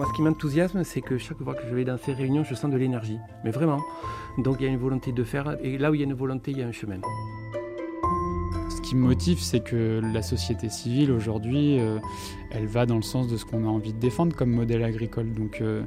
Moi, 0.00 0.08
ce 0.08 0.14
qui 0.14 0.22
m'enthousiasme, 0.22 0.82
c'est 0.82 1.02
que 1.02 1.18
chaque 1.18 1.42
fois 1.42 1.52
que 1.52 1.60
je 1.68 1.74
vais 1.74 1.84
dans 1.84 1.98
ces 1.98 2.14
réunions, 2.14 2.42
je 2.42 2.54
sens 2.54 2.70
de 2.70 2.76
l'énergie. 2.78 3.18
Mais 3.44 3.50
vraiment. 3.50 3.80
Donc, 4.38 4.56
il 4.58 4.64
y 4.64 4.66
a 4.66 4.72
une 4.72 4.78
volonté 4.78 5.12
de 5.12 5.22
faire. 5.24 5.58
Et 5.62 5.76
là 5.76 5.90
où 5.90 5.94
il 5.94 6.00
y 6.00 6.02
a 6.02 6.06
une 6.06 6.14
volonté, 6.14 6.52
il 6.52 6.58
y 6.58 6.62
a 6.62 6.66
un 6.66 6.72
chemin. 6.72 7.02
Ce 8.70 8.80
qui 8.80 8.96
me 8.96 9.02
motive, 9.02 9.40
c'est 9.42 9.60
que 9.60 10.00
la 10.14 10.22
société 10.22 10.70
civile 10.70 11.12
aujourd'hui, 11.12 11.78
euh, 11.78 11.98
elle 12.50 12.66
va 12.66 12.86
dans 12.86 12.96
le 12.96 13.02
sens 13.02 13.28
de 13.28 13.36
ce 13.36 13.44
qu'on 13.44 13.66
a 13.66 13.68
envie 13.68 13.92
de 13.92 13.98
défendre 13.98 14.34
comme 14.34 14.52
modèle 14.52 14.84
agricole. 14.84 15.34
Donc 15.34 15.60
euh, 15.60 15.82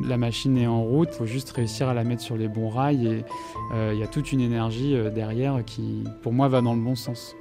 la 0.00 0.16
machine 0.16 0.56
est 0.56 0.66
en 0.66 0.82
route, 0.82 1.10
il 1.12 1.16
faut 1.18 1.26
juste 1.26 1.50
réussir 1.50 1.90
à 1.90 1.92
la 1.92 2.04
mettre 2.04 2.22
sur 2.22 2.38
les 2.38 2.48
bons 2.48 2.70
rails 2.70 3.06
et 3.06 3.24
euh, 3.74 3.90
il 3.92 4.00
y 4.00 4.02
a 4.02 4.06
toute 4.06 4.32
une 4.32 4.40
énergie 4.40 4.96
derrière 5.14 5.62
qui, 5.62 6.04
pour 6.22 6.32
moi, 6.32 6.48
va 6.48 6.62
dans 6.62 6.72
le 6.72 6.80
bon 6.80 6.94
sens. 6.94 7.36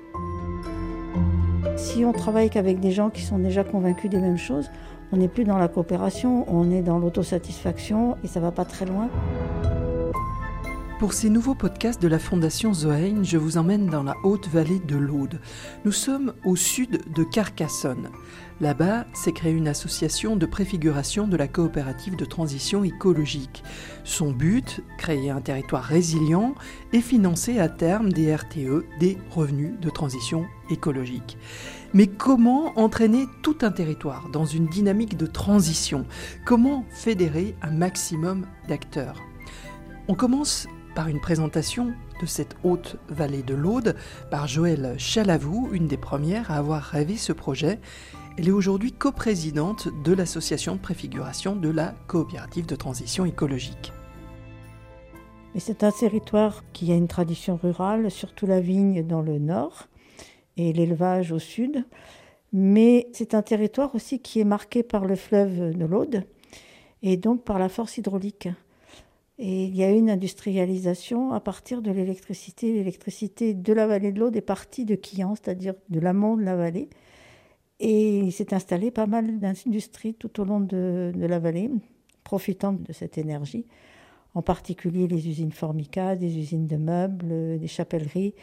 Si 1.77 2.03
on 2.03 2.11
travaille 2.11 2.49
qu'avec 2.49 2.81
des 2.81 2.91
gens 2.91 3.09
qui 3.09 3.21
sont 3.21 3.39
déjà 3.39 3.63
convaincus 3.63 4.09
des 4.09 4.19
mêmes 4.19 4.37
choses, 4.37 4.69
on 5.11 5.17
n'est 5.17 5.27
plus 5.27 5.43
dans 5.43 5.57
la 5.57 5.67
coopération, 5.67 6.45
on 6.47 6.71
est 6.71 6.81
dans 6.81 6.97
l'autosatisfaction 6.97 8.17
et 8.23 8.27
ça 8.27 8.39
va 8.39 8.51
pas 8.51 8.65
très 8.65 8.85
loin. 8.85 9.09
Pour 11.01 11.13
ces 11.13 11.31
nouveaux 11.31 11.55
podcasts 11.55 11.99
de 11.99 12.07
la 12.07 12.19
Fondation 12.19 12.75
Zoein, 12.75 13.23
je 13.23 13.39
vous 13.39 13.57
emmène 13.57 13.87
dans 13.87 14.03
la 14.03 14.13
haute 14.23 14.47
vallée 14.49 14.77
de 14.77 14.97
l'Aude. 14.97 15.41
Nous 15.83 15.91
sommes 15.91 16.35
au 16.45 16.55
sud 16.55 17.01
de 17.11 17.23
Carcassonne. 17.23 18.09
Là-bas 18.59 19.07
s'est 19.15 19.31
créée 19.31 19.51
une 19.51 19.67
association 19.67 20.35
de 20.35 20.45
préfiguration 20.45 21.27
de 21.27 21.35
la 21.37 21.47
coopérative 21.47 22.15
de 22.17 22.23
transition 22.23 22.83
écologique. 22.83 23.63
Son 24.03 24.31
but, 24.31 24.83
créer 24.99 25.31
un 25.31 25.41
territoire 25.41 25.81
résilient 25.81 26.53
et 26.93 27.01
financer 27.01 27.57
à 27.57 27.67
terme 27.67 28.13
des 28.13 28.35
RTE, 28.35 28.85
des 28.99 29.17
revenus 29.31 29.73
de 29.81 29.89
transition 29.89 30.45
écologique. 30.69 31.35
Mais 31.95 32.05
comment 32.05 32.77
entraîner 32.77 33.25
tout 33.41 33.57
un 33.63 33.71
territoire 33.71 34.29
dans 34.31 34.45
une 34.45 34.67
dynamique 34.67 35.17
de 35.17 35.25
transition? 35.25 36.05
Comment 36.45 36.85
fédérer 36.91 37.55
un 37.63 37.71
maximum 37.71 38.45
d'acteurs? 38.67 39.19
On 40.07 40.13
commence 40.13 40.67
par 40.95 41.07
une 41.07 41.19
présentation 41.19 41.93
de 42.21 42.25
cette 42.25 42.55
haute 42.63 42.97
vallée 43.09 43.43
de 43.43 43.53
l'Aude 43.53 43.95
par 44.29 44.47
Joëlle 44.47 44.95
Chalavou, 44.97 45.69
une 45.71 45.87
des 45.87 45.97
premières 45.97 46.51
à 46.51 46.55
avoir 46.55 46.81
rêvé 46.81 47.17
ce 47.17 47.33
projet. 47.33 47.79
Elle 48.37 48.47
est 48.47 48.51
aujourd'hui 48.51 48.91
coprésidente 48.91 49.89
de 50.03 50.13
l'association 50.13 50.75
de 50.75 50.81
préfiguration 50.81 51.55
de 51.55 51.69
la 51.69 51.93
coopérative 52.07 52.65
de 52.65 52.75
transition 52.75 53.25
écologique. 53.25 53.91
c'est 55.57 55.83
un 55.83 55.91
territoire 55.91 56.63
qui 56.73 56.91
a 56.91 56.95
une 56.95 57.07
tradition 57.07 57.59
rurale, 57.61 58.09
surtout 58.09 58.45
la 58.45 58.61
vigne 58.61 59.05
dans 59.05 59.21
le 59.21 59.39
nord 59.39 59.87
et 60.57 60.73
l'élevage 60.73 61.31
au 61.31 61.39
sud. 61.39 61.85
Mais 62.53 63.07
c'est 63.13 63.33
un 63.33 63.41
territoire 63.41 63.95
aussi 63.95 64.19
qui 64.19 64.39
est 64.39 64.45
marqué 64.45 64.83
par 64.83 65.05
le 65.05 65.15
fleuve 65.15 65.77
de 65.77 65.85
l'Aude 65.85 66.25
et 67.01 67.17
donc 67.17 67.43
par 67.43 67.59
la 67.59 67.69
force 67.69 67.97
hydraulique. 67.97 68.49
Et 69.43 69.63
il 69.63 69.75
y 69.75 69.83
a 69.83 69.89
une 69.89 70.11
industrialisation 70.11 71.33
à 71.33 71.39
partir 71.39 71.81
de 71.81 71.89
l'électricité. 71.89 72.73
L'électricité 72.73 73.55
de 73.55 73.73
la 73.73 73.87
vallée 73.87 74.11
de 74.11 74.19
l'Aude 74.19 74.35
est 74.35 74.41
partie 74.41 74.85
de 74.85 74.93
Quillan, 74.93 75.33
c'est-à-dire 75.33 75.73
de 75.89 75.99
l'amont 75.99 76.37
de 76.37 76.43
la 76.43 76.55
vallée. 76.55 76.89
Et 77.79 78.19
il 78.19 78.31
s'est 78.31 78.53
installé 78.53 78.91
pas 78.91 79.07
mal 79.07 79.39
d'industries 79.39 80.13
tout 80.13 80.39
au 80.39 80.45
long 80.45 80.59
de, 80.59 81.11
la 81.15 81.39
vallée, 81.39 81.71
profitant 82.23 82.73
de 82.73 82.93
cette 82.93 83.17
énergie, 83.17 83.65
en 84.35 84.43
particulier 84.43 85.07
les 85.07 85.27
usines 85.27 85.51
Formica, 85.51 86.15
des 86.15 86.37
usines 86.37 86.67
de 86.67 86.77
meubles, 86.77 87.57
des 87.57 87.67
chapelleries. 87.67 88.35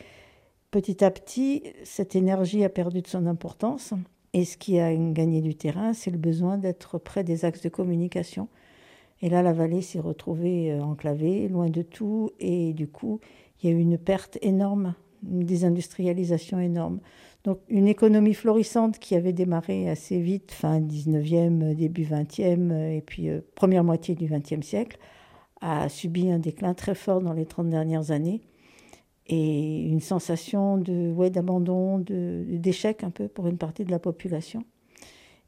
Petit 0.73 1.05
à 1.05 1.13
petit, 1.13 1.63
cette 1.85 2.17
énergie 2.17 2.65
a 2.65 2.69
perdu 2.69 3.03
de 3.03 3.07
son 3.07 3.27
importance. 3.27 3.95
Et 4.33 4.45
ce 4.45 4.57
qui 4.57 4.81
a 4.81 4.93
gagné 4.93 5.43
du 5.43 5.55
terrain, 5.55 5.93
c'est 5.93 6.11
le 6.11 6.19
besoin 6.19 6.59
d'être 6.59 6.99
près 6.99 7.23
des 7.23 7.45
axes 7.45 7.63
de 7.63 7.69
communication 7.69 8.49
et 9.21 9.29
là, 9.29 9.43
la 9.43 9.53
vallée 9.53 9.83
s'est 9.83 10.01
retrouvée 10.01 10.73
euh, 10.73 10.83
enclavée, 10.83 11.49
loin 11.49 11.69
de 11.69 11.83
tout, 11.83 12.31
et 12.39 12.73
du 12.73 12.89
coup, 12.89 13.21
il 13.61 13.71
y 13.71 13.73
a 13.73 13.77
eu 13.77 13.81
une 13.81 13.99
perte 13.99 14.39
énorme, 14.43 14.95
une 15.29 15.45
désindustrialisation 15.45 16.61
énorme. 16.61 17.01
Donc 17.45 17.61
une 17.69 17.89
économie 17.89 18.35
florissante 18.35 18.99
qui 18.99 19.15
avait 19.15 19.33
démarré 19.33 19.89
assez 19.89 20.21
vite, 20.21 20.53
fin 20.53 20.81
19e, 20.81 21.75
début 21.75 22.05
20e, 22.05 22.73
et 22.73 23.01
puis 23.01 23.29
euh, 23.29 23.41
première 23.55 23.85
moitié 23.85 24.15
du 24.15 24.27
20e 24.27 24.63
siècle, 24.63 24.99
a 25.61 25.89
subi 25.89 26.31
un 26.31 26.39
déclin 26.39 26.75
très 26.75 26.95
fort 26.95 27.21
dans 27.21 27.33
les 27.33 27.47
30 27.47 27.69
dernières 27.69 28.11
années 28.13 28.43
et 29.27 29.83
une 29.83 30.01
sensation 30.01 30.79
de 30.79 31.13
ouais, 31.13 31.31
d'abandon, 31.31 31.99
d'échec 31.99 33.05
un 33.05 33.11
peu 33.11 33.29
pour 33.29 33.47
une 33.47 33.59
partie 33.59 33.85
de 33.85 33.91
la 33.91 33.99
population. 33.99 34.65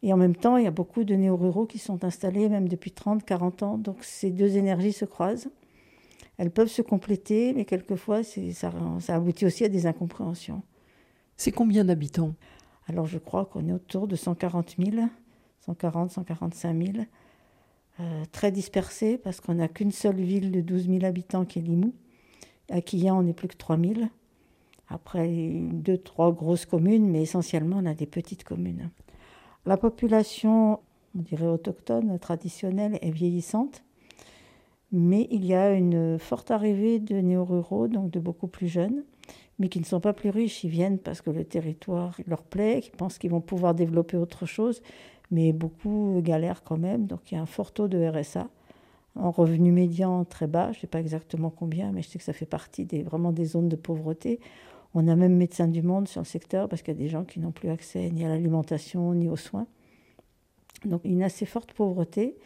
Et 0.02 0.12
en 0.12 0.16
même 0.16 0.34
temps, 0.34 0.56
il 0.56 0.64
y 0.64 0.66
a 0.66 0.70
beaucoup 0.70 1.04
de 1.04 1.14
néo-ruraux 1.14 1.66
qui 1.66 1.78
sont 1.78 2.04
installés, 2.04 2.48
même 2.48 2.68
depuis 2.68 2.90
30, 2.90 3.24
40 3.24 3.62
ans. 3.62 3.78
Donc 3.78 4.02
ces 4.02 4.30
deux 4.30 4.56
énergies 4.56 4.92
se 4.92 5.04
croisent. 5.04 5.50
Elles 6.38 6.50
peuvent 6.50 6.68
se 6.68 6.80
compléter, 6.80 7.52
mais 7.52 7.66
quelquefois, 7.66 8.22
ça, 8.22 8.72
ça 9.00 9.14
aboutit 9.14 9.44
aussi 9.44 9.64
à 9.64 9.68
des 9.68 9.86
incompréhensions. 9.86 10.62
C'est 11.36 11.52
combien 11.52 11.84
d'habitants? 11.84 12.34
Alors 12.86 13.06
je 13.06 13.18
crois 13.18 13.44
qu'on 13.44 13.68
est 13.68 13.72
autour 13.72 14.08
de 14.08 14.16
140 14.16 14.76
000, 14.78 15.06
140, 15.60 16.10
145 16.10 16.86
000. 16.94 17.04
très 18.32 18.50
dispersés 18.50 19.18
parce 19.18 19.40
qu'on 19.40 19.54
n'a 19.54 19.68
qu'une 19.68 19.92
seule 19.92 20.20
ville 20.20 20.50
de 20.50 20.60
12 20.60 20.86
000 20.88 21.04
habitants 21.04 21.44
qui 21.44 21.58
est 21.58 21.62
Limoux. 21.62 21.94
À 22.70 22.80
Quillan, 22.80 23.18
on 23.18 23.22
n'est 23.22 23.34
plus 23.34 23.48
que 23.48 23.56
3 23.56 23.78
000. 23.78 23.94
Après, 24.88 25.28
deux, 25.28 25.98
trois 25.98 26.32
grosses 26.32 26.66
communes, 26.66 27.08
mais 27.08 27.22
essentiellement, 27.22 27.76
on 27.78 27.86
a 27.86 27.94
des 27.94 28.06
petites 28.06 28.42
communes. 28.42 28.90
La 29.66 29.76
population, 29.76 30.80
on 31.14 31.22
dirait 31.22 31.46
autochtone, 31.46 32.18
traditionnelle, 32.18 32.98
est 33.02 33.10
vieillissante, 33.10 33.84
mais 34.90 35.28
il 35.30 35.44
y 35.44 35.54
a 35.54 35.72
une 35.72 36.18
forte 36.18 36.50
arrivée 36.50 36.98
de 36.98 37.16
néo-ruraux, 37.16 37.86
donc 37.86 38.10
de 38.10 38.18
beaucoup 38.18 38.48
plus 38.48 38.68
jeunes, 38.68 39.04
mais 39.58 39.68
qui 39.68 39.78
ne 39.78 39.84
sont 39.84 40.00
pas 40.00 40.14
plus 40.14 40.30
riches. 40.30 40.64
Ils 40.64 40.70
viennent 40.70 40.98
parce 40.98 41.20
que 41.20 41.30
le 41.30 41.44
territoire 41.44 42.16
leur 42.26 42.42
plaît, 42.42 42.80
qu'ils 42.80 42.96
pensent 42.96 43.18
qu'ils 43.18 43.30
vont 43.30 43.42
pouvoir 43.42 43.74
développer 43.74 44.16
autre 44.16 44.46
chose, 44.46 44.82
mais 45.30 45.52
beaucoup 45.52 46.20
galèrent 46.22 46.64
quand 46.64 46.78
même, 46.78 47.06
donc 47.06 47.30
il 47.30 47.34
y 47.34 47.38
a 47.38 47.42
un 47.42 47.46
fort 47.46 47.72
taux 47.72 47.86
de 47.86 48.04
RSA. 48.04 48.48
En 49.16 49.30
revenu 49.30 49.72
médian 49.72 50.24
très 50.24 50.46
bas, 50.46 50.72
je 50.72 50.78
ne 50.78 50.80
sais 50.80 50.86
pas 50.86 51.00
exactement 51.00 51.50
combien, 51.50 51.92
mais 51.92 52.00
je 52.02 52.08
sais 52.08 52.18
que 52.18 52.24
ça 52.24 52.32
fait 52.32 52.46
partie 52.46 52.84
vraiment 53.02 53.32
des 53.32 53.44
zones 53.44 53.68
de 53.68 53.76
pauvreté. 53.76 54.40
On 54.94 55.06
a 55.06 55.14
même 55.14 55.36
Médecins 55.36 55.68
du 55.68 55.82
Monde 55.82 56.08
sur 56.08 56.20
le 56.20 56.26
secteur 56.26 56.68
parce 56.68 56.82
qu'il 56.82 56.94
y 56.94 56.96
a 56.96 57.00
des 57.00 57.08
gens 57.08 57.24
qui 57.24 57.38
n'ont 57.38 57.52
plus 57.52 57.70
accès 57.70 58.10
ni 58.10 58.24
à 58.24 58.28
l'alimentation 58.28 59.14
ni 59.14 59.28
aux 59.28 59.36
soins. 59.36 59.66
Donc 60.84 61.02
une 61.04 61.22
assez 61.22 61.46
forte 61.46 61.72
pauvreté 61.72 62.36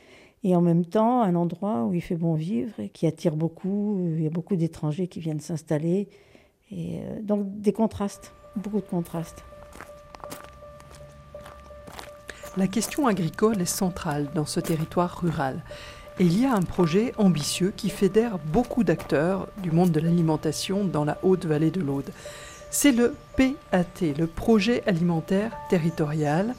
et 0.43 0.55
en 0.55 0.61
même 0.61 0.85
temps 0.85 1.23
un 1.23 1.35
endroit 1.35 1.85
où 1.85 1.95
il 1.95 2.03
fait 2.03 2.17
bon 2.17 2.35
vivre 2.35 2.79
et 2.79 2.89
qui 2.91 3.07
attire 3.07 3.37
beaucoup. 3.37 3.99
Il 4.17 4.23
y 4.23 4.27
a 4.27 4.31
beaucoup 4.31 4.57
d'étrangers 4.57 5.09
qui 5.09 5.21
viennent 5.21 5.41
s'installer. 5.41 6.09
Euh, 6.73 7.21
donc 7.23 7.61
des 7.61 7.73
contrastes, 7.73 8.35
beaucoup 8.57 8.81
de 8.81 8.87
contrastes. 8.87 9.43
La 12.57 12.69
question 12.69 13.07
agricole 13.07 13.61
est 13.61 13.65
centrale 13.65 14.29
dans 14.35 14.47
ce 14.47 14.61
territoire 14.61 15.19
rural. 15.21 15.65
Et 16.21 16.25
il 16.25 16.41
y 16.41 16.47
a 16.47 16.55
un 16.55 16.63
projet 16.63 17.13
ambitieux 17.19 17.73
qui 17.77 17.91
fédère 17.91 18.39
beaucoup 18.39 18.85
d'acteurs 18.85 19.49
du 19.63 19.73
monde 19.73 19.91
de 19.91 19.99
l'alimentation 19.99 20.85
dans 20.85 21.05
la 21.05 21.19
haute 21.25 21.45
vallée 21.45 21.73
de 21.73 21.81
l'Aude. 21.81 22.11
C'est 22.71 22.93
le 22.93 23.15
PAT, 23.37 24.15
le 24.17 24.29
projet 24.29 24.85
alimentaire 24.87 25.53
territorial. 25.69 26.55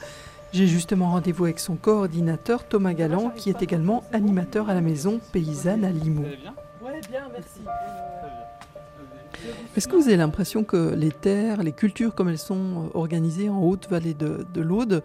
J'ai 0.51 0.67
justement 0.67 1.11
rendez-vous 1.11 1.45
avec 1.45 1.59
son 1.59 1.75
coordinateur 1.75 2.67
Thomas 2.67 2.93
Galland, 2.93 3.29
qui 3.29 3.49
est 3.49 3.61
également 3.61 4.03
animateur 4.11 4.69
à 4.69 4.73
la 4.73 4.81
maison 4.81 5.21
paysanne 5.31 5.85
à 5.85 5.89
Limoux. 5.89 6.25
Est-ce 9.77 9.87
que 9.87 9.95
vous 9.95 10.07
avez 10.07 10.17
l'impression 10.17 10.65
que 10.65 10.93
les 10.95 11.11
terres, 11.11 11.63
les 11.63 11.71
cultures 11.71 12.13
comme 12.13 12.27
elles 12.27 12.37
sont 12.37 12.89
organisées 12.93 13.49
en 13.49 13.61
haute 13.61 13.87
vallée 13.89 14.13
de, 14.13 14.61
l'Aude, 14.61 15.01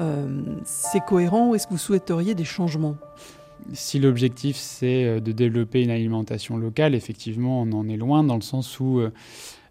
euh, 0.00 0.26
c'est 0.64 1.04
cohérent 1.04 1.48
ou 1.48 1.54
est-ce 1.54 1.66
que 1.66 1.72
vous 1.72 1.78
souhaiteriez 1.78 2.34
des 2.34 2.44
changements? 2.44 2.96
Si 3.72 3.98
l'objectif 3.98 4.56
c'est 4.56 5.04
euh, 5.04 5.20
de 5.20 5.32
développer 5.32 5.82
une 5.82 5.90
alimentation 5.90 6.56
locale, 6.56 6.94
effectivement, 6.94 7.62
on 7.62 7.72
en 7.72 7.88
est 7.88 7.96
loin 7.96 8.24
dans 8.24 8.36
le 8.36 8.42
sens 8.42 8.80
où, 8.80 9.00
euh, 9.00 9.10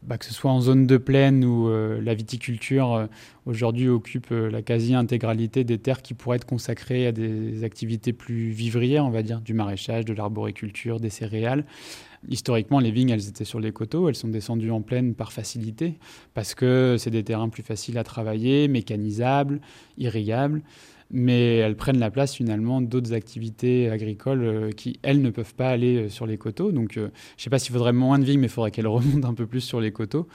bah, 0.03 0.17
que 0.17 0.25
ce 0.25 0.33
soit 0.33 0.51
en 0.51 0.61
zone 0.61 0.87
de 0.87 0.97
plaine 0.97 1.43
ou 1.43 1.67
euh, 1.67 2.01
la 2.01 2.13
viticulture 2.13 3.07
aujourd'hui 3.45 3.89
occupe 3.89 4.29
la 4.29 4.61
quasi-intégralité 4.61 5.63
des 5.63 5.77
terres 5.77 6.01
qui 6.01 6.13
pourraient 6.13 6.37
être 6.37 6.45
consacrées 6.45 7.07
à 7.07 7.11
des 7.11 7.63
activités 7.63 8.13
plus 8.13 8.49
vivrières, 8.49 9.05
on 9.05 9.09
va 9.09 9.23
dire, 9.23 9.41
du 9.41 9.53
maraîchage, 9.53 10.05
de 10.05 10.13
l'arboriculture, 10.13 10.99
des 10.99 11.09
céréales. 11.09 11.65
Historiquement, 12.27 12.79
les 12.79 12.91
vignes, 12.91 13.09
elles 13.09 13.29
étaient 13.29 13.45
sur 13.45 13.59
les 13.59 13.71
coteaux, 13.71 14.09
elles 14.09 14.15
sont 14.15 14.27
descendues 14.27 14.71
en 14.71 14.81
plaine 14.81 15.15
par 15.15 15.31
facilité, 15.31 15.95
parce 16.33 16.53
que 16.53 16.97
c'est 16.99 17.11
des 17.11 17.23
terrains 17.23 17.49
plus 17.49 17.63
faciles 17.63 17.97
à 17.97 18.03
travailler, 18.03 18.67
mécanisables, 18.67 19.61
irrigables. 19.97 20.61
Mais 21.11 21.57
elles 21.57 21.75
prennent 21.75 21.99
la 21.99 22.11
place 22.11 22.35
finalement 22.35 22.81
d'autres 22.81 23.13
activités 23.13 23.89
agricoles 23.89 24.73
qui, 24.75 24.99
elles, 25.01 25.21
ne 25.21 25.29
peuvent 25.29 25.55
pas 25.55 25.69
aller 25.69 26.09
sur 26.09 26.25
les 26.25 26.37
coteaux. 26.37 26.71
Donc, 26.71 26.93
je 26.93 27.01
ne 27.01 27.09
sais 27.37 27.49
pas 27.49 27.59
s'il 27.59 27.73
faudrait 27.73 27.93
moins 27.93 28.19
de 28.19 28.25
vignes, 28.25 28.39
mais 28.39 28.47
il 28.47 28.51
faudrait 28.51 28.71
qu'elles 28.71 28.87
remontent 28.87 29.27
un 29.27 29.33
peu 29.33 29.47
plus 29.47 29.61
sur 29.61 29.81
les 29.81 29.91
coteaux. 29.91 30.27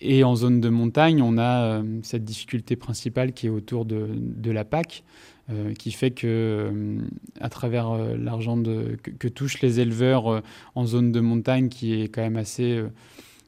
Et 0.00 0.22
en 0.24 0.36
zone 0.36 0.60
de 0.60 0.68
montagne, 0.68 1.22
on 1.22 1.38
a 1.38 1.82
cette 2.02 2.24
difficulté 2.24 2.76
principale 2.76 3.32
qui 3.32 3.46
est 3.46 3.50
autour 3.50 3.84
de, 3.84 4.50
la 4.50 4.64
PAC, 4.64 5.02
euh, 5.50 5.74
qui 5.74 5.92
fait 5.92 6.10
que, 6.10 6.26
euh, 6.26 6.98
à 7.40 7.48
travers 7.48 7.90
euh, 7.90 8.16
l'argent 8.16 8.62
que, 8.62 9.28
touchent 9.28 9.60
les 9.60 9.80
éleveurs 9.80 10.42
en 10.74 10.86
zone 10.86 11.10
de 11.10 11.20
montagne, 11.20 11.68
qui 11.68 12.00
est 12.00 12.08
quand 12.08 12.22
même 12.22 12.36
assez, 12.36 12.82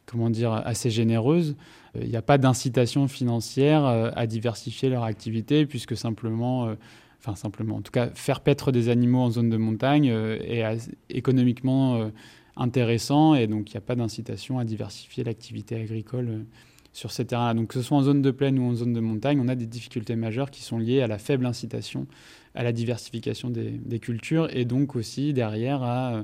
comment 0.06 0.30
dire, 0.30 0.52
assez 0.52 0.90
généreuse, 0.90 1.56
il 1.94 2.08
n'y 2.08 2.16
a 2.16 2.22
pas 2.22 2.38
d'incitation 2.38 3.08
financière 3.08 3.84
à 3.84 4.26
diversifier 4.26 4.88
leur 4.88 5.04
activité, 5.04 5.66
puisque 5.66 5.96
simplement 5.96 6.74
enfin 7.18 7.34
simplement, 7.34 7.76
en 7.76 7.82
tout 7.82 7.92
cas, 7.92 8.10
faire 8.14 8.40
paître 8.40 8.72
des 8.72 8.88
animaux 8.88 9.18
en 9.18 9.30
zone 9.30 9.50
de 9.50 9.56
montagne 9.56 10.06
est 10.06 10.64
économiquement 11.10 12.10
intéressant 12.56 13.34
et 13.34 13.46
donc 13.46 13.70
il 13.70 13.74
n'y 13.74 13.78
a 13.78 13.82
pas 13.82 13.96
d'incitation 13.96 14.58
à 14.58 14.64
diversifier 14.64 15.24
l'activité 15.24 15.76
agricole 15.76 16.46
sur 16.92 17.12
ces 17.12 17.24
terrains-là. 17.24 17.54
Donc 17.54 17.68
que 17.68 17.74
ce 17.74 17.82
soit 17.82 17.96
en 17.96 18.02
zone 18.02 18.22
de 18.22 18.30
plaine 18.30 18.58
ou 18.58 18.64
en 18.64 18.74
zone 18.74 18.92
de 18.92 19.00
montagne, 19.00 19.40
on 19.40 19.48
a 19.48 19.54
des 19.54 19.66
difficultés 19.66 20.16
majeures 20.16 20.50
qui 20.50 20.62
sont 20.62 20.78
liées 20.78 21.02
à 21.02 21.06
la 21.06 21.18
faible 21.18 21.46
incitation 21.46 22.06
à 22.54 22.64
la 22.64 22.72
diversification 22.72 23.50
des, 23.50 24.00
cultures 24.00 24.48
et 24.54 24.64
donc 24.64 24.96
aussi 24.96 25.32
derrière 25.32 25.82
à 25.82 26.14
euh, 26.14 26.22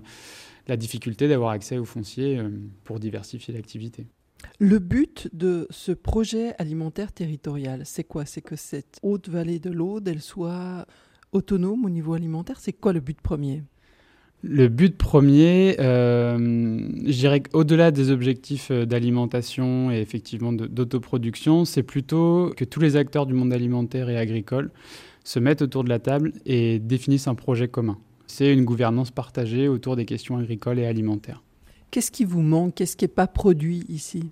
la 0.66 0.76
difficulté 0.76 1.28
d'avoir 1.28 1.50
accès 1.50 1.78
au 1.78 1.84
foncier 1.84 2.38
euh, 2.38 2.50
pour 2.84 2.98
diversifier 2.98 3.54
l'activité. 3.54 4.06
Le 4.58 4.78
but 4.78 5.28
de 5.34 5.66
ce 5.70 5.92
projet 5.92 6.54
alimentaire 6.58 7.12
territorial, 7.12 7.82
c'est 7.84 8.04
quoi? 8.04 8.24
C'est 8.24 8.40
que 8.40 8.56
cette 8.56 8.98
haute 9.02 9.28
vallée 9.28 9.58
de 9.58 9.70
l'Aude, 9.70 10.08
elle 10.08 10.22
soit 10.22 10.86
autonome 11.32 11.84
au 11.84 11.90
niveau 11.90 12.14
alimentaire? 12.14 12.58
C'est 12.58 12.72
quoi 12.72 12.92
le 12.92 13.00
but 13.00 13.20
premier? 13.20 13.62
Le 14.42 14.68
but 14.68 14.96
premier, 14.96 15.76
euh, 15.80 16.38
je 17.04 17.12
dirais 17.12 17.40
qu'au-delà 17.40 17.90
des 17.90 18.10
objectifs 18.10 18.70
euh, 18.70 18.86
d'alimentation 18.86 19.90
et 19.90 20.00
effectivement 20.00 20.52
d'autoproduction, 20.52 21.64
c'est 21.64 21.82
plutôt 21.82 22.52
que 22.56 22.64
tous 22.64 22.80
les 22.80 22.96
acteurs 22.96 23.26
du 23.26 23.34
monde 23.34 23.52
alimentaire 23.52 24.08
et 24.08 24.16
agricole 24.16 24.70
se 25.24 25.38
mettent 25.38 25.62
autour 25.62 25.84
de 25.84 25.88
la 25.88 25.98
table 25.98 26.32
et 26.44 26.78
définissent 26.78 27.28
un 27.28 27.34
projet 27.34 27.68
commun. 27.68 27.98
C'est 28.26 28.52
une 28.52 28.64
gouvernance 28.64 29.10
partagée 29.10 29.68
autour 29.68 29.96
des 29.96 30.04
questions 30.04 30.36
agricoles 30.36 30.78
et 30.78 30.86
alimentaires. 30.86 31.42
Qu'est-ce 31.90 32.10
qui 32.10 32.24
vous 32.24 32.42
manque? 32.42 32.74
Qu'est-ce 32.74 32.96
qui 32.96 33.04
n'est 33.04 33.08
pas 33.08 33.26
produit 33.26 33.84
ici? 33.88 34.30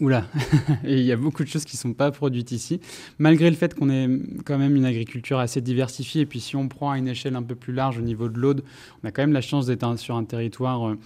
Oula, 0.00 0.26
il 0.84 1.00
y 1.00 1.12
a 1.12 1.16
beaucoup 1.16 1.44
de 1.44 1.48
choses 1.48 1.64
qui 1.64 1.76
ne 1.76 1.80
sont 1.80 1.92
pas 1.92 2.10
produites 2.10 2.50
ici, 2.50 2.80
malgré 3.18 3.48
le 3.48 3.54
fait 3.54 3.74
qu'on 3.74 3.90
ait 3.90 4.08
quand 4.44 4.58
même 4.58 4.74
une 4.74 4.86
agriculture 4.86 5.38
assez 5.38 5.60
diversifiée. 5.60 6.22
Et 6.22 6.26
puis 6.26 6.40
si 6.40 6.56
on 6.56 6.68
prend 6.68 6.90
à 6.90 6.98
une 6.98 7.06
échelle 7.06 7.36
un 7.36 7.42
peu 7.42 7.54
plus 7.54 7.72
large 7.72 7.98
au 7.98 8.02
niveau 8.02 8.28
de 8.28 8.38
l'Aude, 8.38 8.64
on 9.02 9.08
a 9.08 9.12
quand 9.12 9.22
même 9.22 9.32
la 9.32 9.40
chance 9.40 9.66
d'être 9.66 9.96
sur 9.98 10.16
un 10.16 10.24
territoire 10.24 10.88
euh, 10.88 10.98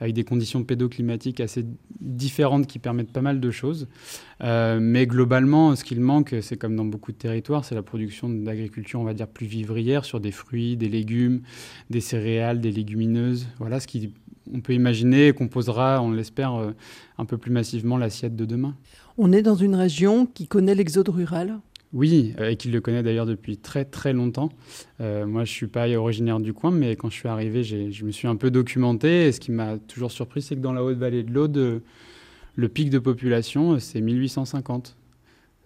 avec 0.00 0.14
des 0.14 0.24
conditions 0.24 0.64
pédoclimatiques 0.64 1.40
assez 1.40 1.66
différentes 2.00 2.66
qui 2.66 2.78
permettent 2.78 3.12
pas 3.12 3.20
mal 3.20 3.40
de 3.40 3.50
choses. 3.50 3.88
Euh, 4.42 4.78
mais 4.80 5.06
globalement, 5.06 5.76
ce 5.76 5.84
qu'il 5.84 6.00
manque, 6.00 6.34
c'est 6.40 6.56
comme 6.56 6.74
dans 6.74 6.86
beaucoup 6.86 7.12
de 7.12 7.18
territoires, 7.18 7.66
c'est 7.66 7.74
la 7.74 7.82
production 7.82 8.30
d'agriculture, 8.30 9.00
on 9.00 9.04
va 9.04 9.12
dire, 9.12 9.28
plus 9.28 9.46
vivrière 9.46 10.06
sur 10.06 10.18
des 10.18 10.32
fruits, 10.32 10.78
des 10.78 10.88
légumes, 10.88 11.42
des 11.90 12.00
céréales, 12.00 12.60
des 12.60 12.72
légumineuses. 12.72 13.48
Voilà 13.58 13.78
ce 13.80 13.86
qui 13.86 14.14
on 14.52 14.60
peut 14.60 14.74
imaginer 14.74 15.32
qu'on 15.32 15.48
posera, 15.48 16.02
on 16.02 16.12
l'espère, 16.12 16.54
euh, 16.54 16.72
un 17.18 17.24
peu 17.24 17.38
plus 17.38 17.50
massivement 17.50 17.96
l'assiette 17.96 18.36
de 18.36 18.44
demain. 18.44 18.76
On 19.18 19.32
est 19.32 19.42
dans 19.42 19.54
une 19.54 19.74
région 19.74 20.26
qui 20.26 20.46
connaît 20.46 20.74
l'exode 20.74 21.08
rural? 21.08 21.58
Oui, 21.92 22.34
euh, 22.38 22.50
et 22.50 22.56
qui 22.56 22.68
le 22.68 22.80
connaît 22.80 23.02
d'ailleurs 23.02 23.26
depuis 23.26 23.56
très 23.56 23.84
très 23.84 24.12
longtemps. 24.12 24.50
Euh, 25.00 25.26
moi, 25.26 25.44
je 25.44 25.50
ne 25.50 25.54
suis 25.54 25.66
pas 25.66 25.88
originaire 25.88 26.38
du 26.38 26.52
coin, 26.52 26.70
mais 26.70 26.94
quand 26.94 27.10
je 27.10 27.16
suis 27.16 27.28
arrivé, 27.28 27.64
je 27.64 28.04
me 28.04 28.12
suis 28.12 28.28
un 28.28 28.36
peu 28.36 28.50
documenté. 28.50 29.26
Et 29.26 29.32
ce 29.32 29.40
qui 29.40 29.50
m'a 29.50 29.78
toujours 29.78 30.12
surpris, 30.12 30.42
c'est 30.42 30.54
que 30.54 30.60
dans 30.60 30.72
la 30.72 30.84
haute 30.84 30.98
vallée 30.98 31.24
de 31.24 31.32
l'Aude, 31.32 31.82
le 32.54 32.68
pic 32.68 32.90
de 32.90 32.98
population, 32.98 33.78
c'est 33.80 34.00
1850. 34.00 34.96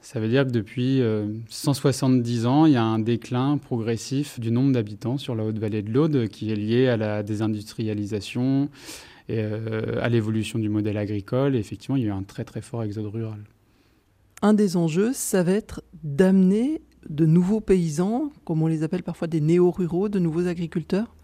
Ça 0.05 0.21
veut 0.21 0.29
dire 0.29 0.47
que 0.47 0.51
depuis 0.51 1.01
170 1.49 2.45
euh, 2.45 2.49
ans, 2.49 2.67
il 2.67 2.75
y 2.75 2.77
a 2.77 2.85
un 2.85 2.99
déclin 2.99 3.57
progressif 3.57 4.39
du 4.39 4.51
nombre 4.51 4.71
d'habitants 4.71 5.17
sur 5.17 5.35
la 5.35 5.45
haute 5.45 5.59
vallée 5.59 5.81
de 5.81 5.91
l'Aude 5.91 6.29
qui 6.29 6.53
est 6.53 6.57
lié 6.57 6.89
à 6.89 6.99
la 6.99 7.23
désindustrialisation 7.23 8.69
et 9.31 9.39
euh, 9.39 9.99
à 10.03 10.11
l'évolution 10.11 10.59
du 10.59 10.69
modèle 10.69 10.99
agricole. 10.99 11.57
Et 11.57 11.59
effectivement, 11.59 11.97
il 11.97 12.03
y 12.03 12.05
a 12.05 12.09
eu 12.09 12.13
un 12.13 12.23
très 12.23 12.45
très 12.45 12.61
fort 12.61 12.83
exode 12.83 13.07
rural. 13.07 13.39
Un 14.43 14.53
des 14.53 14.77
enjeux, 14.77 15.15
ça 15.15 15.43
va 15.43 15.53
être 15.53 15.83
d'amener 16.03 16.83
de 17.09 17.25
nouveaux 17.25 17.63
paysans, 17.63 18.31
comme 18.45 18.61
on 18.61 18.67
les 18.67 18.83
appelle 18.83 19.05
parfois 19.05 19.27
des 19.27 19.41
néo-ruraux, 19.41 20.11
de 20.11 20.19
nouveaux 20.19 20.47
agriculteurs? 20.49 21.15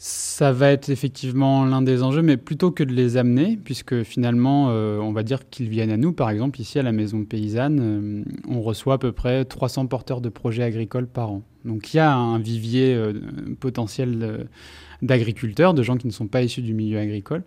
Ça 0.00 0.52
va 0.52 0.70
être 0.70 0.90
effectivement 0.90 1.64
l'un 1.64 1.82
des 1.82 2.04
enjeux, 2.04 2.22
mais 2.22 2.36
plutôt 2.36 2.70
que 2.70 2.84
de 2.84 2.92
les 2.92 3.16
amener, 3.16 3.56
puisque 3.56 4.04
finalement, 4.04 4.68
euh, 4.70 4.98
on 4.98 5.12
va 5.12 5.24
dire 5.24 5.48
qu'ils 5.50 5.68
viennent 5.68 5.90
à 5.90 5.96
nous. 5.96 6.12
Par 6.12 6.30
exemple, 6.30 6.60
ici 6.60 6.78
à 6.78 6.84
la 6.84 6.92
Maison 6.92 7.24
Paysanne, 7.24 7.80
euh, 7.80 8.24
on 8.48 8.62
reçoit 8.62 8.94
à 8.94 8.98
peu 8.98 9.10
près 9.10 9.44
300 9.44 9.86
porteurs 9.88 10.20
de 10.20 10.28
projets 10.28 10.62
agricoles 10.62 11.08
par 11.08 11.32
an. 11.32 11.42
Donc 11.64 11.92
il 11.92 11.96
y 11.96 12.00
a 12.00 12.14
un 12.14 12.38
vivier 12.38 12.94
euh, 12.94 13.12
potentiel 13.58 14.48
d'agriculteurs, 15.02 15.74
de 15.74 15.82
gens 15.82 15.96
qui 15.96 16.06
ne 16.06 16.12
sont 16.12 16.28
pas 16.28 16.42
issus 16.42 16.62
du 16.62 16.74
milieu 16.74 17.00
agricole. 17.00 17.42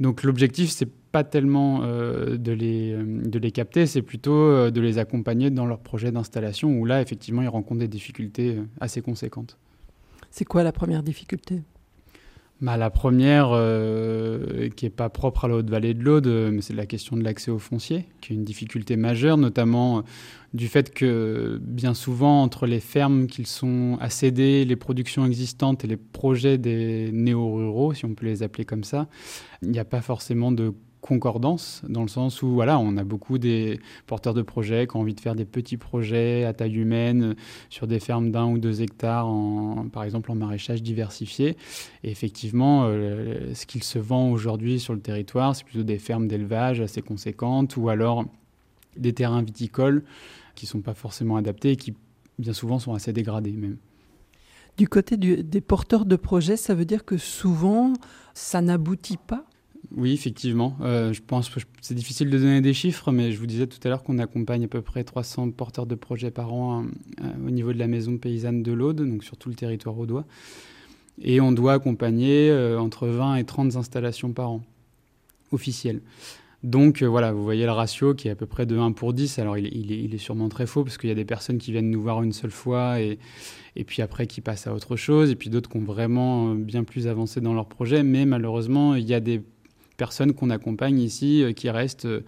Donc 0.00 0.22
l'objectif, 0.22 0.70
c'est 0.70 0.88
pas 0.90 1.24
tellement 1.24 1.80
de, 1.80 2.52
les, 2.52 2.96
de 2.96 3.38
les 3.38 3.50
capter, 3.50 3.84
c'est 3.84 4.00
plutôt 4.00 4.70
de 4.70 4.80
les 4.80 4.96
accompagner 4.96 5.50
dans 5.50 5.66
leur 5.66 5.80
projet 5.80 6.10
d'installation, 6.10 6.70
où 6.70 6.86
là, 6.86 7.02
effectivement, 7.02 7.42
ils 7.42 7.48
rencontrent 7.48 7.80
des 7.80 7.88
difficultés 7.88 8.56
assez 8.80 9.02
conséquentes. 9.02 9.58
C'est 10.32 10.46
quoi 10.46 10.62
la 10.62 10.72
première 10.72 11.02
difficulté? 11.02 11.60
Bah, 12.62 12.78
La 12.78 12.88
première, 12.88 13.50
euh, 13.52 14.70
qui 14.70 14.86
n'est 14.86 14.90
pas 14.90 15.10
propre 15.10 15.44
à 15.44 15.48
la 15.48 15.56
Haute-Vallée 15.56 15.92
de 15.92 16.02
l'Aude, 16.02 16.26
euh, 16.26 16.50
mais 16.50 16.62
c'est 16.62 16.72
la 16.72 16.86
question 16.86 17.18
de 17.18 17.22
l'accès 17.22 17.50
aux 17.50 17.58
fonciers, 17.58 18.06
qui 18.22 18.32
est 18.32 18.36
une 18.36 18.44
difficulté 18.44 18.96
majeure, 18.96 19.36
notamment 19.36 19.98
euh, 19.98 20.02
du 20.54 20.68
fait 20.68 20.94
que 20.94 21.58
bien 21.60 21.92
souvent, 21.92 22.42
entre 22.42 22.66
les 22.66 22.80
fermes 22.80 23.26
qu'ils 23.26 23.46
sont 23.46 23.98
à 24.00 24.08
céder, 24.08 24.64
les 24.64 24.76
productions 24.76 25.26
existantes 25.26 25.84
et 25.84 25.86
les 25.86 25.98
projets 25.98 26.56
des 26.56 27.10
néo-ruraux, 27.12 27.92
si 27.92 28.06
on 28.06 28.14
peut 28.14 28.24
les 28.24 28.42
appeler 28.42 28.64
comme 28.64 28.84
ça, 28.84 29.08
il 29.60 29.70
n'y 29.70 29.78
a 29.78 29.84
pas 29.84 30.00
forcément 30.00 30.50
de 30.50 30.72
concordance, 31.02 31.82
dans 31.88 32.02
le 32.02 32.08
sens 32.08 32.42
où 32.42 32.48
voilà, 32.54 32.78
on 32.78 32.96
a 32.96 33.04
beaucoup 33.04 33.36
des 33.36 33.80
porteurs 34.06 34.34
de 34.34 34.40
projets 34.40 34.86
qui 34.86 34.96
ont 34.96 35.00
envie 35.00 35.14
de 35.14 35.20
faire 35.20 35.34
des 35.34 35.44
petits 35.44 35.76
projets 35.76 36.44
à 36.44 36.54
taille 36.54 36.76
humaine 36.76 37.34
sur 37.68 37.88
des 37.88 37.98
fermes 37.98 38.30
d'un 38.30 38.46
ou 38.46 38.58
deux 38.58 38.82
hectares, 38.82 39.28
par 39.92 40.04
exemple 40.04 40.30
en 40.30 40.36
maraîchage 40.36 40.80
diversifié. 40.80 41.56
Et 42.04 42.10
effectivement, 42.10 42.84
euh, 42.86 43.52
ce 43.52 43.66
qu'il 43.66 43.82
se 43.82 43.98
vend 43.98 44.30
aujourd'hui 44.30 44.78
sur 44.78 44.94
le 44.94 45.00
territoire, 45.00 45.54
c'est 45.56 45.64
plutôt 45.64 45.82
des 45.82 45.98
fermes 45.98 46.28
d'élevage 46.28 46.80
assez 46.80 47.02
conséquentes 47.02 47.76
ou 47.76 47.88
alors 47.88 48.24
des 48.96 49.12
terrains 49.12 49.42
viticoles 49.42 50.04
qui 50.54 50.66
sont 50.66 50.80
pas 50.80 50.94
forcément 50.94 51.36
adaptés 51.36 51.72
et 51.72 51.76
qui 51.76 51.94
bien 52.38 52.52
souvent 52.52 52.78
sont 52.78 52.94
assez 52.94 53.12
dégradés 53.12 53.52
même. 53.52 53.76
Du 54.76 54.88
côté 54.88 55.16
des 55.16 55.60
porteurs 55.60 56.06
de 56.06 56.16
projets, 56.16 56.56
ça 56.56 56.74
veut 56.74 56.86
dire 56.86 57.04
que 57.04 57.18
souvent, 57.18 57.92
ça 58.34 58.62
n'aboutit 58.62 59.18
pas 59.18 59.44
oui, 59.96 60.12
effectivement. 60.12 60.76
Euh, 60.80 61.12
je 61.12 61.20
pense 61.20 61.48
que 61.50 61.60
c'est 61.80 61.94
difficile 61.94 62.30
de 62.30 62.38
donner 62.38 62.60
des 62.60 62.72
chiffres, 62.72 63.12
mais 63.12 63.32
je 63.32 63.38
vous 63.38 63.46
disais 63.46 63.66
tout 63.66 63.78
à 63.84 63.88
l'heure 63.88 64.02
qu'on 64.02 64.18
accompagne 64.18 64.64
à 64.64 64.68
peu 64.68 64.80
près 64.80 65.04
300 65.04 65.50
porteurs 65.50 65.86
de 65.86 65.94
projets 65.94 66.30
par 66.30 66.52
an 66.52 66.84
euh, 67.20 67.24
au 67.46 67.50
niveau 67.50 67.72
de 67.72 67.78
la 67.78 67.88
maison 67.88 68.16
paysanne 68.16 68.62
de 68.62 68.72
l'Aude, 68.72 69.06
donc 69.06 69.22
sur 69.22 69.36
tout 69.36 69.50
le 69.50 69.54
territoire 69.54 69.98
audois. 69.98 70.24
Et 71.20 71.40
on 71.40 71.52
doit 71.52 71.74
accompagner 71.74 72.50
euh, 72.50 72.80
entre 72.80 73.06
20 73.06 73.36
et 73.36 73.44
30 73.44 73.76
installations 73.76 74.32
par 74.32 74.50
an, 74.50 74.62
officielles. 75.50 76.00
Donc 76.62 77.02
voilà, 77.02 77.32
vous 77.32 77.42
voyez 77.42 77.66
le 77.66 77.72
ratio 77.72 78.14
qui 78.14 78.28
est 78.28 78.30
à 78.30 78.36
peu 78.36 78.46
près 78.46 78.66
de 78.66 78.78
1 78.78 78.92
pour 78.92 79.12
10. 79.12 79.40
Alors 79.40 79.58
il, 79.58 80.14
est, 80.14 80.18
sûrement 80.18 80.48
très 80.48 80.66
faux 80.66 80.84
parce 80.84 80.96
qu'il 80.96 81.08
y 81.08 81.12
a 81.12 81.16
des 81.16 81.24
personnes 81.24 81.58
qui 81.58 81.72
viennent 81.72 81.90
nous 81.90 82.00
voir 82.00 82.22
une 82.22 82.32
seule 82.32 82.52
fois 82.52 83.00
et, 83.00 83.18
et 83.74 83.82
puis 83.82 84.00
après 84.00 84.28
qui 84.28 84.40
passent 84.40 84.68
à 84.68 84.72
autre 84.72 84.94
chose, 84.94 85.32
et 85.32 85.34
puis 85.34 85.50
d'autres 85.50 85.68
qui 85.68 85.78
ont 85.78 85.84
vraiment 85.84 86.54
bien 86.54 86.84
plus 86.84 87.08
avancé 87.08 87.40
dans 87.40 87.52
leur 87.52 87.66
projet. 87.66 88.04
Mais 88.04 88.26
malheureusement, 88.26 88.94
il 88.94 89.04
y 89.04 89.12
a 89.12 89.18
des 89.18 89.42
personnes 90.02 90.32
qu'on 90.32 90.50
accompagne 90.50 90.98
ici 90.98 91.44
euh, 91.44 91.52
qui 91.52 91.70
restent 91.70 92.06
euh, 92.06 92.24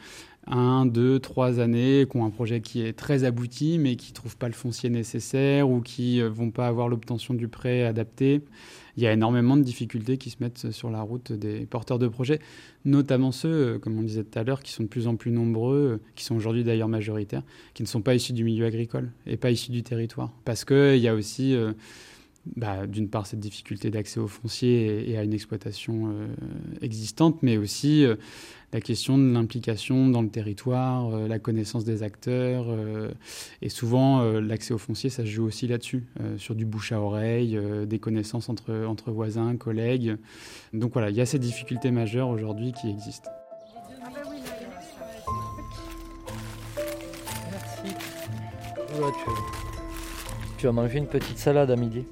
un, 0.47 0.87
deux, 0.87 1.19
trois 1.19 1.59
années, 1.59 2.07
qui 2.09 2.17
ont 2.17 2.25
un 2.25 2.31
projet 2.31 2.61
qui 2.61 2.83
est 2.83 2.93
très 2.93 3.25
abouti, 3.25 3.79
mais 3.81 3.97
qui 3.97 4.13
ne 4.13 4.15
trouvent 4.15 4.37
pas 4.37 4.47
le 4.47 4.55
foncier 4.55 4.91
nécessaire 4.91 5.69
ou 5.69 5.81
qui 5.81 6.19
ne 6.19 6.27
euh, 6.27 6.29
vont 6.29 6.53
pas 6.53 6.69
avoir 6.69 6.89
l'obtention 6.89 7.35
du 7.35 7.49
prêt 7.49 7.83
adapté. 7.83 8.43
Il 8.97 9.03
y 9.03 9.09
a 9.09 9.13
énormément 9.13 9.57
de 9.57 9.63
difficultés 9.63 10.19
qui 10.19 10.31
se 10.31 10.37
mettent 10.39 10.71
sur 10.71 10.89
la 10.89 11.03
route 11.03 11.33
des 11.33 11.67
porteurs 11.67 11.99
de 11.99 12.07
projets, 12.07 12.39
notamment 12.85 13.33
ceux, 13.33 13.81
comme 13.81 13.99
on 13.99 14.03
disait 14.03 14.23
tout 14.23 14.39
à 14.39 14.45
l'heure, 14.45 14.63
qui 14.63 14.71
sont 14.71 14.85
de 14.85 14.89
plus 14.89 15.09
en 15.09 15.17
plus 15.17 15.33
nombreux, 15.33 16.01
qui 16.15 16.23
sont 16.23 16.37
aujourd'hui 16.37 16.63
d'ailleurs 16.63 16.87
majoritaires, 16.87 17.43
qui 17.75 17.83
ne 17.83 17.89
sont 17.89 18.03
pas 18.03 18.15
issus 18.15 18.35
du 18.35 18.45
milieu 18.45 18.67
agricole 18.67 19.11
et 19.27 19.37
pas 19.37 19.51
issus 19.51 19.73
du 19.73 19.83
territoire. 19.83 20.31
Parce 20.45 20.65
qu'il 20.65 20.99
y 20.99 21.09
a 21.09 21.15
aussi 21.17 21.57
bah, 22.57 22.87
d'une 22.87 23.09
part 23.09 23.27
cette 23.27 23.41
difficulté 23.41 23.91
d'accès 23.91 24.21
au 24.21 24.29
foncier 24.29 25.11
et, 25.11 25.17
à 25.17 25.25
une 25.25 25.33
exploitation 25.33 26.09
euh, 26.09 26.27
existante, 26.83 27.43
mais 27.43 27.57
aussi 27.57 28.05
euh, 28.05 28.17
la 28.73 28.81
question 28.81 29.17
de 29.19 29.33
l'implication 29.33 30.09
dans 30.09 30.23
le 30.23 30.29
territoire, 30.29 31.11
la 31.29 31.39
connaissance 31.39 31.85
des 31.85 32.03
acteurs, 32.03 32.67
et 33.63 33.69
souvent 33.69 34.25
l'accès 34.41 34.75
au 34.75 34.79
foncier, 34.79 35.11
ça 35.11 35.23
se 35.23 35.29
joue 35.29 35.45
aussi 35.45 35.69
là-dessus, 35.69 36.03
sur 36.39 36.57
du 36.57 36.65
bouche 36.65 36.91
à 36.91 37.01
oreille, 37.01 37.57
des 37.87 38.01
connaissances 38.01 38.49
entre, 38.49 39.13
voisins, 39.13 39.55
collègues. 39.55 40.17
Donc 40.73 40.95
voilà, 40.95 41.11
il 41.11 41.15
y 41.17 41.21
a 41.21 41.27
ces 41.27 41.39
difficultés 41.39 41.93
majeures 41.93 42.29
aujourd'hui 42.31 42.73
qui 42.73 42.91
existent. 42.91 43.31
tu, 50.59 50.67
vas 50.67 50.73
manger 50.73 50.99
une 50.99 51.07
petite 51.07 51.39
salade 51.39 51.71
à 51.71 51.77
midi. 51.77 52.05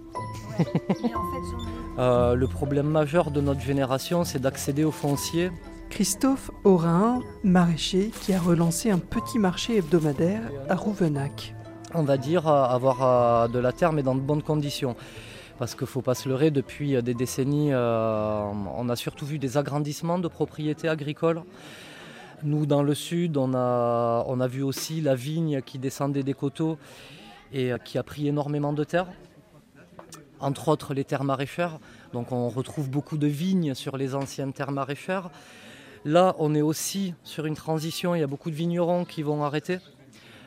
Euh, 1.99 2.35
le 2.35 2.47
problème 2.49 2.87
majeur 2.87 3.31
de 3.31 3.43
notre 3.43 3.61
génération, 3.61 4.25
c'est 4.25 4.39
d'accéder 4.39 4.83
au 4.83 4.91
foncier. 4.91 5.51
Christophe 5.91 6.51
Aurin, 6.65 7.21
maraîcher, 7.45 8.11
qui 8.23 8.33
a 8.33 8.41
relancé 8.41 8.91
un 8.91 8.99
petit 8.99 9.39
marché 9.39 9.77
hebdomadaire 9.77 10.41
à 10.71 10.75
Rouvenac. 10.75 11.55
On 11.93 12.03
va 12.03 12.17
dire 12.17 12.49
euh, 12.49 12.65
avoir 12.65 13.03
euh, 13.03 13.49
de 13.49 13.59
la 13.59 13.73
terre, 13.73 13.93
mais 13.93 14.03
dans 14.03 14.15
de 14.15 14.21
bonnes 14.21 14.43
conditions. 14.43 14.97
Parce 15.59 15.75
qu'il 15.75 15.85
ne 15.85 15.89
faut 15.89 16.01
pas 16.01 16.15
se 16.15 16.31
leurrer, 16.31 16.51
depuis 16.51 17.01
des 17.03 17.15
décennies, 17.15 17.73
on 17.73 18.89
a 18.89 18.97
surtout 18.97 19.27
vu 19.27 19.39
des 19.39 19.59
agrandissements 19.59 20.19
de 20.19 20.27
propriétés 20.27 20.89
agricoles. 20.89 21.43
Nous, 22.43 22.67
dans 22.67 22.83
le 22.83 22.95
sud, 22.95 23.37
on 23.37 23.55
a, 23.55 24.25
on 24.27 24.41
a 24.41 24.49
vu 24.49 24.63
aussi 24.63 25.03
la 25.03 25.15
vigne 25.15 25.61
qui 25.61 25.79
descendait 25.79 26.25
des 26.25 26.35
coteaux 26.35 26.79
et 27.53 27.73
qui 27.85 27.97
a 27.97 28.03
pris 28.03 28.27
énormément 28.27 28.73
de 28.73 28.83
terre. 28.83 29.07
Entre 30.43 30.69
autres, 30.69 30.93
les 30.93 31.05
terres 31.05 31.25
maraîchères. 31.25 31.79
Donc, 32.13 32.33
on 32.33 32.49
retrouve 32.49 32.91
beaucoup 32.91 33.17
de 33.17 33.29
vignes 33.29 33.75
sur 33.75 33.97
les 33.97 34.15
anciennes 34.15 34.53
terres 34.53 34.73
maraîchères. 34.73 35.31
Là, 36.05 36.35
on 36.39 36.55
est 36.55 36.63
aussi 36.63 37.15
sur 37.23 37.47
une 37.47 37.55
transition. 37.55 38.17
Il 38.17 38.21
y 38.21 38.25
a 38.25 38.27
beaucoup 38.27 38.51
de 38.51 38.57
vignerons 38.57 39.05
qui 39.05 39.23
vont 39.23 39.45
arrêter. 39.45 39.79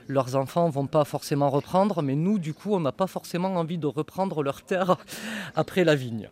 Leurs 0.08 0.36
enfants 0.36 0.68
ne 0.68 0.72
vont 0.72 0.86
pas 0.86 1.06
forcément 1.06 1.50
reprendre, 1.50 2.02
mais 2.02 2.16
nous, 2.16 2.40
du 2.40 2.54
coup, 2.54 2.76
on 2.76 2.82
n'a 2.82 2.92
pas 2.92 3.08
forcément 3.08 3.56
envie 3.56 3.78
de 3.78 3.88
reprendre 3.88 4.44
leurs 4.44 4.62
terres 4.64 4.98
après 5.56 5.86
la 5.86 5.96
vigne. 5.96 6.30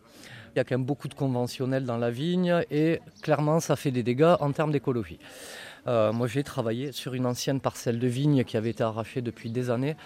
Il 0.54 0.58
y 0.58 0.60
a 0.60 0.64
quand 0.64 0.76
même 0.76 0.84
beaucoup 0.84 1.08
de 1.08 1.14
conventionnels 1.14 1.84
dans 1.84 1.96
la 1.96 2.10
vigne 2.10 2.62
et 2.70 3.00
clairement 3.22 3.58
ça 3.58 3.74
fait 3.74 3.90
des 3.90 4.04
dégâts 4.04 4.36
en 4.38 4.52
termes 4.52 4.70
d'écologie. 4.70 5.18
Euh, 5.86 6.12
moi 6.12 6.26
j'ai 6.26 6.42
travaillé 6.42 6.92
sur 6.92 7.12
une 7.14 7.26
ancienne 7.26 7.60
parcelle 7.60 7.98
de 7.98 8.06
vigne 8.06 8.44
qui 8.44 8.56
avait 8.56 8.70
été 8.70 8.82
arrachée 8.82 9.20
depuis 9.20 9.50
des 9.50 9.70
années. 9.70 9.96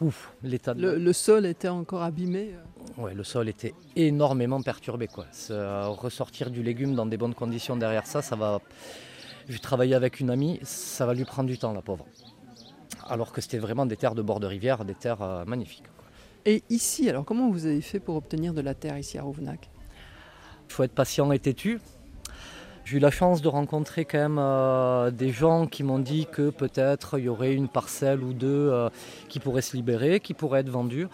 Ouf, 0.00 0.32
l'état 0.42 0.74
le, 0.74 1.12
sol 1.12 1.46
était 1.46 1.68
encore 1.68 2.02
abîmé 2.02 2.50
euh 2.54 2.92
Oui, 2.98 3.14
le 3.14 3.22
sol 3.22 3.48
était 3.48 3.74
énormément 3.94 4.60
perturbé. 4.60 5.06
Quoi. 5.06 5.26
ressortir 5.48 6.50
du 6.50 6.62
légume 6.62 6.94
dans 6.94 7.06
des 7.06 7.16
bonnes 7.16 7.34
conditions 7.34 7.76
derrière 7.76 8.06
ça, 8.06 8.22
ça 8.22 8.34
va. 8.34 8.60
J'ai 9.48 9.58
travaillé 9.58 9.94
avec 9.94 10.20
une 10.20 10.30
amie, 10.30 10.58
ça 10.62 11.04
va 11.04 11.14
lui 11.14 11.24
prendre 11.24 11.48
du 11.48 11.58
temps, 11.58 11.72
la 11.72 11.82
pauvre. 11.82 12.06
Alors 13.06 13.30
que 13.32 13.40
c'était 13.40 13.58
vraiment 13.58 13.84
des 13.84 13.96
terres 13.96 14.14
de 14.14 14.22
bord 14.22 14.40
de 14.40 14.46
rivière, 14.46 14.84
des 14.84 14.94
terres 14.94 15.22
euh, 15.22 15.44
magnifiques. 15.44 15.84
Et 16.46 16.62
ici, 16.70 17.08
alors 17.08 17.24
comment 17.24 17.50
vous 17.50 17.66
avez 17.66 17.80
fait 17.80 18.00
pour 18.00 18.16
obtenir 18.16 18.54
de 18.54 18.62
la 18.62 18.74
terre 18.74 18.98
ici 18.98 19.18
à 19.18 19.22
Rouvenac? 19.22 19.70
Il 20.68 20.72
faut 20.72 20.82
être 20.82 20.94
patient 20.94 21.30
et 21.32 21.38
têtu. 21.38 21.80
J'ai 22.84 22.98
eu 22.98 23.00
la 23.00 23.10
chance 23.10 23.40
de 23.40 23.48
rencontrer 23.48 24.04
quand 24.04 24.18
même 24.18 24.38
euh, 24.38 25.10
des 25.10 25.30
gens 25.30 25.66
qui 25.66 25.82
m'ont 25.82 25.98
dit 25.98 26.26
que 26.30 26.50
peut-être 26.50 27.18
il 27.18 27.24
y 27.24 27.28
aurait 27.30 27.54
une 27.54 27.68
parcelle 27.68 28.22
ou 28.22 28.34
deux 28.34 28.68
euh, 28.70 28.90
qui 29.30 29.40
pourraient 29.40 29.62
se 29.62 29.74
libérer, 29.74 30.20
qui 30.20 30.34
pourraient 30.34 30.60
être 30.60 30.68
vendues. 30.68 31.08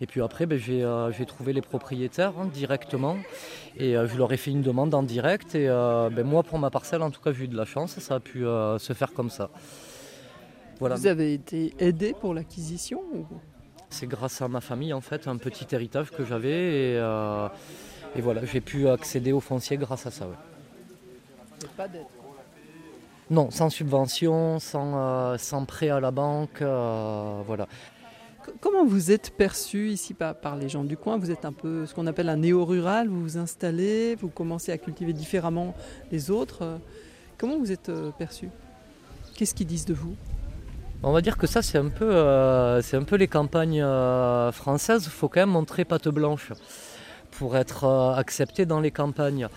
Et 0.00 0.06
puis 0.06 0.22
après, 0.22 0.46
ben, 0.46 0.60
euh, 0.68 1.10
j'ai 1.10 1.26
trouvé 1.26 1.52
les 1.52 1.62
propriétaires 1.62 2.34
hein, 2.38 2.48
directement 2.54 3.16
et 3.76 3.94
je 3.94 4.16
leur 4.16 4.32
ai 4.32 4.36
fait 4.36 4.52
une 4.52 4.62
demande 4.62 4.94
en 4.94 5.02
direct. 5.02 5.56
Et 5.56 5.66
ben, 5.66 6.22
moi, 6.22 6.44
pour 6.44 6.60
ma 6.60 6.70
parcelle, 6.70 7.02
en 7.02 7.10
tout 7.10 7.20
cas, 7.20 7.32
j'ai 7.32 7.44
eu 7.44 7.48
de 7.48 7.56
la 7.56 7.64
chance, 7.64 7.98
ça 7.98 8.14
a 8.14 8.20
pu 8.20 8.40
se 8.42 8.92
faire 8.94 9.12
comme 9.12 9.28
ça. 9.28 9.50
Vous 10.80 11.06
avez 11.06 11.34
été 11.34 11.74
aidé 11.78 12.14
pour 12.18 12.34
l'acquisition 12.34 13.02
C'est 13.90 14.06
grâce 14.06 14.40
à 14.40 14.48
ma 14.48 14.60
famille, 14.60 14.94
en 14.94 15.00
fait, 15.00 15.26
un 15.28 15.36
petit 15.36 15.66
héritage 15.74 16.10
que 16.10 16.24
j'avais. 16.24 16.94
Et, 16.94 16.94
et 18.14 18.20
voilà, 18.22 18.46
j'ai 18.46 18.62
pu 18.62 18.88
accéder 18.88 19.32
au 19.32 19.40
foncier 19.40 19.76
grâce 19.76 20.06
à 20.06 20.10
ça. 20.10 20.26
Pas 21.76 21.88
d'aide 21.88 22.06
Non, 23.30 23.50
sans 23.50 23.70
subvention, 23.70 24.58
sans, 24.58 24.92
euh, 24.96 25.38
sans 25.38 25.64
prêt 25.64 25.88
à 25.88 26.00
la 26.00 26.10
banque, 26.10 26.62
euh, 26.62 27.42
voilà. 27.46 27.66
Comment 28.60 28.84
vous 28.84 29.10
êtes 29.10 29.30
perçu 29.36 29.88
ici 29.88 30.14
par, 30.14 30.36
par, 30.36 30.56
les 30.56 30.68
gens 30.68 30.84
du 30.84 30.96
coin? 30.96 31.18
Vous 31.18 31.32
êtes 31.32 31.44
un 31.44 31.52
peu 31.52 31.84
ce 31.84 31.94
qu'on 31.94 32.06
appelle 32.06 32.28
un 32.28 32.36
néo-rural, 32.36 33.08
vous 33.08 33.20
vous 33.20 33.38
installez, 33.38 34.14
vous 34.14 34.28
commencez 34.28 34.70
à 34.70 34.78
cultiver 34.78 35.12
différemment 35.12 35.74
les 36.12 36.30
autres. 36.30 36.78
Comment 37.38 37.58
vous 37.58 37.72
êtes 37.72 37.88
euh, 37.88 38.12
perçu? 38.12 38.48
Qu'est-ce 39.34 39.54
qu'ils 39.54 39.66
disent 39.66 39.84
de 39.84 39.94
vous? 39.94 40.14
On 41.02 41.12
va 41.12 41.20
dire 41.20 41.36
que 41.36 41.46
ça, 41.46 41.60
c'est 41.60 41.76
un, 41.76 41.88
peu, 41.88 42.10
c'est 42.82 42.96
un 42.96 43.02
peu 43.02 43.16
les 43.16 43.28
campagnes 43.28 43.84
françaises. 44.50 45.04
Il 45.04 45.10
faut 45.10 45.28
quand 45.28 45.40
même 45.40 45.50
montrer 45.50 45.84
patte 45.84 46.08
blanche 46.08 46.52
pour 47.38 47.56
être 47.56 47.84
euh, 47.84 48.14
accepté 48.14 48.66
dans 48.66 48.80
les 48.80 48.90
campagnes. 48.90 49.48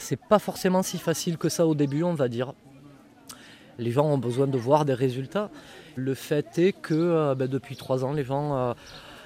C'est 0.00 0.18
pas 0.18 0.38
forcément 0.38 0.82
si 0.82 0.96
facile 0.96 1.36
que 1.36 1.50
ça 1.50 1.66
au 1.66 1.74
début, 1.74 2.02
on 2.02 2.14
va 2.14 2.28
dire. 2.28 2.54
Les 3.78 3.90
gens 3.90 4.06
ont 4.06 4.18
besoin 4.18 4.46
de 4.46 4.56
voir 4.56 4.86
des 4.86 4.94
résultats. 4.94 5.50
Le 5.94 6.14
fait 6.14 6.58
est 6.58 6.72
que 6.72 6.94
euh, 6.94 7.34
ben, 7.34 7.46
depuis 7.46 7.76
trois 7.76 8.02
ans, 8.02 8.14
les 8.14 8.24
gens 8.24 8.56
euh, 8.56 8.72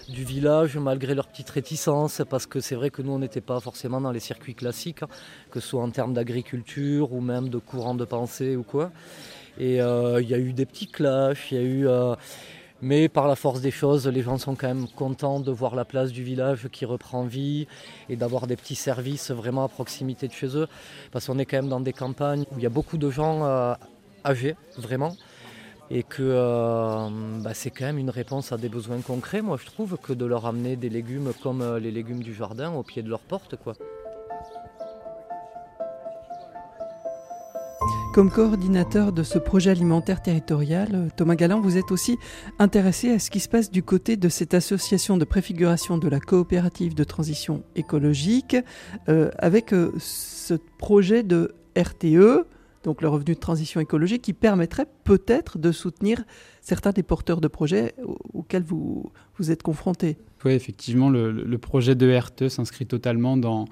du 0.08 0.24
village, 0.24 0.76
malgré 0.76 1.14
leur 1.14 1.28
petite 1.28 1.48
réticence, 1.48 2.22
parce 2.28 2.46
que 2.46 2.58
c'est 2.58 2.74
vrai 2.74 2.90
que 2.90 3.02
nous, 3.02 3.12
on 3.12 3.20
n'était 3.20 3.40
pas 3.40 3.60
forcément 3.60 4.00
dans 4.00 4.10
les 4.10 4.18
circuits 4.18 4.56
classiques, 4.56 5.04
hein, 5.04 5.08
que 5.52 5.60
ce 5.60 5.68
soit 5.68 5.82
en 5.82 5.90
termes 5.90 6.12
d'agriculture 6.12 7.12
ou 7.12 7.20
même 7.20 7.50
de 7.50 7.58
courant 7.58 7.94
de 7.94 8.04
pensée 8.04 8.56
ou 8.56 8.64
quoi. 8.64 8.90
Et 9.58 9.76
il 9.76 10.28
y 10.28 10.34
a 10.34 10.38
eu 10.38 10.52
des 10.52 10.66
petits 10.66 10.88
clashs, 10.88 11.52
il 11.52 11.56
y 11.56 11.60
a 11.60 11.62
eu 11.62 11.88
mais 12.82 13.08
par 13.08 13.28
la 13.28 13.36
force 13.36 13.60
des 13.60 13.70
choses, 13.70 14.06
les 14.06 14.22
gens 14.22 14.38
sont 14.38 14.54
quand 14.54 14.66
même 14.66 14.88
contents 14.88 15.40
de 15.40 15.50
voir 15.50 15.74
la 15.74 15.84
place 15.84 16.10
du 16.10 16.22
village 16.22 16.68
qui 16.70 16.84
reprend 16.84 17.24
vie 17.24 17.66
et 18.08 18.16
d'avoir 18.16 18.46
des 18.46 18.56
petits 18.56 18.74
services 18.74 19.30
vraiment 19.30 19.64
à 19.64 19.68
proximité 19.68 20.28
de 20.28 20.32
chez 20.32 20.56
eux. 20.56 20.68
Parce 21.12 21.26
qu'on 21.26 21.38
est 21.38 21.46
quand 21.46 21.56
même 21.56 21.68
dans 21.68 21.80
des 21.80 21.92
campagnes 21.92 22.44
où 22.52 22.58
il 22.58 22.62
y 22.62 22.66
a 22.66 22.70
beaucoup 22.70 22.98
de 22.98 23.10
gens 23.10 23.44
euh, 23.44 23.74
âgés, 24.24 24.56
vraiment. 24.76 25.16
Et 25.90 26.02
que 26.02 26.22
euh, 26.22 27.08
bah, 27.40 27.54
c'est 27.54 27.70
quand 27.70 27.84
même 27.84 27.98
une 27.98 28.10
réponse 28.10 28.52
à 28.52 28.56
des 28.56 28.68
besoins 28.68 29.00
concrets, 29.00 29.42
moi 29.42 29.58
je 29.60 29.66
trouve, 29.66 29.96
que 29.98 30.12
de 30.12 30.24
leur 30.24 30.46
amener 30.46 30.76
des 30.76 30.88
légumes 30.88 31.32
comme 31.42 31.62
euh, 31.62 31.78
les 31.78 31.90
légumes 31.90 32.22
du 32.22 32.34
jardin 32.34 32.72
au 32.72 32.82
pied 32.82 33.02
de 33.02 33.08
leur 33.08 33.20
porte. 33.20 33.56
quoi. 33.56 33.74
Comme 38.14 38.30
coordinateur 38.30 39.12
de 39.12 39.24
ce 39.24 39.40
projet 39.40 39.70
alimentaire 39.70 40.22
territorial, 40.22 41.10
Thomas 41.16 41.34
Galland, 41.34 41.60
vous 41.60 41.76
êtes 41.76 41.90
aussi 41.90 42.16
intéressé 42.60 43.10
à 43.10 43.18
ce 43.18 43.28
qui 43.28 43.40
se 43.40 43.48
passe 43.48 43.72
du 43.72 43.82
côté 43.82 44.16
de 44.16 44.28
cette 44.28 44.54
association 44.54 45.16
de 45.16 45.24
préfiguration 45.24 45.98
de 45.98 46.06
la 46.06 46.20
coopérative 46.20 46.94
de 46.94 47.02
transition 47.02 47.64
écologique, 47.74 48.56
euh, 49.08 49.32
avec 49.38 49.74
euh, 49.74 49.90
ce 49.98 50.54
projet 50.78 51.24
de 51.24 51.56
RTE, 51.76 52.46
donc 52.84 53.02
le 53.02 53.08
revenu 53.08 53.34
de 53.34 53.40
transition 53.40 53.80
écologique, 53.80 54.22
qui 54.22 54.32
permettrait 54.32 54.86
peut-être 55.02 55.58
de 55.58 55.72
soutenir 55.72 56.22
certains 56.60 56.92
des 56.92 57.02
porteurs 57.02 57.40
de 57.40 57.48
projets 57.48 57.96
auxquels 58.32 58.62
vous, 58.62 59.10
vous 59.38 59.50
êtes 59.50 59.64
confrontés. 59.64 60.18
Oui, 60.44 60.52
effectivement, 60.52 61.10
le, 61.10 61.32
le 61.32 61.58
projet 61.58 61.96
de 61.96 62.16
RTE 62.16 62.46
s'inscrit 62.46 62.86
totalement 62.86 63.36
dans 63.36 63.64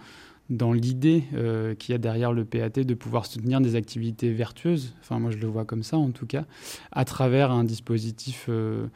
dans 0.52 0.72
l'idée 0.72 1.24
euh, 1.34 1.74
qu'il 1.74 1.92
y 1.92 1.94
a 1.94 1.98
derrière 1.98 2.32
le 2.32 2.44
PAT 2.44 2.84
de 2.84 2.94
pouvoir 2.94 3.26
soutenir 3.26 3.60
des 3.60 3.74
activités 3.74 4.32
vertueuses, 4.32 4.94
enfin 5.00 5.18
moi 5.18 5.30
je 5.30 5.38
le 5.38 5.46
vois 5.46 5.64
comme 5.64 5.82
ça 5.82 5.96
en 5.96 6.10
tout 6.10 6.26
cas, 6.26 6.44
à 6.92 7.04
travers 7.04 7.50
un 7.50 7.64
dispositif 7.64 8.46
euh, 8.50 8.86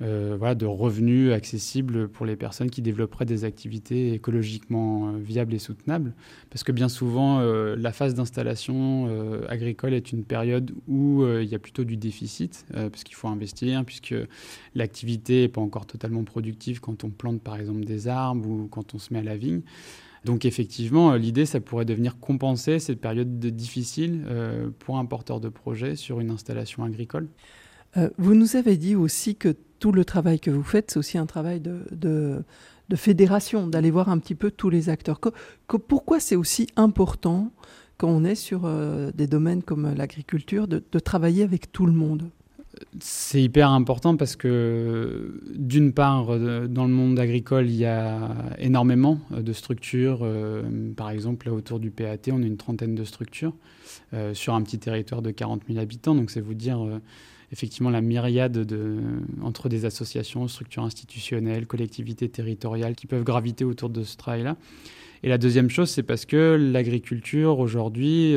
euh, 0.00 0.54
de 0.54 0.64
revenus 0.64 1.32
accessibles 1.32 2.08
pour 2.08 2.24
les 2.24 2.36
personnes 2.36 2.70
qui 2.70 2.82
développeraient 2.82 3.24
des 3.24 3.44
activités 3.44 4.14
écologiquement 4.14 5.12
viables 5.12 5.54
et 5.54 5.58
soutenables. 5.58 6.12
Parce 6.50 6.62
que 6.62 6.72
bien 6.72 6.88
souvent, 6.88 7.40
la 7.40 7.92
phase 7.92 8.14
d'installation 8.14 9.08
agricole 9.48 9.94
est 9.94 10.10
une 10.10 10.24
période 10.24 10.72
où 10.88 11.24
il 11.24 11.48
y 11.48 11.54
a 11.54 11.58
plutôt 11.60 11.84
du 11.84 11.96
déficit, 11.96 12.66
parce 12.72 13.04
qu'il 13.04 13.14
faut 13.14 13.28
investir, 13.28 13.84
puisque 13.84 14.14
l'activité 14.74 15.42
n'est 15.42 15.48
pas 15.48 15.60
encore 15.60 15.86
totalement 15.86 16.24
productive 16.24 16.80
quand 16.80 17.04
on 17.04 17.10
plante 17.10 17.40
par 17.40 17.56
exemple 17.56 17.84
des 17.84 18.08
arbres 18.08 18.48
ou 18.48 18.68
quand 18.68 18.94
on 18.94 18.98
se 18.98 19.12
met 19.12 19.20
à 19.20 19.24
la 19.24 19.36
vigne. 19.36 19.62
Donc 20.24 20.44
effectivement, 20.44 21.12
euh, 21.12 21.18
l'idée, 21.18 21.46
ça 21.46 21.60
pourrait 21.60 21.84
devenir 21.84 22.18
compenser 22.18 22.78
cette 22.78 23.00
période 23.00 23.38
de 23.38 23.50
difficile 23.50 24.24
euh, 24.28 24.70
pour 24.78 24.98
un 24.98 25.04
porteur 25.04 25.40
de 25.40 25.48
projet 25.48 25.96
sur 25.96 26.20
une 26.20 26.30
installation 26.30 26.84
agricole. 26.84 27.28
Euh, 27.96 28.08
vous 28.18 28.34
nous 28.34 28.56
avez 28.56 28.76
dit 28.76 28.94
aussi 28.94 29.34
que 29.34 29.54
tout 29.78 29.92
le 29.92 30.04
travail 30.04 30.38
que 30.38 30.50
vous 30.50 30.62
faites, 30.62 30.92
c'est 30.92 30.98
aussi 30.98 31.18
un 31.18 31.26
travail 31.26 31.60
de, 31.60 31.84
de, 31.90 32.44
fédération, 32.94 33.66
d'aller 33.66 33.90
voir 33.90 34.10
un 34.10 34.18
petit 34.18 34.34
peu 34.34 34.50
tous 34.50 34.70
les 34.70 34.90
acteurs. 34.90 35.18
pourquoi 35.66 36.20
c'est 36.20 36.36
aussi 36.36 36.68
important 36.76 37.50
quand 37.96 38.08
on 38.08 38.22
est 38.22 38.34
sur 38.34 38.70
des 39.14 39.26
domaines 39.26 39.62
comme 39.62 39.94
l'agriculture 39.94 40.68
de, 40.68 40.98
travailler 40.98 41.42
avec 41.42 41.72
tout 41.72 41.86
le 41.86 41.92
monde? 41.92 42.30
C'est 43.00 43.42
hyper 43.42 43.70
important 43.70 44.16
parce 44.16 44.36
que, 44.36 45.40
d'une 45.54 45.92
part, 45.92 46.30
euh, 46.30 46.66
dans 46.66 46.84
le 46.84 46.92
monde 46.92 47.18
agricole, 47.18 47.68
il 47.68 47.76
y 47.76 47.84
a 47.84 48.34
énormément 48.58 49.18
euh, 49.32 49.42
de 49.42 49.52
structures. 49.52 50.20
Euh, 50.22 50.62
par 50.94 51.10
exemple, 51.10 51.46
là, 51.46 51.52
autour 51.52 51.80
du 51.80 51.90
PAT, 51.90 52.30
on 52.30 52.42
a 52.42 52.46
une 52.46 52.56
trentaine 52.56 52.94
de 52.94 53.04
structures 53.04 53.54
sur 54.34 54.54
un 54.54 54.62
petit 54.62 54.78
territoire 54.78 55.22
de 55.22 55.30
40 55.30 55.62
000 55.68 55.78
habitants. 55.78 56.14
Donc, 56.14 56.30
c'est 56.30 56.40
vous 56.40 56.54
dire 56.54 57.00
effectivement 57.50 57.88
la 57.88 58.02
myriade 58.02 58.52
de, 58.52 58.98
entre 59.42 59.70
des 59.70 59.86
associations, 59.86 60.48
structures 60.48 60.82
institutionnelles, 60.82 61.66
collectivités 61.66 62.28
territoriales 62.28 62.94
qui 62.94 63.06
peuvent 63.06 63.24
graviter 63.24 63.64
autour 63.64 63.88
de 63.88 64.02
ce 64.02 64.16
travail-là. 64.16 64.56
Et 65.22 65.28
la 65.28 65.38
deuxième 65.38 65.70
chose, 65.70 65.90
c'est 65.90 66.02
parce 66.02 66.26
que 66.26 66.56
l'agriculture, 66.58 67.58
aujourd'hui, 67.58 68.34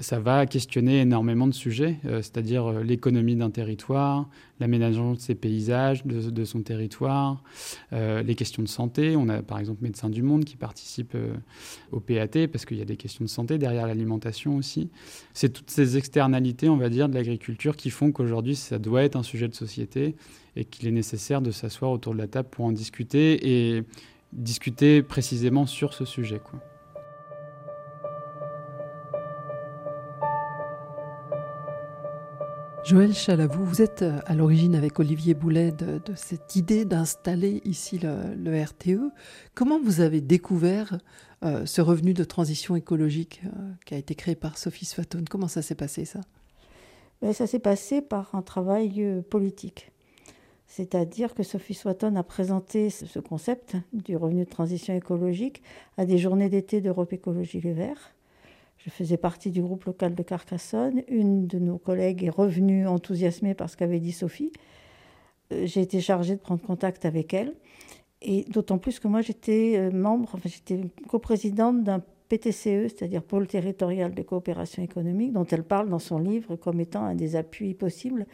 ça 0.00 0.18
va 0.18 0.46
questionner 0.46 1.00
énormément 1.00 1.46
de 1.46 1.52
sujets, 1.52 1.98
euh, 2.06 2.22
c'est-à-dire 2.22 2.66
euh, 2.66 2.82
l'économie 2.82 3.36
d'un 3.36 3.50
territoire, 3.50 4.28
l'aménagement 4.58 5.12
de 5.12 5.18
ses 5.18 5.34
paysages, 5.34 6.04
de, 6.06 6.44
son 6.44 6.62
territoire, 6.62 7.42
euh, 7.92 8.22
les 8.22 8.34
questions 8.34 8.62
de 8.62 8.68
santé. 8.68 9.14
On 9.16 9.28
a 9.28 9.42
par 9.42 9.58
exemple 9.58 9.82
Médecins 9.82 10.08
du 10.08 10.22
Monde 10.22 10.44
qui 10.44 10.56
participe 10.56 11.16
au 11.92 12.00
PAT 12.00 12.48
parce 12.50 12.64
qu'il 12.64 12.78
y 12.78 12.82
a 12.82 12.84
des 12.84 12.96
questions 12.96 13.24
de 13.24 13.30
santé 13.30 13.58
derrière 13.58 13.86
l'alimentation 13.86 14.56
aussi. 14.56 14.90
C'est 15.34 15.50
toutes 15.50 15.70
ces 15.70 15.96
externalités, 15.96 16.68
on 16.68 16.76
va 16.76 16.88
dire, 16.88 17.08
de 17.08 17.14
l'agriculture 17.14 17.76
qui 17.76 17.90
font 17.90 18.12
qu'aujourd'hui 18.12 18.56
ça 18.56 18.78
doit 18.78 19.02
être 19.02 19.16
un 19.16 19.22
sujet 19.22 19.48
de 19.48 19.54
société 19.54 20.16
et 20.56 20.64
qu'il 20.64 20.88
est 20.88 20.92
nécessaire 20.92 21.42
de 21.42 21.50
s'asseoir 21.50 21.90
autour 21.90 22.14
de 22.14 22.18
la 22.18 22.26
table 22.26 22.48
pour 22.50 22.64
en 22.64 22.72
discuter 22.72 23.76
et 23.76 23.84
discuter 24.32 25.02
précisément 25.02 25.66
sur 25.66 25.94
ce 25.94 26.04
sujet. 26.04 26.40
Joël 32.90 33.14
Chalavou, 33.14 33.64
vous 33.64 33.82
êtes 33.82 34.02
euh, 34.02 34.18
à 34.26 34.34
l'origine 34.34 34.74
avec 34.74 34.98
Olivier 34.98 35.34
Boulet 35.34 35.70
de, 35.70 36.00
cette 36.16 36.56
idée 36.56 36.84
d'installer 36.84 37.62
ici 37.64 38.00
le, 38.00 38.64
RTE. 38.64 39.12
Comment 39.54 39.78
vous 39.80 40.00
avez 40.00 40.20
découvert 40.20 40.98
euh, 41.44 41.64
ce 41.66 41.82
revenu 41.82 42.14
de 42.14 42.24
transition 42.24 42.74
écologique 42.74 43.42
euh, 43.44 43.50
qui 43.86 43.94
a 43.94 43.96
été 43.96 44.16
créé 44.16 44.34
par 44.34 44.58
Sophie 44.58 44.86
Sfatone 44.86 45.28
Comment 45.28 45.46
ça 45.46 45.62
s'est 45.62 45.76
passé 45.76 46.04
ça? 46.04 46.18
Ben, 47.22 47.32
Ça 47.32 47.46
s'est 47.46 47.60
passé 47.60 48.02
par 48.02 48.34
un 48.34 48.42
travail 48.42 49.22
politique. 49.30 49.92
C'est-à-dire 50.66 51.34
que 51.34 51.44
Sophie 51.44 51.74
Swatton 51.74 52.16
a 52.16 52.24
présenté 52.24 52.90
ce 52.90 53.20
concept 53.20 53.76
du 53.92 54.16
revenu 54.16 54.46
de 54.46 54.50
transition 54.50 54.96
écologique 54.96 55.62
à 55.96 56.06
des 56.06 56.18
journées 56.18 56.48
d'été 56.48 56.80
d'Europe 56.80 57.12
Écologie 57.12 57.60
Les 57.60 57.72
Verts. 57.72 58.16
Je 58.84 58.90
faisais 58.90 59.18
partie 59.18 59.50
du 59.50 59.60
groupe 59.60 59.84
local 59.84 60.14
de 60.14 60.22
Carcassonne. 60.22 61.02
Une 61.08 61.46
de 61.46 61.58
nos 61.58 61.76
collègues 61.76 62.24
est 62.24 62.30
revenue 62.30 62.86
enthousiasmée 62.86 63.54
par 63.54 63.68
ce 63.68 63.76
qu'avait 63.76 64.00
dit 64.00 64.12
Sophie. 64.12 64.52
Euh, 65.52 65.66
j'ai 65.66 65.82
été 65.82 66.00
chargée 66.00 66.34
de 66.34 66.40
prendre 66.40 66.62
contact 66.62 67.04
avec 67.04 67.34
elle. 67.34 67.52
Et 68.22 68.44
d'autant 68.44 68.78
plus 68.78 68.98
que 68.98 69.06
moi, 69.06 69.20
j'étais 69.20 69.74
euh, 69.76 69.90
membre, 69.90 70.30
enfin, 70.34 70.48
j'étais 70.48 70.80
coprésidente 71.08 71.84
d'un 71.84 72.02
PTCE, 72.30 72.88
c'est-à-dire 72.88 73.22
Pôle 73.22 73.46
territorial 73.46 74.14
de 74.14 74.22
coopération 74.22 74.82
économique, 74.82 75.32
dont 75.32 75.46
elle 75.46 75.64
parle 75.64 75.90
dans 75.90 75.98
son 75.98 76.18
livre 76.18 76.56
comme 76.56 76.80
étant 76.80 77.04
un 77.04 77.14
des 77.14 77.36
appuis 77.36 77.74
possibles, 77.74 78.26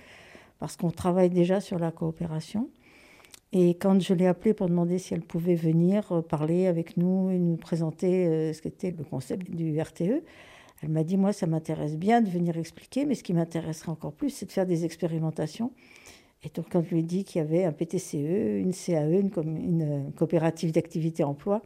parce 0.60 0.76
qu'on 0.76 0.90
travaille 0.90 1.30
déjà 1.30 1.60
sur 1.60 1.78
la 1.78 1.90
coopération. 1.90 2.68
Et 3.52 3.70
quand 3.70 4.00
je 4.00 4.12
l'ai 4.12 4.26
appelée 4.26 4.54
pour 4.54 4.68
demander 4.68 4.98
si 4.98 5.14
elle 5.14 5.22
pouvait 5.22 5.54
venir 5.54 6.10
euh, 6.12 6.20
parler 6.20 6.66
avec 6.66 6.96
nous 6.96 7.30
et 7.30 7.38
nous 7.38 7.56
présenter 7.56 8.26
euh, 8.26 8.52
ce 8.52 8.60
qu'était 8.60 8.90
le 8.90 9.04
concept 9.04 9.50
du 9.50 9.80
RTE, 9.80 10.22
elle 10.82 10.88
m'a 10.88 11.04
dit, 11.04 11.16
moi, 11.16 11.32
ça 11.32 11.46
m'intéresse 11.46 11.96
bien 11.96 12.20
de 12.20 12.28
venir 12.28 12.58
expliquer, 12.58 13.06
mais 13.06 13.14
ce 13.14 13.22
qui 13.22 13.32
m'intéresserait 13.32 13.90
encore 13.90 14.12
plus, 14.12 14.30
c'est 14.30 14.46
de 14.46 14.52
faire 14.52 14.66
des 14.66 14.84
expérimentations. 14.84 15.72
Et 16.42 16.50
donc, 16.54 16.66
quand 16.70 16.82
je 16.82 16.90
lui 16.90 17.00
ai 17.00 17.02
dit 17.02 17.24
qu'il 17.24 17.40
y 17.40 17.44
avait 17.44 17.64
un 17.64 17.72
PTCE, 17.72 18.14
une 18.14 18.72
CAE, 18.72 19.20
une, 19.20 19.82
euh, 19.82 20.10
coopérative 20.16 20.72
d'activité 20.72 21.24
emploi, 21.24 21.62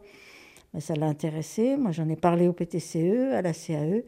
ben, 0.73 0.79
ça 0.79 0.95
l'a 0.95 1.07
intéressé. 1.07 1.75
Moi, 1.77 1.91
j'en 1.91 2.07
ai 2.07 2.15
parlé 2.15 2.47
au 2.47 2.53
PTCE, 2.53 3.33
à 3.33 3.41
la 3.41 3.53
CAE, 3.53 4.03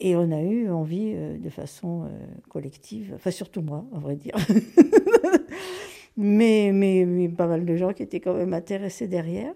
et 0.00 0.16
on 0.16 0.30
a 0.32 0.42
eu 0.42 0.68
envie 0.68 1.14
de 1.14 1.48
façon 1.48 2.06
collective, 2.50 3.12
enfin 3.14 3.30
surtout 3.30 3.62
moi, 3.62 3.86
à 3.94 3.98
vrai 3.98 4.14
dire, 4.16 4.34
mais, 6.16 7.28
pas 7.36 7.46
mal 7.46 7.64
de 7.64 7.76
gens 7.76 7.92
qui 7.92 8.02
étaient 8.02 8.20
quand 8.20 8.34
même 8.34 8.54
intéressés 8.54 9.08
derrière. 9.08 9.52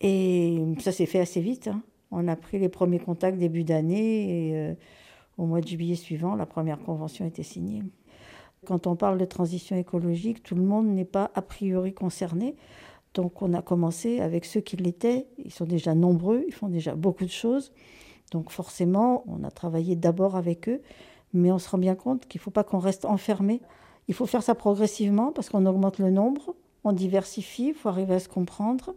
Et 0.00 0.62
ça 0.78 0.92
s'est 0.92 1.06
fait 1.06 1.20
assez 1.20 1.40
vite. 1.40 1.68
Hein. 1.68 1.82
On 2.10 2.28
a 2.28 2.36
pris 2.36 2.58
les 2.58 2.68
premiers 2.68 2.98
contacts 2.98 3.38
début 3.38 3.64
d'année 3.64 4.48
et 4.48 4.56
euh, 4.56 4.74
au 5.38 5.46
mois 5.46 5.60
de 5.60 5.66
juillet 5.66 5.94
suivant, 5.94 6.34
la 6.34 6.46
première 6.46 6.78
convention 6.80 7.26
était 7.26 7.42
signée. 7.42 7.82
Quand 8.66 8.86
on 8.86 8.96
parle 8.96 9.18
de 9.18 9.24
transition 9.24 9.76
écologique, 9.76 10.42
tout 10.42 10.54
le 10.54 10.62
monde 10.62 10.86
n'est 10.86 11.04
pas 11.04 11.30
a 11.34 11.42
priori 11.42 11.94
concerné. 11.94 12.56
Donc 13.14 13.42
on 13.42 13.54
a 13.54 13.62
commencé 13.62 14.20
avec 14.20 14.44
ceux 14.44 14.60
qui 14.60 14.76
l'étaient. 14.76 15.26
Ils 15.38 15.52
sont 15.52 15.64
déjà 15.64 15.94
nombreux, 15.94 16.44
ils 16.46 16.54
font 16.54 16.68
déjà 16.68 16.94
beaucoup 16.94 17.24
de 17.24 17.30
choses. 17.30 17.72
Donc 18.32 18.50
forcément, 18.50 19.24
on 19.26 19.42
a 19.44 19.50
travaillé 19.50 19.96
d'abord 19.96 20.36
avec 20.36 20.68
eux, 20.68 20.80
mais 21.32 21.50
on 21.50 21.58
se 21.58 21.68
rend 21.68 21.78
bien 21.78 21.94
compte 21.94 22.26
qu'il 22.26 22.38
ne 22.38 22.42
faut 22.42 22.50
pas 22.50 22.64
qu'on 22.64 22.78
reste 22.78 23.04
enfermé 23.04 23.60
il 24.10 24.12
faut 24.12 24.26
faire 24.26 24.42
ça 24.42 24.56
progressivement 24.56 25.30
parce 25.30 25.48
qu'on 25.50 25.66
augmente 25.66 26.00
le 26.00 26.10
nombre, 26.10 26.56
on 26.82 26.92
diversifie, 26.92 27.68
il 27.68 27.74
faut 27.74 27.88
arriver 27.88 28.14
à 28.14 28.18
se 28.18 28.28
comprendre 28.28 28.96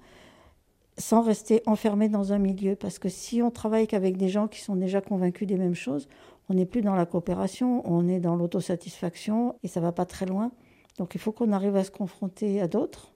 sans 0.97 1.21
rester 1.21 1.61
enfermé 1.67 2.09
dans 2.09 2.33
un 2.33 2.39
milieu. 2.39 2.75
Parce 2.75 2.97
que 2.97 3.09
si 3.09 3.43
on 3.43 3.51
travaille 3.51 3.85
qu'avec 3.85 4.17
des 4.17 4.27
gens 4.27 4.47
qui 4.47 4.59
sont 4.59 4.75
déjà 4.75 5.01
convaincus 5.01 5.47
des 5.47 5.57
mêmes 5.57 5.75
choses, 5.75 6.09
on 6.49 6.55
n'est 6.55 6.65
plus 6.65 6.81
dans 6.81 6.95
la 6.95 7.05
coopération, 7.05 7.83
on 7.85 8.07
est 8.07 8.19
dans 8.19 8.35
l'autosatisfaction 8.35 9.53
et 9.61 9.67
ça 9.67 9.81
va 9.81 9.91
pas 9.91 10.05
très 10.05 10.25
loin. 10.25 10.51
Donc 10.97 11.13
il 11.13 11.21
faut 11.21 11.31
qu'on 11.31 11.51
arrive 11.51 11.75
à 11.75 11.83
se 11.83 11.91
confronter 11.91 12.59
à 12.59 12.67
d'autres 12.67 13.13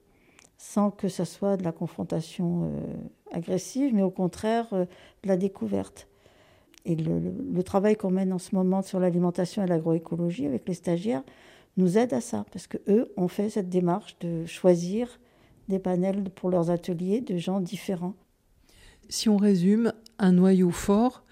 sans 0.60 0.91
que 0.91 1.07
ça 1.07 1.25
soit 1.25 1.57
de 1.57 1.63
la 1.63 1.71
confrontation 1.71 2.65
euh, 2.65 2.93
agressive, 3.31 3.95
mais 3.95 4.03
au 4.03 4.12
contraire 4.12 4.67
euh, 4.73 4.86
de 5.23 5.29
la 5.29 5.38
découverte. 5.38 6.07
Et 6.86 6.95
le 6.95 7.63
travail 7.63 7.95
qu'on 7.95 8.12
mène 8.12 8.31
en 8.31 8.38
ce 8.38 8.55
moment 8.55 8.83
sur 8.83 8.99
l'alimentation 8.99 9.63
et 9.63 9.67
l'agroécologie 9.67 10.45
avec 10.45 10.67
les 10.67 10.73
stagiaires, 10.73 11.23
nous 11.77 11.97
aident 11.97 12.13
à 12.13 12.21
ça, 12.21 12.45
parce 12.51 12.67
que 12.67 12.77
eux 12.87 13.13
ont 13.17 13.27
fait 13.27 13.49
cette 13.49 13.69
démarche 13.69 14.17
de 14.19 14.45
choisir 14.45 15.19
des 15.69 15.79
panels 15.79 16.29
pour 16.35 16.49
leurs 16.49 16.69
ateliers 16.69 17.21
de 17.21 17.37
gens 17.37 17.59
différents. 17.59 18.15
Si 19.09 19.29
on 19.29 19.37
résume, 19.37 19.93
un 20.19 20.31
noyau 20.31 20.71
fort 20.71 21.23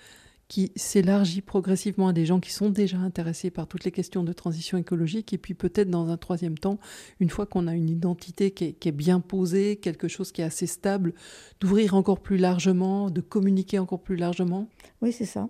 qui 0.47 0.71
s'élargit 0.75 1.41
progressivement 1.41 2.09
à 2.09 2.13
des 2.13 2.25
gens 2.25 2.39
qui 2.39 2.53
sont 2.53 2.69
déjà 2.69 2.97
intéressés 2.97 3.49
par 3.49 3.67
toutes 3.67 3.83
les 3.83 3.91
questions 3.91 4.23
de 4.23 4.31
transition 4.31 4.77
écologique, 4.77 5.33
et 5.33 5.39
puis 5.39 5.55
peut-être 5.55 5.89
dans 5.89 6.09
un 6.09 6.17
troisième 6.17 6.57
temps, 6.57 6.77
une 7.19 7.29
fois 7.29 7.47
qu'on 7.47 7.67
a 7.67 7.73
une 7.73 7.89
identité 7.89 8.51
qui 8.51 8.65
est, 8.65 8.91
bien 8.91 9.19
posée, 9.19 9.77
quelque 9.77 10.07
chose 10.07 10.31
qui 10.31 10.41
est 10.41 10.45
assez 10.45 10.67
stable, 10.67 11.13
d'ouvrir 11.59 11.95
encore 11.95 12.19
plus 12.19 12.37
largement, 12.37 13.09
de 13.09 13.21
communiquer 13.21 13.79
encore 13.79 14.01
plus 14.01 14.17
largement. 14.17 14.69
Oui, 15.01 15.11
c'est 15.11 15.25
ça. 15.25 15.49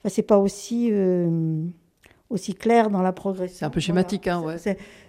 Enfin, 0.00 0.08
c'est 0.08 0.22
pas 0.22 0.38
aussi 0.38 0.88
euh, 0.90 1.64
aussi 2.34 2.54
clair 2.54 2.90
dans 2.90 3.00
la 3.00 3.12
progression. 3.12 3.56
C'est 3.56 3.64
un 3.64 3.70
peu 3.70 3.80
schématique, 3.80 4.26
hein, 4.26 4.42
ouais. 4.42 4.56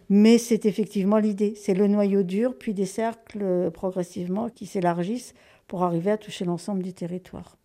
Mais 0.09 0.37
c'est 0.37 0.65
effectivement 0.65 1.17
l'idée. 1.17 1.55
C'est 1.55 1.73
le 1.73 1.87
noyau 1.87 2.21
dur, 2.21 2.55
puis 2.57 2.73
des 2.73 2.85
cercles 2.85 3.41
euh, 3.41 3.71
progressivement 3.71 4.49
qui 4.49 4.67
s'élargissent 4.67 5.33
pour 5.67 5.83
arriver 5.83 6.11
à 6.11 6.17
toucher 6.17 6.45
l'ensemble 6.45 6.83
du 6.83 6.93
territoire. 6.93 7.57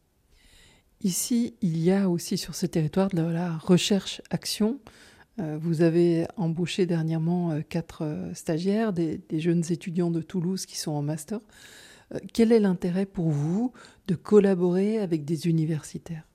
Ici, 1.03 1.55
il 1.61 1.79
y 1.79 1.93
a 1.93 2.09
aussi 2.09 2.39
sur 2.39 2.55
ce 2.55 2.65
territoire 2.65 3.11
de 3.11 3.23
la 3.23 3.57
recherche-action. 3.59 4.81
Euh, 5.39 5.59
vous 5.61 5.83
avez 5.83 6.27
embauché 6.37 6.87
dernièrement 6.87 7.51
euh, 7.53 7.61
quatre 7.61 8.31
stagiaires, 8.33 8.95
des, 8.95 9.21
jeunes 9.33 9.65
étudiants 9.71 10.11
de 10.11 10.23
Toulouse 10.23 10.65
qui 10.65 10.79
sont 10.79 10.93
en 10.93 11.03
master. 11.03 11.41
Quel 12.33 12.51
est 12.51 12.59
l'intérêt 12.59 13.07
pour 13.07 13.29
vous 13.29 13.73
de 14.09 14.17
collaborer 14.17 14.99
avec 14.99 15.25
des 15.25 15.47
universitaires? 15.47 16.30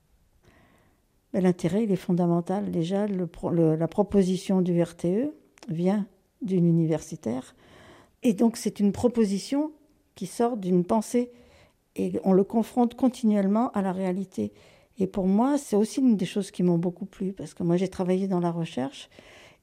L'intérêt, 1.38 1.84
il 1.84 1.92
est 1.92 1.96
fondamental. 1.96 2.70
Déjà, 2.70 3.06
la 3.06 3.88
proposition 3.88 4.62
du 4.62 4.82
RTE 4.82 5.34
vient 5.68 6.06
d'une 6.40 6.66
universitaire. 6.66 7.54
Et 8.22 8.32
donc, 8.32 8.56
c'est 8.56 8.80
une 8.80 8.92
proposition 8.92 9.72
qui 10.14 10.26
sort 10.26 10.56
d'une 10.56 10.84
pensée. 10.84 11.30
Et 11.94 12.12
on 12.24 12.32
le 12.32 12.42
confronte 12.42 12.94
continuellement 12.94 13.70
à 13.72 13.82
la 13.82 13.92
réalité. 13.92 14.52
Et 14.98 15.06
pour 15.06 15.26
moi, 15.26 15.58
c'est 15.58 15.76
aussi 15.76 16.00
une 16.00 16.16
des 16.16 16.24
choses 16.24 16.50
qui 16.50 16.62
m'ont 16.62 16.78
beaucoup 16.78 17.04
plu, 17.04 17.32
parce 17.32 17.52
que 17.52 17.62
moi, 17.62 17.76
j'ai 17.76 17.88
travaillé 17.88 18.28
dans 18.28 18.40
la 18.40 18.50
recherche 18.50 19.10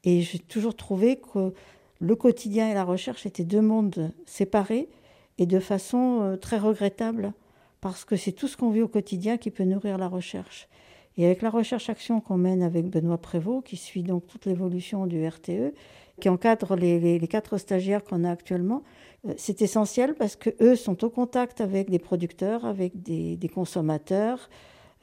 et 0.03 0.21
j'ai 0.21 0.39
toujours 0.39 0.75
trouvé 0.75 1.15
que 1.15 1.53
le 1.99 2.15
quotidien 2.15 2.69
et 2.69 2.73
la 2.73 2.83
recherche 2.83 3.25
étaient 3.25 3.43
deux 3.43 3.61
mondes 3.61 4.11
séparés 4.25 4.89
et 5.37 5.45
de 5.45 5.59
façon 5.59 6.19
euh, 6.21 6.35
très 6.35 6.59
regrettable, 6.59 7.33
parce 7.81 8.05
que 8.05 8.15
c'est 8.15 8.31
tout 8.31 8.47
ce 8.47 8.57
qu'on 8.57 8.69
vit 8.69 8.81
au 8.81 8.87
quotidien 8.87 9.37
qui 9.37 9.49
peut 9.49 9.63
nourrir 9.63 9.97
la 9.97 10.07
recherche. 10.07 10.67
Et 11.17 11.25
avec 11.25 11.41
la 11.41 11.49
recherche-action 11.49 12.21
qu'on 12.21 12.37
mène 12.37 12.63
avec 12.63 12.87
Benoît 12.87 13.19
Prévost, 13.19 13.65
qui 13.65 13.77
suit 13.77 14.03
donc 14.03 14.25
toute 14.27 14.45
l'évolution 14.45 15.05
du 15.05 15.25
RTE, 15.27 15.73
qui 16.19 16.29
encadre 16.29 16.75
les, 16.75 17.19
quatre 17.27 17.57
stagiaires 17.57 18.03
qu'on 18.03 18.23
a 18.23 18.31
actuellement, 18.31 18.83
euh, 19.27 19.33
c'est 19.37 19.61
essentiel 19.61 20.15
parce 20.15 20.35
que 20.35 20.49
eux 20.61 20.75
sont 20.75 21.03
au 21.03 21.09
contact 21.09 21.61
avec 21.61 21.89
des 21.89 21.99
producteurs, 21.99 22.65
avec 22.65 23.01
des, 23.01 23.37
consommateurs, 23.53 24.49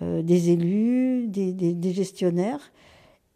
euh, 0.03 0.23
des 0.23 0.51
élus, 0.51 1.29
des, 1.29 1.93
gestionnaires, 1.93 2.73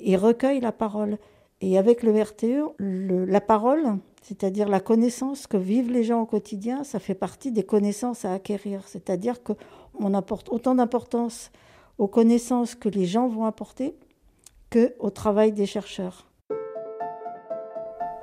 et 0.01 0.17
recueillent 0.17 0.61
la 0.61 0.73
parole. 0.73 1.19
Et 1.61 1.79
avec 1.79 2.03
le 2.03 2.21
RTE, 2.21 2.75
la 2.79 3.41
parole, 3.41 3.99
c'est-à-dire 4.23 4.69
la 4.69 4.81
connaissance 4.81 5.47
que 5.47 5.57
vivent 5.57 5.93
les 5.93 6.03
gens 6.03 6.21
au 6.21 6.27
quotidien, 6.27 6.85
ça 6.85 6.99
fait 6.99 7.15
partie 7.15 7.53
des 7.53 7.63
connaissances 7.63 8.25
à 8.25 8.33
acquérir. 8.35 8.83
C'est-à-dire 8.87 9.43
qu'on 9.43 10.15
apporte 10.15 10.49
autant 10.51 10.75
d'importance 10.75 11.51
aux 11.99 12.09
connaissances 12.09 12.75
que 12.75 12.89
les 12.89 13.07
gens 13.07 13.29
vont 13.29 13.45
apporter 13.45 13.95
qu'au 14.71 15.11
travail 15.11 15.53
des 15.53 15.67
chercheurs. 15.67 16.27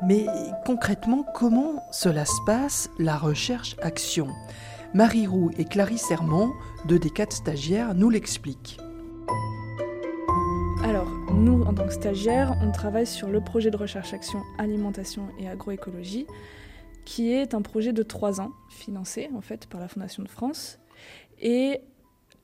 Mais 0.04 0.26
concrètement, 0.66 1.24
comment 1.36 1.76
cela 1.92 2.26
se 2.26 2.42
passe, 2.46 2.90
la 2.98 3.18
recherche-action 3.18 4.28
Marie 4.94 5.28
Roux 5.28 5.52
et 5.58 5.64
Clarisse 5.64 6.10
Hermand, 6.12 6.52
deux 6.86 7.00
des 7.00 7.12
quatre 7.12 7.34
stagiaires, 7.34 7.94
nous 7.94 8.10
l'expliquent. 8.10 8.78
Alors, 10.84 11.08
nous, 11.34 11.62
en 11.62 11.74
tant 11.74 11.86
que 11.86 11.94
stagiaires, 11.94 12.58
on 12.62 12.72
travaille 12.72 13.06
sur 13.06 13.30
le 13.30 13.42
projet 13.42 13.70
de 13.70 13.78
recherche-action 13.78 14.42
alimentation 14.58 15.30
et 15.40 15.48
agroécologie, 15.48 16.26
qui 17.06 17.32
est 17.32 17.54
un 17.54 17.62
projet 17.62 17.94
de 17.94 18.04
trois 18.04 18.42
ans, 18.42 18.52
financé 18.70 19.30
en 19.36 19.42
fait 19.42 19.68
par 19.68 19.80
la 19.80 19.88
Fondation 19.88 20.24
de 20.24 20.30
France. 20.30 20.80
Et 21.40 21.82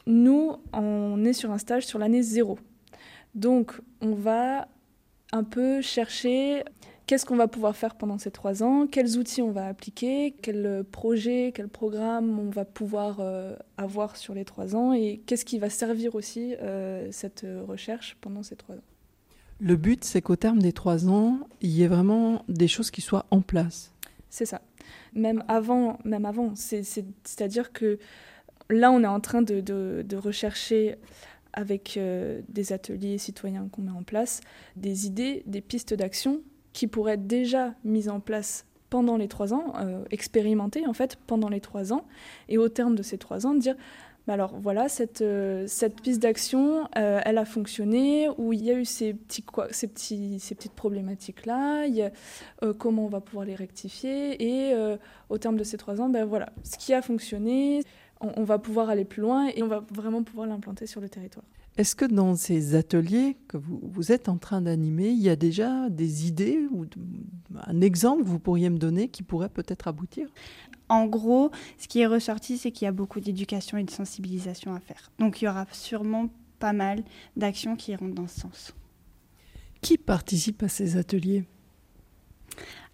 nous, 0.07 0.55
on 0.73 1.23
est 1.25 1.33
sur 1.33 1.51
un 1.51 1.57
stage 1.57 1.85
sur 1.85 1.99
l'année 1.99 2.23
zéro. 2.23 2.57
Donc, 3.35 3.73
on 4.01 4.13
va 4.13 4.67
un 5.31 5.43
peu 5.43 5.81
chercher 5.81 6.63
qu'est-ce 7.05 7.25
qu'on 7.25 7.35
va 7.35 7.47
pouvoir 7.47 7.75
faire 7.75 7.95
pendant 7.95 8.17
ces 8.17 8.31
trois 8.31 8.63
ans, 8.63 8.87
quels 8.87 9.17
outils 9.17 9.41
on 9.41 9.51
va 9.51 9.67
appliquer, 9.67 10.35
quels 10.41 10.83
projets, 10.91 11.51
quels 11.53 11.67
programmes 11.67 12.39
on 12.39 12.49
va 12.49 12.65
pouvoir 12.65 13.17
euh, 13.19 13.55
avoir 13.77 14.15
sur 14.15 14.33
les 14.33 14.45
trois 14.45 14.75
ans 14.75 14.93
et 14.93 15.21
qu'est-ce 15.25 15.45
qui 15.45 15.59
va 15.59 15.69
servir 15.69 16.15
aussi 16.15 16.55
euh, 16.55 17.09
cette 17.11 17.45
recherche 17.67 18.17
pendant 18.21 18.43
ces 18.43 18.55
trois 18.55 18.75
ans. 18.75 18.83
Le 19.59 19.75
but, 19.75 20.03
c'est 20.03 20.21
qu'au 20.21 20.35
terme 20.35 20.59
des 20.59 20.73
trois 20.73 21.09
ans, 21.09 21.39
il 21.61 21.71
y 21.71 21.83
ait 21.83 21.87
vraiment 21.87 22.43
des 22.47 22.67
choses 22.67 22.91
qui 22.91 23.01
soient 23.01 23.25
en 23.31 23.41
place. 23.41 23.91
C'est 24.29 24.45
ça. 24.45 24.61
Même 25.13 25.43
avant, 25.47 25.97
même 26.05 26.25
avant. 26.25 26.53
C'est-à-dire 26.55 27.73
que 27.73 27.97
là, 28.69 28.91
on 28.91 29.03
est 29.03 29.07
en 29.07 29.19
train 29.19 29.41
de, 29.41 30.15
rechercher 30.15 30.95
avec 31.53 31.97
euh, 31.97 32.41
des 32.49 32.71
ateliers 32.73 33.17
citoyens 33.17 33.67
qu'on 33.71 33.81
met 33.81 33.91
en 33.91 34.03
place, 34.03 34.41
des 34.75 35.07
idées, 35.07 35.43
des 35.47 35.61
pistes 35.61 35.93
d'action 35.93 36.41
qui 36.73 36.85
pourraient 36.85 37.13
être 37.13 37.25
déjà 37.25 37.73
mises 37.83 38.09
en 38.09 38.19
place 38.19 38.67
pendant 38.89 39.17
les 39.17 39.27
trois 39.27 39.53
ans, 39.53 39.73
euh, 39.79 40.03
expérimentées 40.11 40.87
en 40.87 40.93
fait 40.93 41.17
pendant 41.27 41.49
les 41.49 41.59
trois 41.59 41.93
ans, 41.93 42.05
et 42.49 42.57
au 42.57 42.69
terme 42.69 42.95
de 42.95 43.03
ces 43.03 43.17
trois 43.17 43.45
ans, 43.45 43.53
dire 43.53 43.75
bah 44.27 44.33
alors 44.33 44.55
voilà, 44.57 44.89
cette, 44.89 45.21
euh, 45.21 45.63
cette 45.67 46.01
piste 46.01 46.21
d'action, 46.21 46.89
euh, 46.97 47.21
elle 47.23 47.37
a 47.37 47.45
fonctionné, 47.45 48.27
où 48.37 48.51
il 48.51 48.63
y 48.63 48.71
a 48.71 48.73
eu 48.73 48.83
ces, 48.83 49.13
petits, 49.13 49.43
ces, 49.71 49.87
petits, 49.87 50.39
ces 50.39 50.53
petites 50.53 50.73
problématiques-là, 50.73 51.85
comment 52.77 53.05
on 53.05 53.09
va 53.09 53.21
pouvoir 53.21 53.45
les 53.45 53.55
rectifier, 53.55 54.35
et 54.43 54.75
au 55.29 55.37
terme 55.37 55.57
de 55.57 55.63
ces 55.63 55.77
trois 55.77 56.01
ans, 56.01 56.09
ben 56.09 56.25
voilà, 56.25 56.49
ce 56.63 56.77
qui 56.77 56.93
a 56.93 57.01
fonctionné, 57.01 57.83
on 58.19 58.43
va 58.43 58.59
pouvoir 58.59 58.89
aller 58.89 59.05
plus 59.05 59.21
loin 59.21 59.47
et 59.47 59.63
on 59.63 59.67
va 59.67 59.83
vraiment 59.93 60.23
pouvoir 60.23 60.47
l'implanter 60.47 60.87
sur 60.87 61.01
le 61.01 61.09
territoire. 61.09 61.45
Est-ce 61.77 61.95
que 61.95 62.05
dans 62.05 62.35
ces 62.35 62.73
ateliers 62.73 63.37
que 63.47 63.57
vous, 63.57 64.11
êtes 64.11 64.29
en 64.29 64.37
train 64.37 64.61
d'animer, 64.61 65.09
il 65.09 65.21
y 65.21 65.29
a 65.29 65.35
déjà 65.35 65.91
des 65.91 66.27
idées 66.27 66.67
ou 66.71 66.85
un 67.67 67.81
exemple 67.81 68.23
que 68.23 68.27
vous 68.27 68.39
pourriez 68.39 68.71
me 68.71 68.79
donner 68.79 69.09
qui 69.09 69.21
pourrait 69.21 69.49
peut-être 69.49 69.87
aboutir? 69.87 70.27
En 70.89 71.05
gros, 71.05 71.51
ce 71.77 71.87
qui 71.87 71.99
est 71.99 72.07
ressorti, 72.07 72.57
c'est 72.57 72.71
qu'il 72.71 72.85
y 72.85 72.87
a 72.87 72.91
beaucoup 72.91 73.19
d'éducation 73.19 73.77
et 73.77 73.83
de 73.83 73.91
sensibilisation 73.91 74.73
à 74.73 74.79
faire. 74.79 75.11
Donc 75.19 75.41
il 75.41 75.45
y 75.45 75.47
aura 75.47 75.67
sûrement 75.71 76.29
pas 76.57 76.73
mal 76.73 77.03
d'actions 77.35 77.75
qui 77.75 77.91
iront 77.91 78.09
dans 78.09 78.27
ce 78.27 78.39
sens. 78.39 78.73
Qui 79.81 79.99
participe 79.99 80.63
à 80.63 80.69
ces 80.69 80.97
ateliers? 80.97 81.43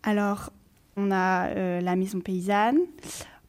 Alors, 0.02 0.52
on 0.98 1.10
a 1.12 1.48
euh, 1.48 1.80
la 1.80 1.96
maison 1.96 2.20
paysanne, 2.20 2.80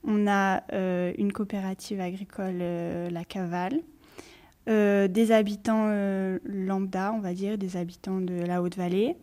on 0.06 0.26
a 0.26 0.62
euh, 0.72 1.12
une 1.18 1.32
coopérative 1.32 2.00
agricole, 2.00 2.58
euh, 2.60 3.10
la 3.10 3.24
Cavale, 3.24 3.80
euh, 4.68 5.08
des 5.08 5.32
habitants 5.32 5.88
lambda, 6.44 7.12
on 7.12 7.20
va 7.20 7.34
dire, 7.34 7.58
des 7.58 7.76
habitants 7.76 8.20
de 8.20 8.34
la 8.34 8.62
Haute-Vallée. 8.62 9.16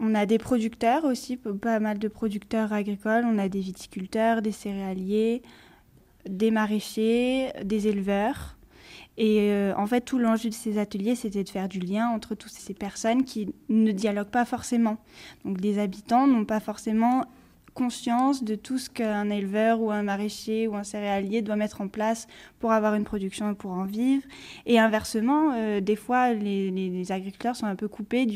On 0.00 0.14
a 0.14 0.26
des 0.26 0.38
producteurs 0.38 1.04
aussi, 1.04 1.36
pas 1.36 1.80
mal 1.80 1.98
de 1.98 2.06
producteurs 2.06 2.72
agricoles. 2.72 3.24
On 3.24 3.38
a 3.38 3.48
des 3.48 3.60
viticulteurs, 3.60 4.42
des 4.42 4.52
céréaliers, 4.52 5.42
des 6.28 6.52
maraîchers, 6.52 7.52
des 7.64 7.88
éleveurs. 7.88 8.56
Et 9.16 9.52
en 9.76 9.86
fait, 9.88 10.02
tout 10.02 10.20
l'enjeu 10.20 10.50
de 10.50 10.54
ces 10.54 10.78
ateliers, 10.78 11.16
c'était 11.16 11.42
de 11.42 11.48
faire 11.48 11.68
du 11.68 11.80
lien 11.80 12.06
entre 12.10 12.36
toutes 12.36 12.52
ces 12.52 12.74
personnes 12.74 13.24
qui 13.24 13.52
ne 13.68 13.90
dialoguent 13.90 14.30
pas 14.30 14.44
forcément. 14.44 14.98
Donc, 15.44 15.60
les 15.60 15.80
habitants 15.80 16.28
n'ont 16.28 16.44
pas 16.44 16.60
forcément 16.60 17.24
conscience 17.78 18.42
de 18.42 18.56
tout 18.56 18.76
ce 18.76 18.90
qu'un 18.90 19.30
éleveur 19.30 19.80
ou 19.80 19.92
un 19.92 20.02
maraîcher 20.02 20.66
ou 20.66 20.74
un 20.74 20.82
céréalier 20.82 21.42
doit 21.42 21.54
mettre 21.54 21.80
en 21.80 21.86
place 21.86 22.26
pour 22.58 22.72
avoir 22.72 22.96
une 22.96 23.04
production 23.04 23.52
et 23.52 23.54
pour 23.54 23.70
en 23.70 23.84
vivre. 23.84 24.24
Et 24.66 24.80
inversement, 24.80 25.52
euh, 25.54 25.80
des 25.80 25.94
fois, 25.94 26.32
les, 26.32 27.12
agriculteurs 27.12 27.54
sont 27.54 27.66
un 27.66 27.76
peu 27.76 27.86
coupés 27.86 28.26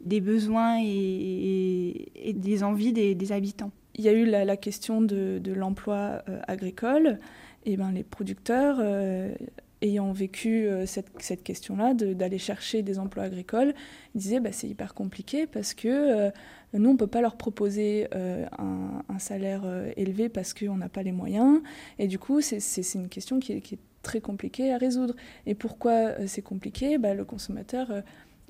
des 0.00 0.20
besoins 0.20 0.78
et, 0.80 2.32
des 2.36 2.62
envies 2.62 2.92
des, 2.92 3.32
habitants. 3.32 3.72
Il 3.96 4.04
y 4.04 4.08
a 4.08 4.12
eu 4.12 4.24
la, 4.24 4.56
question 4.56 5.02
de, 5.02 5.52
l'emploi 5.52 6.22
euh, 6.28 6.40
agricole. 6.46 7.18
Et 7.66 7.76
ben, 7.76 7.90
les 7.90 8.04
producteurs, 8.04 8.76
euh, 8.78 9.34
ayant 9.82 10.12
vécu 10.12 10.68
cette, 10.86 11.08
cette 11.18 11.42
question-là, 11.42 11.94
d'aller 11.94 12.38
chercher 12.38 12.82
des 12.82 12.98
emplois 12.98 13.24
agricoles, 13.24 13.74
disaient 14.14 14.40
bah, 14.40 14.52
c'est 14.52 14.68
hyper 14.68 14.94
compliqué 14.94 15.46
parce 15.46 15.74
que 15.74 16.30
nous, 16.78 16.90
on 16.90 16.92
ne 16.92 16.98
peut 16.98 17.06
pas 17.06 17.20
leur 17.20 17.36
proposer 17.36 18.08
euh, 18.14 18.46
un, 18.58 19.18
salaire 19.18 19.62
euh, 19.64 19.90
élevé 19.96 20.28
parce 20.28 20.54
qu'on 20.54 20.76
n'a 20.76 20.88
pas 20.88 21.02
les 21.02 21.12
moyens. 21.12 21.60
Et 21.98 22.06
du 22.06 22.18
coup, 22.18 22.40
c'est 22.40 22.94
une 22.94 23.08
question 23.08 23.40
qui 23.40 23.52
est, 23.52 23.78
très 24.02 24.22
compliquée 24.22 24.72
à 24.72 24.78
résoudre. 24.78 25.14
Et 25.44 25.54
pourquoi 25.54 25.92
euh, 25.92 26.24
c'est 26.26 26.40
compliqué? 26.40 26.96
Bah, 26.96 27.12
Le 27.12 27.26
consommateur, 27.26 28.02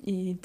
il 0.05 0.37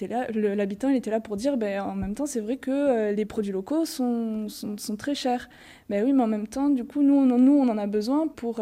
l'habitant, 0.56 0.88
il 0.88 0.96
était 0.96 1.12
là 1.12 1.20
pour 1.20 1.36
dire, 1.36 1.56
bah, 1.56 1.84
en 1.86 1.94
même 1.94 2.14
temps, 2.14 2.26
c'est 2.26 2.40
vrai 2.40 2.56
que 2.56 3.12
les 3.12 3.24
produits 3.24 3.52
locaux 3.52 3.84
sont, 3.84 4.48
sont, 4.48 4.96
très 4.96 5.14
chers. 5.14 5.48
Ben 5.90 6.04
oui, 6.04 6.12
mais 6.12 6.24
en 6.24 6.26
même 6.26 6.48
temps, 6.48 6.70
du 6.70 6.84
coup, 6.84 7.02
nous, 7.02 7.14
on, 7.14 7.38
nous, 7.38 7.52
on 7.52 7.68
en 7.68 7.78
a 7.78 7.86
besoin 7.86 8.26
pour 8.26 8.60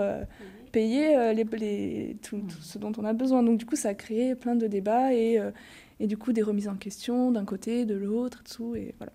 payer 0.74 1.32
les, 1.34 2.16
tout, 2.20 2.42
ce 2.60 2.78
dont 2.78 2.92
on 2.98 3.04
a 3.04 3.12
besoin. 3.12 3.42
Donc, 3.42 3.58
du 3.58 3.66
coup, 3.66 3.76
ça 3.76 3.90
a 3.90 3.94
créé 3.94 4.34
plein 4.34 4.56
de 4.56 4.66
débats 4.66 5.14
et 5.14 5.40
et 6.00 6.06
du 6.06 6.16
coup 6.16 6.32
des 6.32 6.42
remises 6.42 6.68
en 6.68 6.76
question 6.76 7.30
d'un 7.30 7.44
côté, 7.44 7.84
de 7.84 7.94
l'autre, 7.94 8.42
dessous, 8.44 8.74
et 8.74 8.94
voilà. 8.98 9.12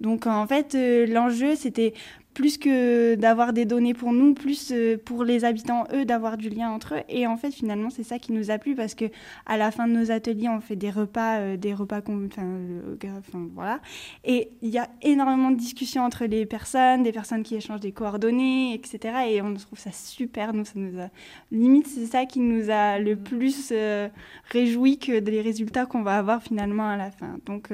Donc 0.00 0.26
en 0.26 0.46
fait, 0.46 0.74
euh, 0.74 1.06
l'enjeu, 1.06 1.54
c'était 1.54 1.92
plus 2.34 2.58
que 2.58 3.14
d'avoir 3.14 3.52
des 3.52 3.64
données 3.64 3.94
pour 3.94 4.12
nous, 4.12 4.34
plus 4.34 4.72
euh, 4.72 4.96
pour 4.96 5.24
les 5.24 5.44
habitants, 5.44 5.84
eux, 5.92 6.04
d'avoir 6.04 6.36
du 6.36 6.48
lien 6.48 6.70
entre 6.70 6.94
eux. 6.94 7.02
Et 7.08 7.26
en 7.26 7.36
fait, 7.36 7.50
finalement, 7.50 7.90
c'est 7.90 8.02
ça 8.02 8.18
qui 8.18 8.32
nous 8.32 8.50
a 8.50 8.58
plu 8.58 8.74
parce 8.74 8.94
que 8.94 9.06
à 9.46 9.56
la 9.56 9.70
fin 9.70 9.86
de 9.86 9.92
nos 9.92 10.10
ateliers, 10.10 10.48
on 10.48 10.60
fait 10.60 10.76
des 10.76 10.90
repas, 10.90 11.38
euh, 11.38 11.56
des 11.56 11.74
repas, 11.74 11.98
enfin, 11.98 13.48
voilà. 13.54 13.80
Et 14.24 14.50
il 14.62 14.70
y 14.70 14.78
a 14.78 14.88
énormément 15.02 15.50
de 15.50 15.56
discussions 15.56 16.04
entre 16.04 16.24
les 16.24 16.46
personnes, 16.46 17.02
des 17.02 17.12
personnes 17.12 17.42
qui 17.42 17.54
échangent 17.54 17.80
des 17.80 17.92
coordonnées, 17.92 18.74
etc. 18.74 19.14
Et 19.28 19.42
on 19.42 19.54
trouve 19.54 19.78
ça 19.78 19.92
super. 19.92 20.54
Nous, 20.54 20.64
ça 20.64 20.72
nous 20.76 21.00
a 21.00 21.08
limite, 21.50 21.86
c'est 21.86 22.06
ça 22.06 22.24
qui 22.24 22.40
nous 22.40 22.70
a 22.70 22.98
le 22.98 23.16
plus 23.16 23.70
euh, 23.72 24.08
réjoui 24.50 24.98
que 24.98 25.18
des 25.18 25.40
résultats 25.40 25.86
qu'on 25.86 26.02
va 26.02 26.16
avoir 26.16 26.42
finalement 26.42 26.88
à 26.88 26.96
la 26.96 27.10
fin. 27.10 27.38
Donc 27.46 27.70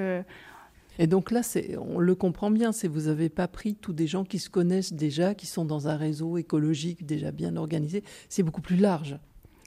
et 0.98 1.06
donc 1.06 1.30
là, 1.30 1.42
on 1.78 1.98
le 1.98 2.14
comprend 2.14 2.50
bien, 2.50 2.72
c'est 2.72 2.88
vous 2.88 3.02
n'avez 3.02 3.28
pas 3.28 3.48
pris 3.48 3.74
tous 3.74 3.92
des 3.92 4.06
gens 4.06 4.24
qui 4.24 4.38
se 4.38 4.50
connaissent 4.50 4.92
déjà, 4.92 5.34
qui 5.34 5.46
sont 5.46 5.64
dans 5.64 5.88
un 5.88 5.96
réseau 5.96 6.36
écologique 6.36 7.06
déjà 7.06 7.30
bien 7.30 7.56
organisé, 7.56 8.02
c'est 8.28 8.42
beaucoup 8.42 8.60
plus 8.60 8.76
large. 8.76 9.18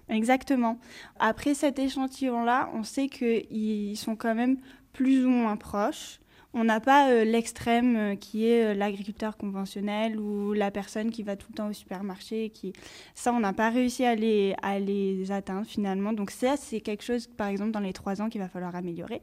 Exactement. 0.10 0.78
Après 1.20 1.54
cet 1.54 1.80
échantillon-là, 1.80 2.70
on 2.74 2.84
sait 2.84 3.08
qu'ils 3.08 3.98
sont 3.98 4.18
quand 4.18 4.36
même 4.36 4.58
plus 4.92 5.26
ou 5.26 5.30
moins 5.30 5.56
proches. 5.56 6.20
On 6.54 6.66
n'a 6.66 6.82
pas 6.82 7.10
euh, 7.10 7.24
l'extrême 7.24 7.96
euh, 7.96 8.16
qui 8.16 8.46
est 8.46 8.66
euh, 8.66 8.74
l'agriculteur 8.74 9.38
conventionnel 9.38 10.20
ou 10.20 10.52
la 10.52 10.70
personne 10.70 11.10
qui 11.10 11.24
va 11.24 11.38
tout 11.38 11.48
le 11.50 11.56
temps 11.56 11.70
au 11.70 11.74
supermarché. 11.74 12.50
Qui... 12.50 12.74
Ça, 13.16 13.32
on 13.32 13.40
n'a 13.40 13.54
pas 13.54 13.70
réussi 13.70 14.04
à 14.04 14.16
les, 14.16 14.54
à 14.62 14.78
les 14.78 15.32
atteindre 15.32 15.66
finalement. 15.66 16.12
Donc 16.12 16.30
ça, 16.30 16.58
c'est 16.58 16.82
quelque 16.82 17.04
chose, 17.04 17.28
par 17.28 17.48
exemple, 17.48 17.72
dans 17.72 17.80
les 17.80 17.94
trois 17.94 18.22
ans 18.22 18.28
qu'il 18.28 18.42
va 18.42 18.50
falloir 18.50 18.76
améliorer, 18.76 19.22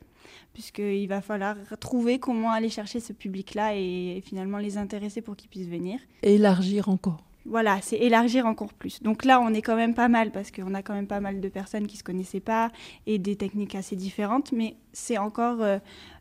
puisqu'il 0.55 1.07
va 1.07 1.21
falloir 1.21 1.57
trouver 1.81 2.19
comment 2.19 2.51
aller 2.51 2.71
chercher 2.71 3.01
ce 3.01 3.13
public-là 3.13 3.77
et 3.77 4.23
finalement 4.25 4.59
les 4.59 4.79
intéresser 4.79 5.21
pour 5.21 5.37
qu'ils 5.37 5.51
puissent 5.51 5.69
venir. 5.69 6.01
Et 6.23 6.37
élargir 6.37 6.89
encore 6.89 7.28
voilà, 7.47 7.81
c'est 7.81 7.97
élargir 7.97 8.47
encore 8.47 8.75
plus. 8.75 9.03
Donc 9.03 9.25
là, 9.25 9.41
on 9.41 9.55
est 9.55 9.63
quand 9.63 9.77
même 9.77 9.95
pas 9.95 10.09
mal 10.09 10.31
parce 10.31 10.51
qu'on 10.51 10.75
a 10.75 10.83
quand 10.83 10.95
même 10.95 11.07
pas 11.07 11.21
mal 11.21 11.41
de 11.41 11.49
personnes 11.49 11.87
qui 11.87 11.97
se 11.97 12.05
connaissaient 12.05 12.41
pas 12.41 12.71
et 13.07 13.19
des 13.19 13.37
techniques 13.37 13.75
assez 13.75 13.97
différentes, 13.97 14.53
mais 14.53 14.77
c'est 14.93 15.19
encore 15.19 15.59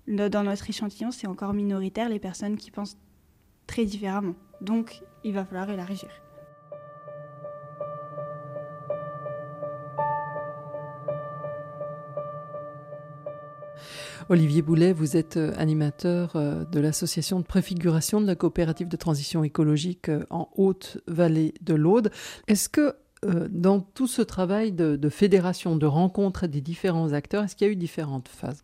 dans 0.07 0.43
notre 0.43 0.69
échantillon, 0.69 1.11
c'est 1.11 1.27
encore 1.27 1.53
minoritaire 1.53 2.07
les 2.07 2.19
personnes 2.19 2.55
qui 2.55 2.71
pensent 2.71 2.97
très 3.65 3.83
différemment. 3.83 4.35
Donc, 4.61 5.01
il 5.23 5.33
va 5.33 5.43
falloir 5.43 5.69
élargir. 5.69 6.09
Olivier 14.29 14.61
Boulet, 14.61 14.91
vous 14.91 15.15
êtes 15.15 15.37
euh, 15.37 15.53
animateur 15.55 16.35
euh, 16.35 16.65
de 16.65 16.81
l'association 16.81 17.39
de 17.39 17.45
préfiguration 17.45 18.19
de 18.19 18.27
la 18.27 18.35
coopérative 18.35 18.89
de 18.89 18.97
transition 18.97 19.41
écologique 19.45 20.09
euh, 20.09 20.25
en 20.29 20.49
Haute-Vallée 20.57 21.53
de 21.61 21.73
l'Aude. 21.73 22.11
Est-ce 22.47 22.67
que 22.67 22.95
dans 23.49 23.79
tout 23.79 24.05
ce 24.05 24.21
travail 24.21 24.71
de, 24.71 25.09
fédération, 25.09 25.75
de 25.75 25.87
rencontre 25.87 26.45
des 26.45 26.61
différents 26.61 27.13
acteurs, 27.13 27.43
est-ce 27.43 27.55
qu'il 27.55 27.65
y 27.65 27.69
a 27.71 27.73
eu 27.73 27.75
différentes 27.75 28.27
phases? 28.27 28.63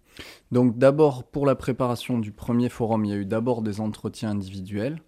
Donc 0.52 0.78
d'abord, 0.78 1.23
pour 1.23 1.47
la 1.47 1.56
préparation 1.56 2.19
du 2.19 2.32
premier 2.32 2.69
forum, 2.69 3.04
il 3.04 3.10
y 3.10 3.13
a 3.15 3.17
eu 3.17 3.26
d'abord 3.26 3.63
des 3.63 3.82
entretiens 3.82 4.30
individuels. 4.30 5.02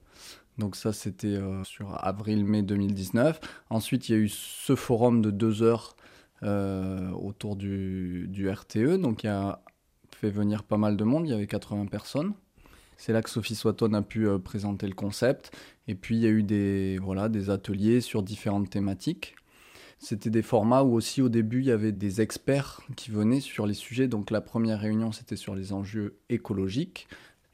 Donc 0.57 0.75
ça, 0.75 0.93
c'était 0.93 1.39
sur 1.63 1.95
avril-mai 2.03 2.63
2019. 2.63 3.39
Ensuite, 3.69 4.09
il 4.09 4.11
y 4.13 4.15
a 4.15 4.17
eu 4.17 4.29
ce 4.29 4.75
forum 4.75 5.21
de 5.21 5.29
deux 5.29 5.61
heures 5.61 5.95
autour 6.41 7.55
du, 7.55 8.25
du, 8.27 8.49
RTE. 8.49 8.97
Donc 8.99 9.23
il 9.23 9.27
y 9.27 9.29
a 9.29 9.61
fait 10.15 10.29
venir 10.29 10.63
pas 10.63 10.77
mal 10.77 10.97
de 10.97 11.03
monde, 11.03 11.27
il 11.27 11.31
y 11.31 11.33
avait 11.33 11.47
80 11.47 11.85
personnes. 11.87 12.33
C'est 12.97 13.13
là 13.13 13.21
que 13.21 13.29
Sophie 13.29 13.55
Swatton 13.55 13.93
a 13.93 14.01
pu 14.01 14.27
euh, 14.27 14.39
présenter 14.39 14.87
le 14.87 14.93
concept. 14.93 15.51
Et 15.87 15.95
puis 15.95 16.15
il 16.15 16.21
y 16.21 16.25
a 16.25 16.29
eu 16.29 16.43
des, 16.43 16.97
voilà, 17.01 17.29
des 17.29 17.49
ateliers 17.49 18.01
sur 18.01 18.23
différentes 18.23 18.69
thématiques. 18.69 19.35
C'était 19.97 20.29
des 20.29 20.41
formats 20.41 20.83
où 20.83 20.93
aussi 20.93 21.21
au 21.21 21.29
début 21.29 21.59
il 21.59 21.65
y 21.65 21.71
avait 21.71 21.91
des 21.91 22.21
experts 22.21 22.81
qui 22.95 23.11
venaient 23.11 23.39
sur 23.39 23.65
les 23.65 23.73
sujets. 23.73 24.07
Donc 24.07 24.31
la 24.31 24.41
première 24.41 24.79
réunion 24.79 25.11
c'était 25.11 25.35
sur 25.35 25.55
les 25.55 25.73
enjeux 25.73 26.17
écologiques. 26.29 27.07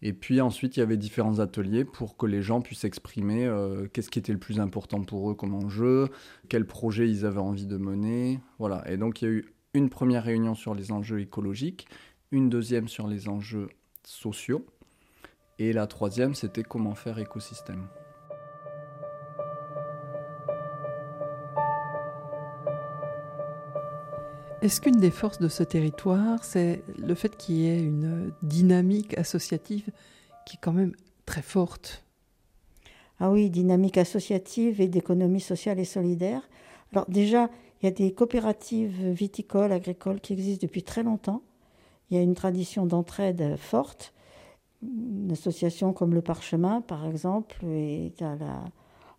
Et 0.04 0.14
puis 0.14 0.42
ensuite 0.42 0.78
il 0.78 0.80
y 0.80 0.84
avait 0.84 0.98
différents 0.98 1.40
ateliers 1.40 1.86
pour 1.86 2.18
que 2.18 2.26
les 2.26 2.42
gens 2.42 2.62
puissent 2.62 2.84
exprimer 2.84 3.46
euh, 3.46 3.88
qu'est-ce 3.94 4.10
qui 4.10 4.20
était 4.20 4.34
le 4.34 4.40
plus 4.40 4.60
important 4.60 5.04
pour 5.04 5.30
eux 5.30 5.36
comme 5.36 5.54
enjeu, 5.54 6.08
quel 6.50 6.66
projet 6.66 7.10
ils 7.10 7.26
avaient 7.26 7.40
envie 7.40 7.68
de 7.68 7.78
mener. 7.78 8.40
Voilà. 8.58 8.84
Et 8.92 8.98
donc 8.98 9.22
il 9.22 9.26
y 9.26 9.28
a 9.28 9.32
eu 9.32 9.54
une 9.74 9.90
première 9.90 10.24
réunion 10.24 10.56
sur 10.56 10.76
les 10.76 10.92
enjeux 10.92 11.22
écologiques 11.22 11.88
une 12.32 12.50
deuxième 12.50 12.88
sur 12.88 13.08
les 13.08 13.28
enjeux 13.28 13.70
sociaux, 14.04 14.66
et 15.60 15.74
la 15.74 15.86
troisième, 15.86 16.34
c'était 16.34 16.64
comment 16.64 16.96
faire 16.96 17.20
écosystème. 17.20 17.88
Est-ce 24.62 24.80
qu'une 24.80 25.00
des 25.00 25.12
forces 25.12 25.40
de 25.40 25.48
ce 25.48 25.64
territoire, 25.64 26.44
c'est 26.44 26.84
le 26.98 27.16
fait 27.16 27.36
qu'il 27.36 27.56
y 27.56 27.68
ait 27.68 27.82
une 27.82 28.32
dynamique 28.44 29.18
associative 29.18 29.90
qui 30.46 30.58
est 30.58 30.60
quand 30.62 30.72
même 30.72 30.96
très 31.26 31.42
forte? 31.42 32.06
Ah 33.20 33.32
oui, 33.32 33.50
dynamique 33.50 33.98
associative 33.98 34.80
et 34.80 34.88
d'économie 34.88 35.42
sociale 35.42 35.80
et 35.80 35.86
solidaire. 35.86 36.48
Alors 36.92 37.10
déjà, 37.10 37.50
il 37.82 37.86
y 37.86 37.88
a 37.88 37.92
des 37.92 38.14
coopératives 38.14 39.10
viticoles, 39.10 39.72
agricoles 39.72 40.22
qui 40.22 40.34
existent 40.34 40.66
depuis 40.66 40.84
très 40.84 41.04
longtemps. 41.04 41.42
Il 42.12 42.18
y 42.18 42.20
a 42.20 42.24
une 42.24 42.36
tradition 42.36 42.86
d'entraide 42.86 43.56
forte. 43.58 44.14
Une 44.84 45.32
association 45.32 45.94
comme 45.94 46.14
le 46.14 46.22
Parchemin, 46.22 46.82
par 46.82 47.08
exemple, 47.08 47.66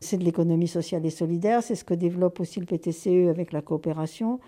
c'est 0.00 0.18
de 0.18 0.24
l'économie 0.24 0.68
sociale 0.68 1.06
et 1.06 1.10
solidaire. 1.10 1.62
C'est 1.62 1.74
ce 1.74 1.84
que 1.84 1.94
développe 1.94 2.38
aussi 2.38 2.60
le 2.60 2.66
PTCE 2.66 3.30
avec 3.30 3.52
la 3.52 3.62
coopération. 3.62 4.40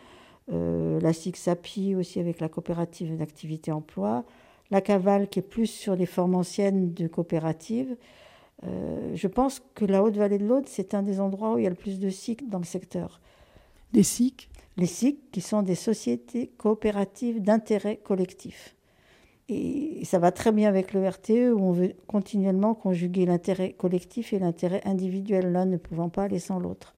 Euh, 0.53 1.01
la 1.01 1.15
SIGSAPI 1.15 1.95
aussi 1.95 2.21
avec 2.21 2.39
la 2.41 2.51
coopérative 2.51 3.17
d'activité 3.17 3.73
emploi. 3.73 4.25
La 4.71 4.83
Cavale 4.83 5.29
qui 5.29 5.39
est 5.39 5.43
plus 5.43 5.67
sur 5.67 5.97
les 5.97 6.07
formes 6.07 6.35
anciennes 6.35 6.93
de 6.93 7.07
coopératives. 7.07 7.97
Euh, 8.67 9.13
je 9.15 9.27
pense 9.27 9.63
que 9.75 9.87
la 9.87 10.03
Haute-Vallée 10.03 10.39
de 10.39 10.47
l'Aude, 10.47 10.67
c'est 10.67 10.95
un 10.95 11.03
des 11.03 11.19
endroits 11.21 11.55
où 11.55 11.59
il 11.59 11.65
y 11.65 11.67
a 11.67 11.71
le 11.71 11.77
plus 11.77 11.99
de 11.99 12.11
SIC 12.11 12.49
dans 12.51 12.59
le 12.59 12.65
secteur. 12.65 13.21
Des 13.93 14.03
SIC? 14.03 14.51
Les 14.77 14.87
SIC, 14.87 15.31
qui 15.31 15.41
sont 15.41 15.63
des 15.63 15.75
sociétés 15.75 16.53
coopératives 16.59 17.43
d'intérêt 17.43 17.97
collectif. 17.97 18.77
Et 19.49 20.05
ça 20.05 20.19
va 20.19 20.33
très 20.33 20.53
bien 20.53 20.69
avec 20.69 20.93
le 20.95 21.07
RTE, 21.07 21.53
où 21.55 21.61
on 21.61 21.73
veut 21.73 21.95
continuellement 22.07 22.75
conjuguer 22.75 23.27
l'intérêt 23.27 23.73
collectif 23.73 24.33
et 24.33 24.39
l'intérêt 24.39 24.81
individuel, 24.85 25.53
l'un 25.53 25.67
ne 25.67 25.77
pouvant 25.77 26.09
pas 26.09 26.25
aller 26.25 26.39
sans 26.39 26.59
l'autre. 26.59 26.95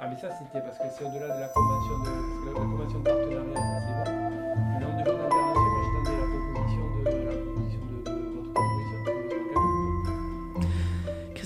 Ah 0.00 0.06
mais 0.08 0.16
ça 0.16 0.30
c'était 0.30 0.64
parce 0.64 0.78
que 0.78 0.84
c'est 0.96 1.04
au-delà 1.04 1.34
de 1.34 1.40
la 1.40 1.48
convention 1.48 1.98
de, 3.00 3.04
partenariat, 3.04 3.40
c'est 3.54 5.12
bon. 5.54 5.67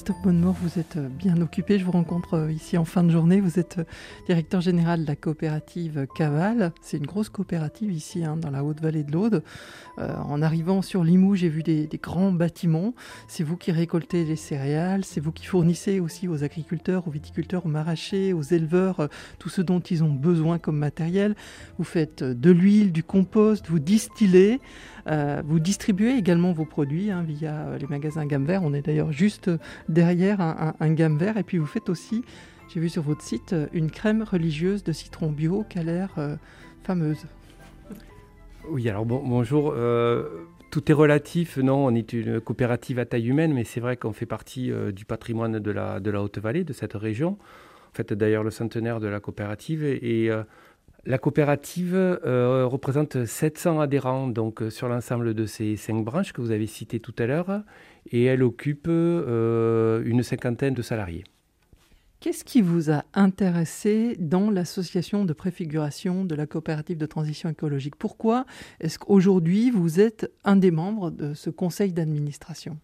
Christophe 0.02 0.22
Bonnemort, 0.24 0.56
vous 0.60 0.80
êtes 0.80 0.96
euh, 0.96 1.06
bien 1.08 1.40
occupé. 1.40 1.78
Je 1.78 1.84
vous 1.84 1.92
rencontre 1.92 2.34
euh, 2.34 2.50
ici 2.50 2.76
en 2.76 2.84
fin 2.84 3.04
de 3.04 3.10
journée. 3.10 3.40
Vous 3.40 3.60
êtes 3.60 3.78
euh, 3.78 3.84
directeur 4.26 4.60
général 4.60 5.02
de 5.02 5.06
la 5.06 5.14
coopérative 5.14 6.08
Caval. 6.12 6.72
C'est 6.80 6.96
une 6.96 7.06
grosse 7.06 7.28
coopérative 7.28 7.92
ici, 7.92 8.24
hein, 8.24 8.36
dans 8.36 8.50
la 8.50 8.64
Haute-Vallée 8.64 9.04
de 9.04 9.12
l'Aude. 9.12 9.44
en 9.98 10.42
arrivant 10.42 10.82
sur 10.82 11.04
Limoux, 11.04 11.36
j'ai 11.36 11.48
vu 11.48 11.62
des, 11.62 11.88
grands 12.02 12.32
bâtiments. 12.32 12.94
C'est 13.28 13.44
vous 13.44 13.56
qui 13.56 13.70
récoltez 13.70 14.24
les 14.24 14.34
céréales. 14.34 15.04
C'est 15.04 15.20
vous 15.20 15.30
qui 15.30 15.46
fournissez 15.46 16.00
aussi 16.00 16.26
aux 16.26 16.42
agriculteurs, 16.42 17.06
aux 17.06 17.12
viticulteurs, 17.12 17.64
aux 17.64 17.68
maraîchers, 17.68 18.32
aux 18.32 18.42
éleveurs, 18.42 19.08
tout 19.38 19.50
ce 19.50 19.62
dont 19.62 19.78
ils 19.78 20.02
ont 20.02 20.12
besoin 20.12 20.58
comme 20.58 20.78
matériel. 20.78 21.36
Vous 21.78 21.84
faites 21.84 22.24
de 22.24 22.50
l'huile, 22.50 22.90
du 22.90 23.04
compost, 23.04 23.68
vous 23.68 23.78
distillez. 23.78 24.58
Euh, 25.08 25.42
vous 25.44 25.58
distribuez 25.58 26.16
également 26.16 26.52
vos 26.52 26.64
produits 26.64 27.10
hein, 27.10 27.22
via 27.22 27.66
euh, 27.66 27.78
les 27.78 27.86
magasins 27.86 28.26
gamme 28.26 28.44
vert. 28.44 28.62
On 28.64 28.72
est 28.72 28.82
d'ailleurs 28.82 29.12
juste 29.12 29.50
derrière 29.88 30.40
un, 30.40 30.92
gamme 30.92 31.18
vert. 31.18 31.36
Et 31.36 31.42
puis 31.42 31.58
vous 31.58 31.66
faites 31.66 31.88
aussi, 31.88 32.22
j'ai 32.68 32.80
vu 32.80 32.88
sur 32.88 33.02
votre 33.02 33.22
site, 33.22 33.54
une 33.72 33.90
crème 33.90 34.22
religieuse 34.22 34.84
de 34.84 34.92
citron 34.92 35.30
bio 35.30 35.64
qui 35.68 35.78
a 35.78 35.82
l'air 35.82 36.10
euh, 36.18 36.36
fameuse. 36.84 37.26
Oui, 38.68 38.88
alors 38.88 39.04
bonjour. 39.04 39.74
tout 40.70 40.90
est 40.92 40.94
relatif. 40.94 41.56
Non, 41.56 41.84
on 41.86 41.94
est 41.94 42.12
une 42.12 42.40
coopérative 42.40 43.00
à 43.00 43.04
taille 43.04 43.28
humaine, 43.28 43.52
mais 43.52 43.64
c'est 43.64 43.80
vrai 43.80 43.96
qu'on 43.96 44.12
fait 44.12 44.26
partie 44.26 44.70
du 44.92 45.04
patrimoine 45.04 45.58
de 45.58 45.70
la, 45.72 45.98
de 45.98 46.10
la 46.12 46.22
Haute-Vallée, 46.22 46.62
de 46.62 46.72
cette 46.72 46.92
région. 46.92 47.38
En 47.92 47.94
fait, 47.94 48.12
d'ailleurs, 48.12 48.44
le 48.44 48.52
centenaire 48.52 49.00
de 49.00 49.08
la 49.08 49.18
coopérative. 49.18 49.82
Et, 49.82 50.30
la 51.04 51.18
coopérative 51.18 51.94
euh, 51.94 52.66
représente 52.66 53.24
700 53.24 53.80
adhérents 53.80 54.28
donc, 54.28 54.62
euh, 54.62 54.70
sur 54.70 54.88
l'ensemble 54.88 55.34
de 55.34 55.46
ces 55.46 55.76
cinq 55.76 56.04
branches 56.04 56.32
que 56.32 56.40
vous 56.40 56.52
avez 56.52 56.66
citées 56.66 57.00
tout 57.00 57.14
à 57.18 57.26
l'heure 57.26 57.62
et 58.10 58.24
elle 58.24 58.42
occupe 58.42 58.86
euh, 58.88 60.02
une 60.04 60.22
cinquantaine 60.22 60.74
de 60.74 60.82
salariés. 60.82 61.24
Qu'est-ce 62.20 62.44
qui 62.44 62.62
vous 62.62 62.92
a 62.92 63.02
intéressé 63.14 64.14
dans 64.20 64.48
l'association 64.48 65.24
de 65.24 65.32
préfiguration 65.32 66.24
de 66.24 66.36
la 66.36 66.46
coopérative 66.46 66.98
de 66.98 67.06
transition 67.06 67.48
écologique? 67.48 67.96
Pourquoi 67.96 68.46
est-ce 68.78 69.00
qu'aujourd'hui 69.00 69.72
vous 69.72 69.98
êtes 69.98 70.30
un 70.44 70.54
des 70.54 70.70
membres 70.70 71.10
de 71.10 71.34
ce 71.34 71.50
conseil 71.50 71.92
d'administration? 71.92 72.78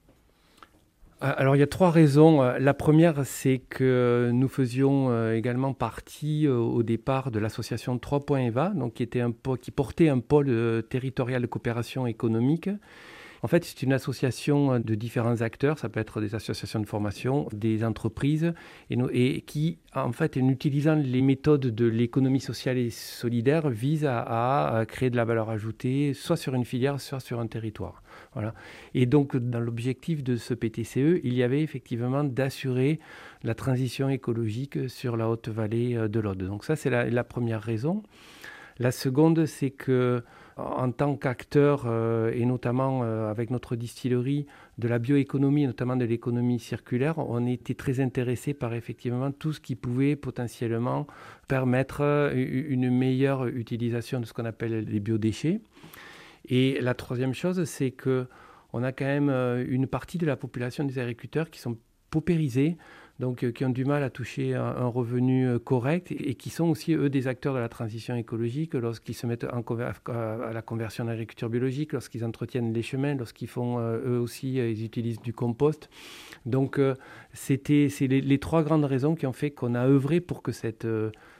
Alors 1.20 1.56
il 1.56 1.58
y 1.58 1.62
a 1.62 1.66
trois 1.66 1.90
raisons. 1.90 2.42
Euh, 2.42 2.58
la 2.58 2.74
première, 2.74 3.26
c'est 3.26 3.58
que 3.58 4.30
nous 4.32 4.48
faisions 4.48 5.10
euh, 5.10 5.34
également 5.34 5.72
partie 5.74 6.46
au 6.48 6.82
départ 6.82 7.30
de 7.30 7.38
l'association 7.38 7.96
3.EVA, 7.96 8.70
donc 8.74 8.94
qui, 8.94 9.02
était 9.02 9.20
un, 9.20 9.32
qui 9.60 9.70
portait 9.70 10.08
un 10.08 10.20
pôle 10.20 10.82
territorial 10.88 11.42
de 11.42 11.46
coopération 11.46 12.06
économique 12.06 12.70
en 13.42 13.48
fait, 13.48 13.64
c'est 13.64 13.82
une 13.82 13.92
association 13.92 14.80
de 14.80 14.94
différents 14.94 15.40
acteurs, 15.42 15.78
ça 15.78 15.88
peut 15.88 16.00
être 16.00 16.20
des 16.20 16.34
associations 16.34 16.80
de 16.80 16.86
formation, 16.86 17.48
des 17.52 17.84
entreprises, 17.84 18.52
et, 18.90 19.42
qui, 19.42 19.78
en 19.94 20.12
fait, 20.12 20.36
en 20.36 20.48
utilisant 20.48 20.94
les 20.94 21.22
méthodes 21.22 21.60
de 21.60 21.86
l'économie 21.86 22.40
sociale 22.40 22.78
et 22.78 22.90
solidaire, 22.90 23.68
vise 23.68 24.06
à, 24.06 24.84
créer 24.88 25.10
de 25.10 25.16
la 25.16 25.24
valeur 25.24 25.50
ajoutée, 25.50 26.14
soit 26.14 26.36
sur 26.36 26.54
une 26.54 26.64
filière, 26.64 27.00
soit 27.00 27.20
sur 27.20 27.40
un 27.40 27.46
territoire. 27.46 28.02
Voilà. 28.34 28.54
Et 28.94 29.06
donc, 29.06 29.36
dans 29.36 29.60
l'objectif 29.60 30.22
de 30.22 30.36
ce 30.36 30.54
PTCE, 30.54 31.20
il 31.22 31.34
y 31.34 31.42
avait 31.42 31.62
effectivement 31.62 32.24
d'assurer 32.24 32.98
la 33.42 33.54
transition 33.54 34.08
écologique 34.08 34.88
sur 34.88 35.16
la 35.16 35.28
haute 35.28 35.48
vallée 35.48 35.96
euh, 35.96 36.08
de 36.08 36.20
l'Aude. 36.20 36.42
Donc 36.42 36.64
ça, 36.64 36.76
c'est 36.76 36.90
la 36.90 37.24
première 37.24 37.62
raison. 37.62 38.02
La 38.78 38.92
seconde, 38.92 39.46
c'est 39.46 39.70
que 39.70 40.22
en 40.58 40.90
tant 40.90 41.16
qu'acteur, 41.16 41.84
euh, 41.86 42.32
et 42.34 42.44
notamment 42.44 43.02
euh, 43.02 43.30
avec 43.30 43.50
notre 43.50 43.76
distillerie, 43.76 44.46
de 44.78 44.88
la 44.88 44.98
bioéconomie, 44.98 45.66
notamment 45.66 45.96
de 45.96 46.04
l'économie 46.04 46.58
circulaire, 46.58 47.18
on 47.18 47.46
était 47.46 47.74
très 47.74 48.00
intéressé 48.00 48.54
par 48.54 48.74
effectivement 48.74 49.30
tout 49.30 49.52
ce 49.52 49.60
qui 49.60 49.76
pouvait 49.76 50.16
potentiellement 50.16 51.06
permettre 51.46 52.00
euh, 52.02 52.32
une 52.34 52.90
meilleure 52.90 53.46
utilisation 53.46 54.20
de 54.20 54.24
ce 54.24 54.32
qu'on 54.32 54.44
appelle 54.44 54.84
les 54.84 55.00
biodéchets. 55.00 55.60
Et 56.48 56.80
la 56.80 56.94
troisième 56.94 57.34
chose, 57.34 57.64
c'est 57.64 57.92
que 57.92 58.26
on 58.72 58.82
a 58.82 58.92
quand 58.92 59.06
même 59.06 59.30
une 59.30 59.86
partie 59.86 60.18
de 60.18 60.26
la 60.26 60.36
population 60.36 60.84
des 60.84 60.98
agriculteurs 60.98 61.48
qui 61.48 61.58
sont 61.58 61.78
paupérisés 62.10 62.76
donc 63.18 63.42
euh, 63.42 63.50
qui 63.50 63.64
ont 63.64 63.70
du 63.70 63.84
mal 63.84 64.02
à 64.02 64.10
toucher 64.10 64.54
un, 64.54 64.86
revenu 64.86 65.48
euh, 65.48 65.58
correct 65.58 66.12
et, 66.12 66.34
qui 66.34 66.50
sont 66.50 66.66
aussi, 66.66 66.94
eux, 66.94 67.10
des 67.10 67.26
acteurs 67.26 67.54
de 67.54 67.58
la 67.58 67.68
transition 67.68 68.14
écologique 68.14 68.74
lorsqu'ils 68.74 69.14
se 69.14 69.26
mettent 69.26 69.44
en 69.44 69.62
à 69.68 70.52
la 70.52 70.62
conversion 70.62 71.04
de 71.04 71.10
l'agriculture 71.10 71.50
biologique, 71.50 71.92
lorsqu'ils 71.92 72.24
entretiennent 72.24 72.72
les 72.72 72.82
chemins, 72.82 73.14
lorsqu'ils 73.14 73.48
font, 73.48 73.78
euh, 73.78 74.00
eux 74.06 74.18
aussi, 74.18 74.54
ils 74.54 74.84
utilisent 74.84 75.20
du 75.20 75.32
compost. 75.32 75.90
Donc, 76.46 76.80
c'était 77.32 77.88
c'est 77.88 78.06
les, 78.06 78.38
trois 78.38 78.62
grandes 78.62 78.84
raisons 78.84 79.14
qui 79.14 79.26
ont 79.26 79.32
fait 79.32 79.50
qu'on 79.50 79.74
a 79.74 79.86
œuvré 79.86 80.20
pour 80.20 80.42
que 80.42 80.52
cette 80.52 80.86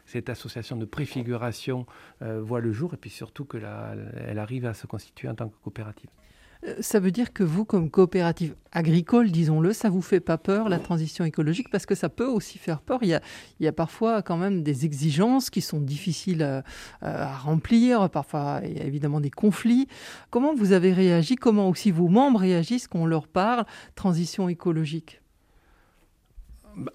cette 0.04 0.28
association 0.28 0.76
de 0.76 0.84
préfiguration 0.84 1.86
voit 2.20 2.60
le 2.60 2.72
jour 2.72 2.94
et 2.94 2.96
puis 2.96 3.10
surtout 3.10 3.44
qu'elle 3.44 4.38
arrive 4.38 4.66
à 4.66 4.74
se 4.74 4.86
constituer 4.86 5.28
en 5.28 5.34
tant 5.34 5.48
que 5.48 5.56
coopérative. 5.62 6.10
Euh, 6.66 6.74
ça 6.80 7.00
veut 7.00 7.10
dire 7.10 7.32
que 7.32 7.42
vous, 7.42 7.64
comme 7.64 7.90
coopérative 7.90 8.54
agricole, 8.72 9.30
disons-le, 9.30 9.72
ça 9.72 9.88
vous 9.88 10.02
fait 10.02 10.20
pas 10.20 10.38
peur 10.38 10.68
la 10.68 10.78
transition 10.78 11.24
écologique 11.24 11.70
parce 11.70 11.86
que 11.86 11.94
ça 11.94 12.08
peut 12.08 12.26
aussi 12.26 12.58
faire 12.58 12.80
peur. 12.80 13.00
Il 13.02 13.20
y 13.60 13.66
a, 13.66 13.72
parfois 13.72 14.22
quand 14.22 14.36
même 14.36 14.62
des 14.62 14.84
exigences 14.84 15.50
qui 15.50 15.60
sont 15.60 15.80
difficiles 15.80 16.42
à, 16.42 16.62
à, 17.00 17.36
remplir. 17.36 18.10
Parfois, 18.10 18.60
il 18.64 18.76
y 18.76 18.80
a 18.80 18.84
évidemment 18.84 19.20
des 19.20 19.30
conflits. 19.30 19.88
Comment 20.30 20.54
vous 20.54 20.72
avez 20.72 20.92
réagi? 20.92 21.36
Comment 21.36 21.68
aussi 21.68 21.90
vos 21.90 22.08
membres 22.08 22.40
réagissent 22.40 22.88
quand 22.88 23.00
on 23.00 23.06
leur 23.06 23.28
parle? 23.28 23.64
Transition 23.94 24.48
écologique 24.48 25.20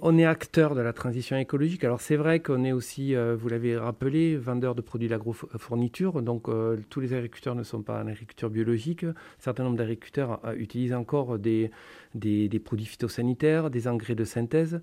on 0.01 0.17
est 0.17 0.25
acteur 0.25 0.75
de 0.75 0.81
la 0.81 0.93
transition 0.93 1.37
écologique. 1.37 1.83
Alors 1.83 2.01
c'est 2.01 2.15
vrai 2.15 2.39
qu'on 2.39 2.63
est 2.63 2.71
aussi, 2.71 3.15
euh, 3.15 3.35
vous 3.35 3.49
l'avez 3.49 3.77
rappelé, 3.77 4.37
vendeur 4.37 4.75
de 4.75 4.81
produits 4.81 5.07
d'agrofourniture. 5.07 6.21
Donc 6.21 6.49
euh, 6.49 6.77
tous 6.89 6.99
les 6.99 7.13
agriculteurs 7.13 7.55
ne 7.55 7.63
sont 7.63 7.81
pas 7.81 8.03
en 8.03 8.07
agriculture 8.07 8.49
biologique. 8.49 9.03
Un 9.03 9.13
certain 9.39 9.63
nombre 9.63 9.77
d'agriculteurs 9.77 10.39
euh, 10.45 10.55
utilisent 10.55 10.93
encore 10.93 11.39
des, 11.39 11.71
des, 12.15 12.59
produits 12.59 12.85
phytosanitaires, 12.85 13.69
des 13.69 13.87
engrais 13.87 14.15
de 14.15 14.23
synthèse. 14.23 14.81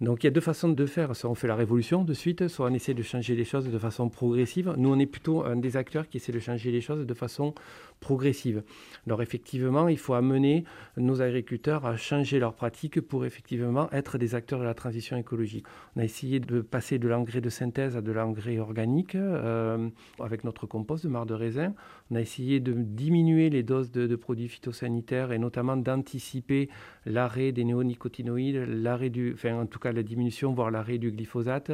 Donc 0.00 0.22
il 0.22 0.26
y 0.26 0.28
a 0.28 0.30
deux 0.30 0.40
façons 0.40 0.68
de 0.68 0.86
faire. 0.86 1.14
Soit 1.16 1.30
on 1.30 1.34
fait 1.34 1.48
la 1.48 1.56
révolution 1.56 2.04
de 2.04 2.12
suite, 2.12 2.48
soit 2.48 2.70
on 2.70 2.74
essaie 2.74 2.94
de 2.94 3.02
changer 3.02 3.34
les 3.34 3.44
choses 3.44 3.68
de 3.68 3.78
façon 3.78 4.08
progressive. 4.08 4.74
Nous, 4.76 4.88
on 4.88 4.98
est 4.98 5.06
plutôt 5.06 5.44
un 5.44 5.56
des 5.56 5.76
acteurs 5.76 6.08
qui 6.08 6.18
essaie 6.18 6.32
de 6.32 6.38
changer 6.38 6.70
les 6.70 6.80
choses 6.80 7.06
de 7.06 7.14
façon 7.14 7.54
progressive. 8.00 8.62
Alors 9.06 9.22
effectivement, 9.22 9.88
il 9.88 9.98
faut 9.98 10.14
amener 10.14 10.64
nos 10.96 11.20
agriculteurs 11.20 11.84
à 11.84 11.96
changer 11.96 12.38
leurs 12.38 12.54
pratiques 12.54 13.00
pour 13.00 13.24
effectivement 13.24 13.90
être 13.90 14.18
des 14.18 14.34
acteurs 14.34 14.60
de 14.60 14.64
la 14.64 14.74
transition 14.74 15.16
écologique. 15.16 15.66
On 15.96 16.00
a 16.00 16.04
essayé 16.04 16.38
de 16.38 16.60
passer 16.60 16.98
de 16.98 17.08
l'engrais 17.08 17.40
de 17.40 17.50
synthèse 17.50 17.96
à 17.96 18.00
de 18.00 18.12
l'engrais 18.12 18.58
organique 18.58 19.16
euh, 19.16 19.88
avec 20.20 20.44
notre 20.44 20.66
compost 20.66 21.04
de 21.04 21.08
marc 21.08 21.26
de 21.26 21.34
raisin. 21.34 21.74
On 22.10 22.16
a 22.16 22.20
essayé 22.20 22.60
de 22.60 22.72
diminuer 22.72 23.50
les 23.50 23.62
doses 23.62 23.90
de, 23.90 24.16
produits 24.16 24.48
phytosanitaires 24.48 25.32
et 25.32 25.38
notamment 25.38 25.76
d'anticiper 25.76 26.68
l'arrêt 27.04 27.52
des 27.52 27.64
néonicotinoïdes, 27.64 28.64
l'arrêt 28.66 29.10
du, 29.10 29.32
enfin 29.34 29.54
en 29.54 29.66
tout 29.66 29.78
cas 29.78 29.92
la 29.92 30.02
diminution, 30.02 30.52
voire 30.54 30.70
l'arrêt 30.70 30.98
du 30.98 31.10
glyphosate. 31.10 31.72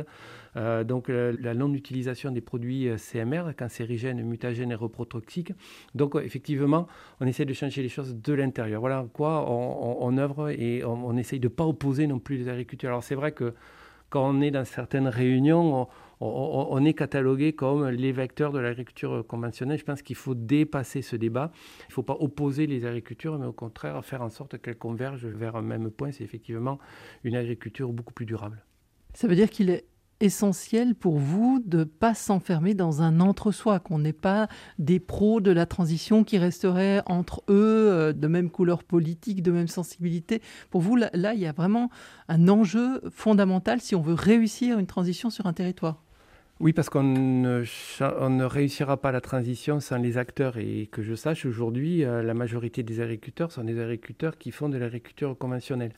Euh, 0.56 0.84
donc 0.84 1.08
la 1.08 1.54
non-utilisation 1.54 2.30
des 2.30 2.40
produits 2.40 2.88
euh, 2.88 2.96
CMR, 2.96 3.54
cancérigènes, 3.56 4.22
mutagènes 4.22 4.72
et 4.72 4.76
reprotoxiques. 4.76 5.52
Donc 5.94 6.16
effectivement, 6.16 6.86
on 7.20 7.26
essaie 7.26 7.44
de 7.44 7.52
changer 7.52 7.82
les 7.82 7.88
choses 7.88 8.16
de 8.16 8.32
l'intérieur. 8.32 8.80
Voilà 8.80 9.06
quoi 9.12 9.50
on, 9.50 10.18
œuvre 10.18 10.50
et 10.50 10.84
on, 10.84 11.06
on 11.06 11.16
essaye 11.16 11.40
de 11.40 11.48
ne 11.48 11.52
pas 11.52 11.64
opposer 11.64 12.06
non 12.06 12.18
plus 12.18 12.36
les 12.36 12.48
agriculteurs. 12.48 12.90
Alors 12.90 13.02
c'est 13.04 13.14
vrai 13.14 13.32
que 13.32 13.54
quand 14.14 14.28
on 14.28 14.40
est 14.40 14.52
dans 14.52 14.64
certaines 14.64 15.08
réunions, 15.08 15.82
on, 15.82 15.88
est 16.20 16.94
catalogué 16.94 17.52
comme 17.52 17.88
les 17.88 18.12
vecteurs 18.12 18.52
de 18.52 18.58
l'agriculture 18.58 19.24
conventionnelle. 19.26 19.78
Je 19.78 19.84
pense 19.84 20.02
qu'il 20.02 20.16
faut 20.16 20.34
dépasser 20.34 21.02
ce 21.02 21.16
débat. 21.16 21.50
Il 21.80 21.90
ne 21.90 21.94
faut 21.94 22.02
pas 22.02 22.16
opposer 22.18 22.66
les 22.66 22.86
agricultures, 22.86 23.38
mais 23.38 23.46
au 23.46 23.52
contraire 23.52 24.04
faire 24.04 24.22
en 24.22 24.30
sorte 24.30 24.60
qu'elles 24.60 24.78
convergent 24.78 25.26
vers 25.26 25.56
un 25.56 25.62
même 25.62 25.90
point. 25.90 26.12
C'est 26.12 26.24
effectivement 26.24 26.78
une 27.24 27.36
agriculture 27.36 27.92
beaucoup 27.92 28.14
plus 28.14 28.26
durable. 28.26 28.64
Ça 29.14 29.28
veut 29.28 29.36
dire 29.36 29.50
qu'il 29.50 29.70
est 29.70 29.86
essentiel 30.20 30.94
pour 30.94 31.18
vous 31.18 31.62
de 31.64 31.78
ne 31.78 31.84
pas 31.84 32.14
s'enfermer 32.14 32.74
dans 32.74 33.02
un 33.02 33.20
entre-soi, 33.20 33.80
qu'on 33.80 33.98
n'ait 33.98 34.12
pas 34.12 34.48
des 34.78 35.00
pros 35.00 35.40
de 35.40 35.50
la 35.50 35.66
transition 35.66 36.24
qui 36.24 36.38
resteraient 36.38 37.02
entre 37.06 37.42
eux 37.48 37.90
euh, 37.90 38.12
de 38.12 38.26
même 38.26 38.50
couleur 38.50 38.84
politique, 38.84 39.42
de 39.42 39.50
même 39.50 39.68
sensibilité. 39.68 40.40
Pour 40.70 40.80
vous, 40.80 40.96
là, 40.96 41.34
il 41.34 41.40
y 41.40 41.46
a 41.46 41.52
vraiment 41.52 41.90
un 42.28 42.48
enjeu 42.48 43.02
fondamental 43.10 43.80
si 43.80 43.94
on 43.94 44.02
veut 44.02 44.14
réussir 44.14 44.78
une 44.78 44.86
transition 44.86 45.30
sur 45.30 45.46
un 45.46 45.52
territoire. 45.52 46.03
Oui, 46.60 46.72
parce 46.72 46.88
qu'on 46.88 47.02
ne, 47.02 48.44
réussira 48.44 48.96
pas 48.96 49.10
la 49.10 49.20
transition 49.20 49.80
sans 49.80 49.96
les 49.96 50.18
acteurs. 50.18 50.56
Et 50.56 50.88
que 50.90 51.02
je 51.02 51.14
sache, 51.14 51.46
aujourd'hui, 51.46 52.04
euh, 52.04 52.22
la 52.22 52.34
majorité 52.34 52.82
des 52.82 53.00
agriculteurs 53.00 53.50
sont 53.50 53.64
des 53.64 53.80
agriculteurs 53.80 54.38
qui 54.38 54.52
font 54.52 54.68
de 54.68 54.78
l'agriculture 54.78 55.36
conventionnelle. 55.36 55.92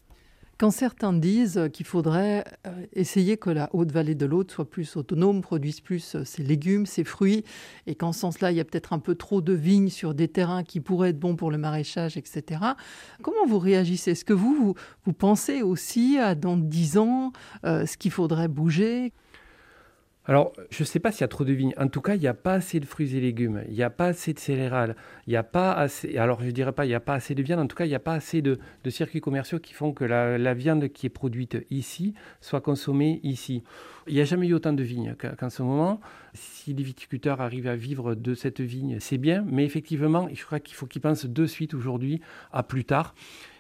Quand 0.59 0.71
certains 0.71 1.13
disent 1.13 1.69
qu'il 1.75 1.85
faudrait 1.85 2.43
euh, 2.67 2.87
essayer 2.95 3.37
que 3.37 3.51
la 3.51 3.69
haute 3.75 3.93
vallée 3.93 4.15
de 4.15 4.25
l'Aude 4.25 4.51
soit 4.51 4.71
plus 4.71 4.97
autonome, 4.97 5.43
produise 5.43 5.83
plus 5.83 6.15
euh, 6.15 6.25
ses 6.25 6.43
légumes, 6.43 6.87
ses 6.87 7.05
fruits, 7.05 7.45
et 7.87 7.95
qu'en 7.95 8.13
ce 8.13 8.21
sens-là, 8.21 8.51
il 8.51 8.57
y 8.57 8.61
a 8.61 8.65
peut-être 8.65 8.95
un 8.95 8.99
peu 8.99 9.15
trop 9.15 9.43
de 9.43 9.53
vignes 9.53 9.91
sur 9.91 10.15
des 10.15 10.29
terrains 10.29 10.65
qui 10.65 10.81
pourraient 10.81 11.11
être 11.11 11.21
bons 11.21 11.37
pour 11.37 11.51
le 11.51 11.59
maraîchage, 11.59 12.17
etc. 12.17 12.61
Comment 13.21 13.45
vous 13.47 13.59
réagissez? 13.59 14.13
Est-ce 14.13 14.25
que 14.25 14.33
vous, 14.33 14.75
vous, 15.05 15.13
pensez 15.13 15.61
aussi 15.61 16.17
à 16.17 16.35
dans 16.35 16.57
dix 16.57 16.97
ans 16.97 17.33
ce 17.63 17.97
qu'il 17.99 18.11
faudrait 18.11 18.49
bouger? 18.49 19.13
Alors, 20.29 20.53
je 20.71 20.83
ne 20.83 20.87
sais 20.87 20.99
pas 20.99 21.13
s'il 21.13 21.21
y 21.21 21.25
a 21.25 21.29
trop 21.29 21.45
de 21.45 21.53
vignes. 21.53 21.73
En 21.79 21.87
tout 21.87 22.01
cas, 22.01 22.17
il 22.17 22.21
n'y 22.21 22.27
a 22.27 22.35
pas 22.35 22.55
assez 22.55 22.81
de 22.81 22.85
fruits 22.85 23.17
et 23.17 23.21
légumes. 23.21 23.63
Il 23.69 23.75
n'y 23.75 23.85
a 23.85 23.91
pas 23.91 24.07
assez 24.07 24.33
de 24.33 24.41
céréales. 24.41 24.97
Il 25.29 25.31
n'y 25.31 25.37
a 25.37 25.45
pas 25.45 25.73
assez. 25.73 26.19
Alors, 26.19 26.41
je 26.41 26.47
ne 26.47 26.51
dirais 26.51 26.73
pas 26.73 26.85
il 26.85 26.89
n'y 26.89 26.95
a 26.95 27.01
pas 27.01 27.15
assez 27.15 27.37
de 27.37 27.43
viande. 27.45 27.61
En 27.61 27.67
tout 27.69 27.77
cas, 27.77 27.85
il 27.85 27.91
n'y 27.91 27.95
a 27.95 28.01
pas 28.01 28.15
assez 28.15 28.43
de, 28.43 28.59
circuits 28.89 29.21
commerciaux 29.21 29.61
qui 29.61 29.73
font 29.73 29.93
que 29.93 30.05
la, 30.05 30.55
viande 30.55 30.89
qui 30.89 31.07
est 31.07 31.11
produite 31.11 31.59
ici 31.71 32.15
soit 32.41 32.61
consommée 32.61 33.21
ici. 33.23 33.63
Il 34.09 34.15
n'y 34.15 34.21
a 34.21 34.25
jamais 34.25 34.49
eu 34.49 34.55
autant 34.55 34.73
de 34.73 34.83
vignes 34.83 35.15
qu'en 35.39 35.51
ce 35.51 35.63
moment. 35.63 36.01
Si 36.35 36.75
les 36.75 36.83
viticulteurs 36.83 37.41
arrivent 37.41 37.69
à 37.69 37.77
vivre 37.77 38.17
de 38.17 38.35
cette 38.35 38.61
vigne, 38.61 38.99
c'est 38.99 39.19
bien. 39.19 39.45
Mais 39.49 39.65
effectivement, 39.65 40.29
je 40.33 40.45
crois 40.45 40.59
qu'il 40.59 40.75
faut 40.75 40.87
qu'ils 40.87 41.03
pensent 41.03 41.27
de 41.27 41.47
suite 41.47 41.73
aujourd'hui 41.73 42.21
à 42.53 42.65
plus 42.65 42.85
tard 42.85 43.15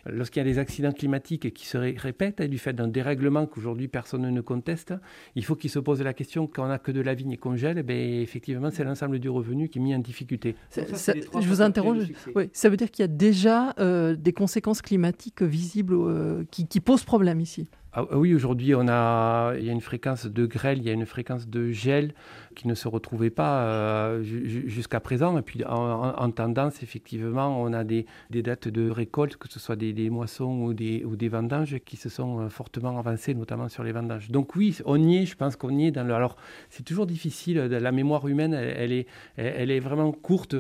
lorsqu'il 0.09 0.41
y 0.41 0.47
a 0.47 0.49
des 0.49 0.59
accidents 0.59 0.93
climatiques 0.93 1.53
qui 1.53 1.67
se 1.67 1.79
répètent, 1.79 2.43
du 2.43 2.59
fait 2.59 2.73
d'un 2.73 2.89
dérèglement 2.89 3.47
qu'aujourd'hui 3.47 3.89
personne 3.89 4.29
ne 4.29 4.41
conteste, 4.41 4.95
il 5.35 5.45
faut 5.45 5.57
qu'ils 5.57 5.71
se 5.71 5.79
posent 5.79 6.03
la 6.03 6.15
question 6.15 6.47
quand 6.47 6.65
on 6.65 6.69
n'a 6.69 6.79
que 6.79 6.93
de 6.93 7.01
la 7.01 7.15
vigne 7.15 7.33
et 7.33 7.37
qu'on 7.37 7.57
gèle, 7.57 7.83
ben, 7.83 8.21
effectivement, 8.21 8.71
c'est 8.71 8.85
l'ensemble 8.85 9.19
du 9.19 9.29
revenu 9.29 9.69
qui 9.69 9.79
est 9.79 9.83
mis 9.83 9.95
en 9.95 9.99
difficulté. 9.99 10.57
je 10.75 11.49
vous 11.49 11.63
interroge. 11.63 12.13
Oui, 12.35 12.51
ça 12.53 12.69
veut 12.69 12.77
dire 12.77 12.91
qu'il 12.91 13.03
y 13.03 13.05
a 13.05 13.09
déjà 13.09 13.75
euh, 13.79 14.15
des 14.17 14.33
conséquences 14.33 14.83
climatiques 14.83 15.43
visibles 15.43 15.95
euh, 15.95 16.45
qui, 16.51 16.67
qui 16.67 16.81
posent 16.81 17.05
problème 17.05 17.41
ici. 17.41 17.69
Ah, 17.99 18.05
ah 18.11 18.19
oui, 18.19 18.35
aujourd'hui, 18.35 18.75
on 18.75 18.89
a, 18.89 19.55
il 19.59 19.65
y 19.65 19.71
a 19.71 19.73
une 19.73 19.81
fréquence 19.81 20.27
de 20.27 20.45
grêle, 20.45 20.77
il 20.77 20.85
y 20.85 20.91
a 20.91 20.93
une 20.93 21.07
fréquence 21.07 21.49
de 21.49 21.71
gel 21.71 22.13
qui 22.55 22.69
ne 22.69 22.75
se 22.75 22.89
retrouvait 22.89 23.31
pas 23.31 23.63
euh, 23.63 24.23
jusqu'à 24.23 25.01
présent. 25.01 25.39
Et 25.39 25.41
puis, 25.41 25.65
en, 25.65 26.31
tendance, 26.31 26.83
effectivement, 26.83 27.59
on 27.59 27.73
a 27.73 27.85
des, 27.85 28.05
dates 28.31 28.69
de 28.69 28.91
récolte, 28.91 29.39
que 29.39 29.49
ce 29.49 29.59
soit 29.59 29.77
des, 29.77 30.11
moissons 30.11 30.61
ou 30.61 30.75
des, 30.75 31.07
ou 31.07 31.17
vendanges, 31.31 31.79
qui 31.87 31.97
se 31.97 32.11
sont 32.11 32.41
euh, 32.41 32.49
fortement 32.51 32.99
avancées, 32.99 33.33
notamment 33.33 33.71
sur 33.71 33.83
les 33.83 33.93
vendanges. 33.93 34.31
Donc 34.31 34.57
oui, 34.57 34.77
on 34.85 35.03
y 35.03 35.17
est, 35.17 35.25
je 35.25 35.35
pense 35.35 35.57
qu'on 35.57 35.71
y 35.71 35.87
est. 35.87 35.97
Alors, 35.97 36.37
c'est 36.69 36.83
toujours 36.83 37.07
difficile, 37.07 37.57
la 37.61 37.93
mémoire 37.93 38.29
humaine, 38.29 38.53
elle 38.53 38.93
est 38.93 39.81
vraiment 39.81 40.13
courte. 40.13 40.57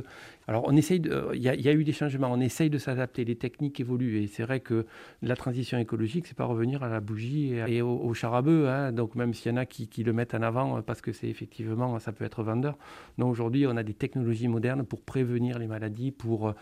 Alors, 0.48 0.64
on 0.66 0.76
essaye 0.76 1.02
il 1.34 1.42
y, 1.42 1.48
a 1.48 1.72
eu 1.72 1.82
des 1.82 1.92
changements, 1.92 2.28
on 2.30 2.40
essaye 2.40 2.70
de 2.70 2.78
s'adapter, 2.78 3.24
les 3.24 3.34
techniques 3.34 3.80
évoluent. 3.80 4.22
Et 4.22 4.26
c'est 4.28 4.44
vrai 4.44 4.60
que 4.60 4.86
la 5.22 5.34
transition 5.34 5.76
écologique, 5.78 6.26
c'est 6.26 6.36
pas 6.36 6.44
revenir 6.44 6.84
à 6.84 6.88
la 6.88 7.00
bougie 7.00 7.54
et, 7.66 7.82
au, 7.82 8.14
charabeu. 8.14 8.68
Hein. 8.68 8.92
Donc, 8.92 9.16
même 9.16 9.34
s'il 9.34 9.50
y 9.50 9.54
en 9.54 9.56
a 9.56 9.66
qui, 9.66 9.88
le 10.04 10.12
mettent 10.12 10.34
en 10.34 10.42
avant 10.42 10.82
parce 10.82 11.00
que 11.00 11.12
c'est 11.12 11.28
effectivement, 11.28 11.98
ça 11.98 12.12
peut 12.12 12.24
être 12.24 12.42
vendeur. 12.44 12.78
Non, 13.18 13.28
aujourd'hui, 13.28 13.66
on 13.66 13.76
a 13.76 13.82
des 13.82 13.94
technologies 13.94 14.46
modernes 14.46 14.84
pour 14.84 15.02
prévenir 15.02 15.58
les 15.58 15.66
maladies, 15.66 16.12
pour 16.12 16.48
euh, 16.48 16.52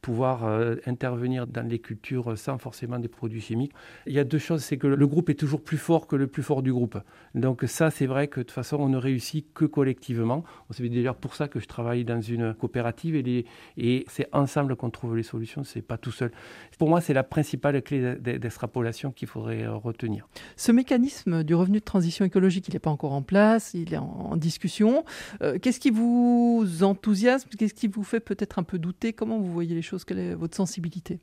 pouvoir 0.00 0.44
euh, 0.44 0.76
intervenir 0.86 1.46
dans 1.46 1.66
les 1.66 1.78
cultures 1.78 2.38
sans 2.38 2.56
forcément 2.56 2.98
des 2.98 3.08
produits 3.08 3.42
chimiques. 3.42 3.72
Il 4.06 4.14
y 4.14 4.18
a 4.18 4.24
deux 4.24 4.38
choses, 4.38 4.64
c'est 4.64 4.78
que 4.78 4.86
le 4.86 5.06
groupe 5.06 5.28
est 5.28 5.34
toujours 5.34 5.62
plus 5.62 5.76
fort 5.76 6.06
que 6.06 6.16
le 6.16 6.28
plus 6.28 6.42
fort 6.42 6.62
du 6.62 6.72
groupe. 6.72 6.98
Donc, 7.34 7.64
ça, 7.66 7.90
c'est 7.90 8.06
vrai 8.06 8.28
que 8.28 8.40
de 8.40 8.44
toute 8.44 8.52
façon, 8.52 8.76
on 8.80 8.88
ne 8.88 8.96
réussit 8.96 9.52
que 9.52 9.66
collectivement. 9.66 10.44
C'est 10.70 10.88
d'ailleurs 10.88 11.16
pour 11.16 11.34
ça 11.34 11.48
que 11.48 11.60
je 11.60 11.66
travaille 11.66 12.04
dans 12.04 12.20
une 12.20 12.54
coopérative 12.54 13.16
et 13.16 13.22
les 13.22 13.33
et 13.76 14.04
c'est 14.08 14.28
ensemble 14.32 14.76
qu'on 14.76 14.90
trouve 14.90 15.16
les 15.16 15.22
solutions, 15.22 15.64
c'est 15.64 15.82
pas 15.82 15.98
tout 15.98 16.12
seul. 16.12 16.30
Pour 16.78 16.88
moi, 16.88 17.00
c'est 17.00 17.14
la 17.14 17.22
principale 17.22 17.82
clé 17.82 18.16
d'extrapolation 18.16 19.12
qu'il 19.12 19.28
faudrait 19.28 19.62
euh, 19.62 19.74
retenir. 19.74 20.28
Ce 20.56 20.72
mécanisme 20.72 21.44
du 21.44 21.54
revenu 21.54 21.78
de 21.78 21.84
transition 21.84 22.24
écologique, 22.24 22.68
il 22.68 22.74
n'est 22.74 22.80
pas 22.80 22.90
encore 22.90 23.12
en 23.12 23.22
place, 23.22 23.74
il 23.74 23.94
est 23.94 23.98
en, 23.98 24.36
discussion. 24.36 25.04
Euh, 25.42 25.58
qu'est-ce 25.58 25.80
qui 25.80 25.90
vous 25.90 26.66
enthousiasme? 26.82 27.48
Qu'est-ce 27.58 27.74
qui 27.74 27.88
vous 27.88 28.04
fait 28.04 28.20
peut-être 28.20 28.58
un 28.58 28.62
peu 28.62 28.78
douter? 28.78 29.12
Comment 29.12 29.38
vous 29.38 29.52
voyez 29.52 29.74
les 29.74 29.82
choses? 29.82 30.04
Quelle 30.04 30.18
est 30.18 30.34
votre 30.34 30.56
sensibilité? 30.56 31.20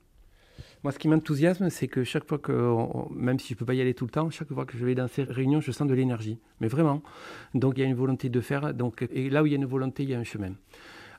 Moi, 0.84 0.91
ce 0.91 0.97
qui 0.97 1.08
m'enthousiasme, 1.08 1.69
c'est 1.69 1.88
que 1.88 2.04
chaque 2.04 2.28
fois 2.28 2.39
que, 2.39 2.74
même 3.13 3.38
si 3.38 3.50
je 3.50 3.54
ne 3.54 3.60
peux 3.60 3.65
pas 3.65 3.76
y 3.76 3.82
aller 3.82 3.93
tout 3.93 4.06
le 4.06 4.10
temps, 4.10 4.32
chaque 4.32 4.52
fois 4.52 4.65
que 4.65 4.78
je 4.78 4.84
vais 4.84 4.95
dans 4.95 5.08
ces 5.08 5.24
réunions, 5.24 5.62
je 5.62 5.71
sens 5.71 5.88
de 5.88 5.93
l'énergie. 5.93 6.39
Mais 6.60 6.67
vraiment. 6.67 7.04
Donc, 7.54 7.78
il 7.78 7.82
y 7.82 7.84
a 7.84 7.88
une 7.88 7.95
volonté 7.95 8.30
de 8.30 8.41
faire. 8.41 8.74
Donc, 8.74 9.06
et 9.12 9.30
là 9.30 9.43
où 9.43 9.45
il 9.45 9.52
y 9.52 9.56
a 9.56 9.58
une 9.58 9.65
volonté, 9.65 10.02
il 10.04 10.10
y 10.10 10.15
a 10.15 10.19
un 10.19 10.24
chemin. 10.24 10.54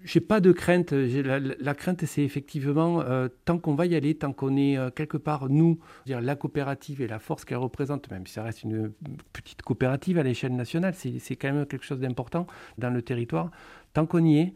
J'ai 0.05 0.21
pas 0.21 0.41
de 0.41 0.53
crainte. 0.53 0.93
La, 0.93 1.75
crainte, 1.75 2.05
c'est 2.05 2.23
effectivement 2.23 3.03
euh, 3.03 3.29
tant 3.45 3.59
qu'on 3.59 3.75
va 3.75 3.87
y 3.87 3.95
aller, 3.95 4.15
tant 4.15 4.33
qu'on 4.33 4.57
est 4.57 4.77
euh, 4.77 4.91
quelque 4.91 5.17
part 5.17 5.49
nous, 5.49 5.79
dire 6.07 6.21
la 6.21 6.35
coopérative 6.35 7.01
et 7.03 7.07
la 7.07 7.19
force 7.19 7.45
qu'elle 7.45 7.59
représente, 7.59 8.11
même 8.11 8.27
si 8.27 8.35
ça 8.35 8.43
reste 8.43 8.65
une 8.65 8.93
petite 9.33 9.63
coopérative 9.63 10.19
à 10.19 10.23
l'échelle 10.23 10.57
nationale, 10.57 10.95
c'est 10.95 11.37
quand 11.37 11.53
même 11.53 11.67
quelque 11.67 11.85
chose 11.85 12.01
d'important 12.01 12.47
dans 12.79 12.91
le 12.91 13.03
territoire. 13.03 13.51
Tant 13.93 14.07
qu'on 14.07 14.25
y 14.25 14.39
est, 14.39 14.53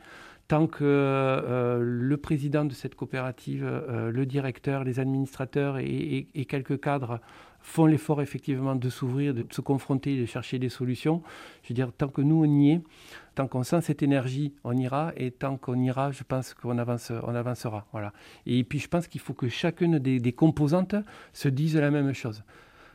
tant 0.48 0.66
que 0.66 0.84
euh, 0.84 1.80
le 1.80 2.16
président 2.16 2.64
de 2.64 2.72
cette 2.72 2.94
coopérative, 2.94 3.64
le 3.64 4.26
directeur, 4.26 4.84
les 4.84 4.98
administrateurs 4.98 5.78
et, 5.78 6.46
quelques 6.48 6.80
cadres 6.80 7.20
font 7.66 7.86
l'effort 7.86 8.22
effectivement 8.22 8.76
de 8.76 8.88
s'ouvrir, 8.88 9.34
de 9.34 9.44
se 9.50 9.60
confronter, 9.60 10.18
de 10.18 10.24
chercher 10.24 10.60
des 10.60 10.68
solutions. 10.68 11.20
Je 11.64 11.70
veux 11.70 11.74
dire, 11.74 11.92
tant 11.92 12.06
que 12.06 12.20
nous 12.20 12.44
on 12.44 12.60
y 12.60 12.70
est, 12.70 12.80
tant 13.34 13.48
qu'on 13.48 13.64
sent 13.64 13.80
cette 13.80 14.04
énergie, 14.04 14.54
on 14.62 14.76
ira, 14.76 15.12
et 15.16 15.32
tant 15.32 15.56
qu'on 15.56 15.74
ira, 15.80 16.12
je 16.12 16.22
pense 16.22 16.54
qu'on 16.54 16.78
avance, 16.78 17.10
on 17.10 17.34
avancera. 17.34 17.84
Voilà. 17.90 18.12
Et 18.46 18.62
puis 18.62 18.78
je 18.78 18.86
pense 18.86 19.08
qu'il 19.08 19.20
faut 19.20 19.34
que 19.34 19.48
chacune 19.48 19.98
des, 19.98 20.32
composantes 20.32 20.94
se 21.32 21.48
dise 21.48 21.76
la 21.76 21.90
même 21.90 22.12
chose. 22.12 22.44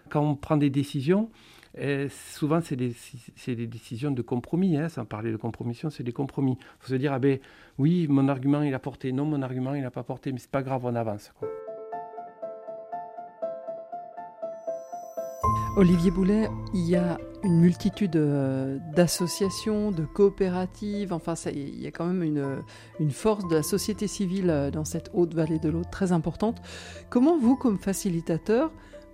Quand 0.10 0.22
on 0.22 0.36
prend 0.36 0.56
des 0.56 0.70
décisions, 0.70 1.30
eh, 1.78 2.08
souvent, 2.10 2.62
c'est 2.62 2.78
des, 2.78 3.68
décisions 3.68 4.12
de 4.12 4.22
compromis, 4.22 4.78
hein, 4.78 4.88
sans 4.88 5.04
parler 5.04 5.32
de 5.32 5.38
compromission, 5.38 5.90
c'est 5.90 6.04
des 6.04 6.14
compromis. 6.14 6.58
Il 6.60 6.66
faut 6.80 6.88
se 6.88 6.96
dire, 6.96 7.12
ah 7.12 7.20
ben 7.20 7.40
oui, 7.78 8.08
mon 8.10 8.30
argument 8.30 8.62
il 8.62 8.74
a 8.74 8.80
porté, 8.80 9.12
non, 9.12 9.26
mon 9.26 9.42
argument 9.42 9.74
il 9.76 9.82
n'a 9.82 9.92
pas 9.92 10.04
porté, 10.04 10.32
mais 10.32 10.40
c'est 10.40 10.50
pas 10.50 10.64
grave, 10.64 10.86
on 10.86 10.96
avance. 10.96 11.34
Olivier 15.78 16.12
Boulet, 16.12 16.50
il 16.74 16.82
y 16.82 16.98
a 16.98 17.18
une 17.44 17.62
multitude 17.62 18.18
euh, 18.18 18.78
d'associations, 18.94 19.92
de 19.92 20.04
coopératives, 20.04 21.14
enfin 21.14 21.34
il 21.46 21.82
y 21.82 21.88
a 21.88 21.92
quand 21.92 22.06
même 22.06 22.24
une, 22.24 23.12
force 23.12 23.48
de 23.48 23.56
la 23.56 23.64
société 23.64 24.08
civile 24.08 24.50
euh, 24.50 24.70
dans 24.70 24.84
cette 24.84 25.10
haute 25.14 25.34
vallée 25.34 25.60
de 25.60 25.70
l'eau 25.70 25.84
très 25.90 26.12
importante. 26.12 26.62
Comment 27.10 27.38
vous, 27.38 27.56
comme 27.56 27.80
facilitateur, 27.80 28.70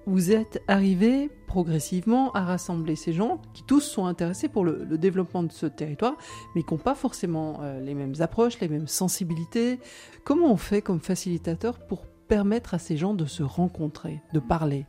vous 0.08 0.32
êtes 0.32 0.64
arrivé 0.68 1.30
progressivement 1.45 2.32
à 2.32 2.43
rassembler 2.43 2.95
ces 2.95 3.14
gens 3.14 3.39
qui 3.53 3.62
tous 3.64 3.82
sont 3.82 4.08
intéressés 4.08 4.49
pour 4.49 4.66
le, 4.66 4.97
développement 4.97 5.43
de 5.43 5.51
ce 5.51 5.68
territoire, 5.68 6.18
mais 6.55 6.64
qui 6.64 6.74
n'ont 6.74 6.80
pas 6.80 6.95
forcément 6.95 7.60
euh, 7.62 7.80
les 7.82 7.93
mêmes 7.93 8.16
approches, 8.20 8.60
les 8.62 8.68
mêmes 8.68 8.88
sensibilités? 8.88 9.80
Comment 10.24 10.51
on 10.51 10.58
fait 10.58 10.82
comme 10.82 11.01
facilitateur 11.01 11.78
pour 11.86 12.08
permettre 12.28 12.74
à 12.74 12.80
ces 12.80 12.97
gens 12.97 13.14
de 13.14 13.26
se 13.26 13.43
rencontrer, 13.43 14.22
de 14.34 14.39
parler? 14.39 14.88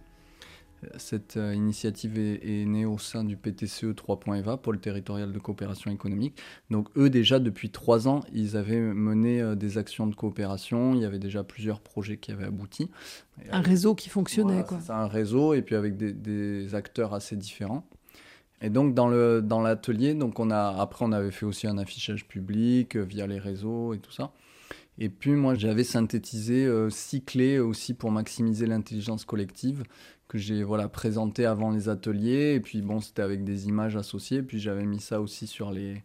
Cette 0.96 1.36
euh, 1.36 1.54
initiative 1.54 2.18
est, 2.18 2.64
née 2.64 2.84
au 2.84 2.98
sein 2.98 3.24
du 3.24 3.36
PTCE 3.36 3.94
3.EVA, 3.94 4.56
pôle 4.56 4.78
territorial 4.78 5.32
de 5.32 5.38
coopération 5.38 5.90
économique. 5.90 6.40
Donc 6.70 6.88
eux 6.96 7.10
déjà 7.10 7.38
depuis 7.38 7.70
trois 7.70 8.08
ans, 8.08 8.20
ils 8.32 8.56
avaient 8.56 8.80
mené 8.80 9.40
euh, 9.40 9.54
des 9.54 9.78
actions 9.78 10.06
de 10.06 10.14
coopération. 10.14 10.94
Il 10.94 11.00
y 11.00 11.04
avait 11.04 11.18
déjà 11.18 11.42
plusieurs 11.44 11.80
projets 11.80 12.16
qui 12.16 12.30
avaient 12.30 12.44
abouti. 12.44 12.90
Un 13.50 13.60
réseau 13.60 13.94
qui 13.94 14.08
fonctionnait 14.08 14.64
quoi. 14.64 14.78
C'est 14.80 14.92
un 14.92 15.06
réseau 15.06 15.54
et 15.54 15.62
puis 15.62 15.74
avec 15.74 15.96
des, 15.96 16.74
acteurs 16.74 17.14
assez 17.14 17.36
différents. 17.36 17.84
Et 18.60 18.70
donc 18.70 18.94
dans 18.94 19.08
le 19.08 19.40
dans 19.40 19.60
l'atelier, 19.60 20.14
donc 20.14 20.38
on 20.40 20.50
a 20.50 20.76
après 20.80 21.04
on 21.04 21.12
avait 21.12 21.30
fait 21.30 21.46
aussi 21.46 21.66
un 21.66 21.78
affichage 21.78 22.26
public 22.26 22.96
euh, 22.96 23.02
via 23.02 23.26
les 23.26 23.38
réseaux 23.38 23.94
et 23.94 23.98
tout 23.98 24.12
ça. 24.12 24.32
Et 24.98 25.08
puis 25.08 25.32
moi 25.32 25.54
j'avais 25.54 25.84
synthétisé 25.84 26.68
six 26.90 27.22
clés 27.22 27.58
aussi 27.58 27.94
pour 27.94 28.10
maximiser 28.10 28.66
l'intelligence 28.66 29.24
collective 29.24 29.84
que 30.28 30.38
j'ai 30.38 30.62
voilà 30.62 30.88
présenté 30.88 31.46
avant 31.46 31.70
les 31.70 31.88
ateliers. 31.88 32.54
Et 32.54 32.60
puis 32.60 32.82
bon 32.82 33.00
c'était 33.00 33.22
avec 33.22 33.44
des 33.44 33.66
images 33.68 33.96
associées. 33.96 34.42
Puis 34.42 34.60
j'avais 34.60 34.84
mis 34.84 35.00
ça 35.00 35.20
aussi 35.20 35.46
sur 35.46 35.72
les 35.72 36.02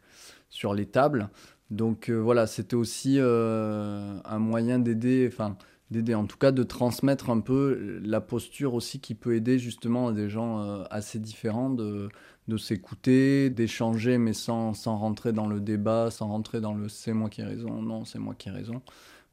sur 0.50 0.74
les 0.74 0.86
tables. 0.86 1.30
Donc 1.70 2.10
euh, 2.10 2.16
voilà 2.16 2.48
c'était 2.48 2.76
aussi 2.76 3.18
euh, 3.20 4.18
un 4.26 4.40
moyen 4.40 4.80
d'aider 4.80 5.30
enfin 5.32 5.58
d'aider 5.92 6.16
en 6.16 6.26
tout 6.26 6.38
cas 6.38 6.52
de 6.52 6.64
transmettre 6.64 7.30
un 7.30 7.40
peu 7.40 8.00
la 8.04 8.22
posture 8.22 8.74
aussi 8.74 9.00
qui 9.00 9.16
peut 9.16 9.36
aider 9.36 9.60
justement 9.60 10.08
à 10.08 10.12
des 10.12 10.30
gens 10.30 10.62
euh, 10.62 10.84
assez 10.90 11.20
différents 11.20 11.70
de, 11.70 12.10
de 12.48 12.58
s'écouter 12.58 13.50
d'échanger 13.50 14.18
mais 14.18 14.34
sans, 14.34 14.74
sans 14.74 14.98
rentrer 14.98 15.32
dans 15.34 15.48
le 15.48 15.60
débat 15.60 16.12
sans 16.12 16.28
rentrer 16.28 16.62
dans 16.62 16.74
le 16.74 16.90
c'est 16.90 17.14
moi 17.14 17.30
qui 17.30 17.42
ai 17.42 17.46
raison 17.46 17.82
non 17.82 18.06
c'est 18.06 18.20
moi 18.20 18.36
qui 18.36 18.50
ai 18.50 18.52
raison 18.52 18.82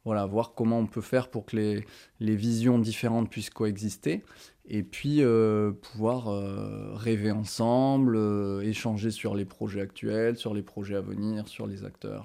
voilà, 0.04 0.24
voir 0.24 0.54
comment 0.54 0.78
on 0.78 0.86
peut 0.86 1.02
faire 1.02 1.28
pour 1.28 1.44
que 1.44 1.56
les, 1.56 1.84
les 2.20 2.34
visions 2.34 2.78
différentes 2.78 3.28
puissent 3.28 3.50
coexister 3.50 4.22
et 4.66 4.82
puis 4.82 5.22
euh, 5.22 5.72
pouvoir 5.72 6.28
euh, 6.28 6.94
rêver 6.94 7.32
ensemble, 7.32 8.16
euh, 8.16 8.62
échanger 8.62 9.10
sur 9.10 9.34
les 9.34 9.44
projets 9.44 9.80
actuels, 9.80 10.36
sur 10.36 10.54
les 10.54 10.62
projets 10.62 10.96
à 10.96 11.00
venir, 11.00 11.48
sur 11.48 11.66
les 11.66 11.84
acteurs. 11.84 12.24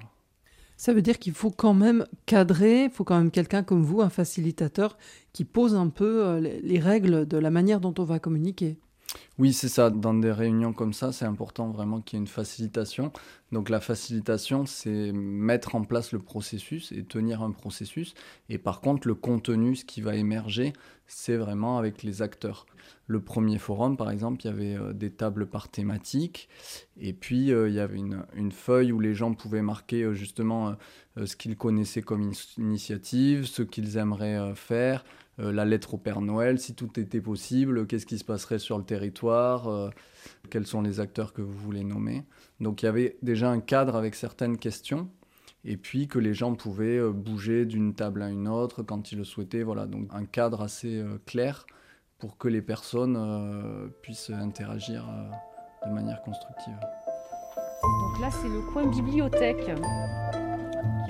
Ça 0.78 0.92
veut 0.92 1.02
dire 1.02 1.18
qu'il 1.18 1.32
faut 1.32 1.50
quand 1.50 1.74
même 1.74 2.06
cadrer, 2.26 2.84
il 2.84 2.90
faut 2.90 3.04
quand 3.04 3.18
même 3.18 3.30
quelqu'un 3.30 3.62
comme 3.62 3.82
vous, 3.82 4.00
un 4.00 4.10
facilitateur, 4.10 4.96
qui 5.32 5.44
pose 5.44 5.74
un 5.74 5.88
peu 5.88 6.38
les 6.38 6.78
règles 6.78 7.26
de 7.26 7.38
la 7.38 7.50
manière 7.50 7.80
dont 7.80 7.94
on 7.98 8.04
va 8.04 8.18
communiquer. 8.18 8.76
Oui, 9.38 9.52
c'est 9.52 9.68
ça. 9.68 9.90
Dans 9.90 10.14
des 10.14 10.32
réunions 10.32 10.72
comme 10.72 10.92
ça, 10.92 11.12
c'est 11.12 11.24
important 11.24 11.70
vraiment 11.70 12.00
qu'il 12.00 12.18
y 12.18 12.20
ait 12.20 12.24
une 12.24 12.28
facilitation. 12.28 13.12
Donc 13.52 13.68
la 13.68 13.80
facilitation, 13.80 14.66
c'est 14.66 15.12
mettre 15.12 15.74
en 15.74 15.84
place 15.84 16.12
le 16.12 16.18
processus 16.18 16.92
et 16.92 17.04
tenir 17.04 17.42
un 17.42 17.52
processus. 17.52 18.14
Et 18.48 18.58
par 18.58 18.80
contre, 18.80 19.06
le 19.06 19.14
contenu, 19.14 19.76
ce 19.76 19.84
qui 19.84 20.00
va 20.00 20.16
émerger, 20.16 20.72
c'est 21.06 21.36
vraiment 21.36 21.78
avec 21.78 22.02
les 22.02 22.22
acteurs. 22.22 22.66
Le 23.06 23.20
premier 23.20 23.58
forum, 23.58 23.96
par 23.96 24.10
exemple, 24.10 24.40
il 24.42 24.46
y 24.46 24.50
avait 24.50 24.76
euh, 24.76 24.92
des 24.92 25.10
tables 25.10 25.46
par 25.46 25.68
thématique. 25.68 26.48
Et 26.96 27.12
puis, 27.12 27.52
euh, 27.52 27.68
il 27.68 27.74
y 27.74 27.80
avait 27.80 27.98
une, 27.98 28.52
feuille 28.52 28.90
où 28.90 28.98
les 28.98 29.14
gens 29.14 29.32
pouvaient 29.34 29.62
marquer 29.62 30.02
euh, 30.02 30.14
justement 30.14 30.76
ce 31.22 31.36
qu'ils 31.36 31.56
connaissaient 31.56 32.02
comme 32.02 32.32
initiative, 32.58 33.46
ce 33.46 33.62
qu'ils 33.62 33.96
aimeraient 33.96 34.54
faire, 34.54 35.04
euh, 35.38 35.52
la 35.52 35.64
lettre 35.64 35.94
au 35.94 35.98
Père 35.98 36.20
Noël, 36.20 36.58
si 36.58 36.74
tout 36.74 36.98
était 36.98 37.20
possible, 37.20 37.86
qu'est-ce 37.86 38.06
qui 38.06 38.18
se 38.18 38.24
passerait 38.24 38.58
sur 38.58 38.78
le 38.78 38.84
territoire, 38.84 39.68
euh, 39.68 39.90
quels 40.50 40.66
sont 40.66 40.80
les 40.80 41.00
acteurs 41.00 41.32
que 41.32 41.42
vous 41.42 41.58
voulez 41.58 41.84
nommer. 41.84 42.24
Donc 42.60 42.82
il 42.82 42.86
y 42.86 42.88
avait 42.88 43.18
déjà 43.22 43.50
un 43.50 43.60
cadre 43.60 43.96
avec 43.96 44.14
certaines 44.14 44.56
questions, 44.56 45.10
et 45.64 45.76
puis 45.76 46.08
que 46.08 46.18
les 46.18 46.32
gens 46.32 46.54
pouvaient 46.54 46.98
euh, 46.98 47.10
bouger 47.12 47.66
d'une 47.66 47.94
table 47.94 48.22
à 48.22 48.30
une 48.30 48.48
autre 48.48 48.82
quand 48.82 49.12
ils 49.12 49.18
le 49.18 49.24
souhaitaient. 49.24 49.62
Voilà, 49.62 49.86
donc 49.86 50.08
un 50.12 50.24
cadre 50.24 50.62
assez 50.62 51.04
clair 51.26 51.66
pour 52.18 52.38
que 52.38 52.48
les 52.48 52.62
personnes 52.62 53.90
puissent 54.00 54.30
interagir 54.30 55.06
de 55.84 55.92
manière 55.92 56.22
constructive. 56.22 56.78
Donc 57.82 58.20
là, 58.20 58.30
c'est 58.30 58.48
le 58.48 58.62
coin 58.72 58.86
bibliothèque 58.86 59.66
qui 59.66 59.70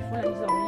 font 0.03 0.15
la 0.15 0.29
mise 0.29 0.66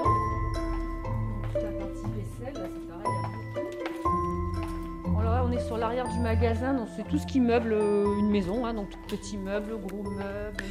on 5.48 5.52
est 5.52 5.60
sur 5.60 5.78
l'arrière 5.78 6.08
du 6.08 6.18
magasin, 6.18 6.74
donc 6.74 6.88
c'est 6.96 7.06
tout 7.06 7.18
ce 7.18 7.26
qui 7.26 7.40
meuble 7.40 7.72
euh, 7.72 8.18
une 8.18 8.28
maison, 8.28 8.66
hein, 8.66 8.74
donc 8.74 8.88
petits 9.08 9.38
meubles, 9.38 9.78
gros 9.80 10.02
meubles. 10.02 10.64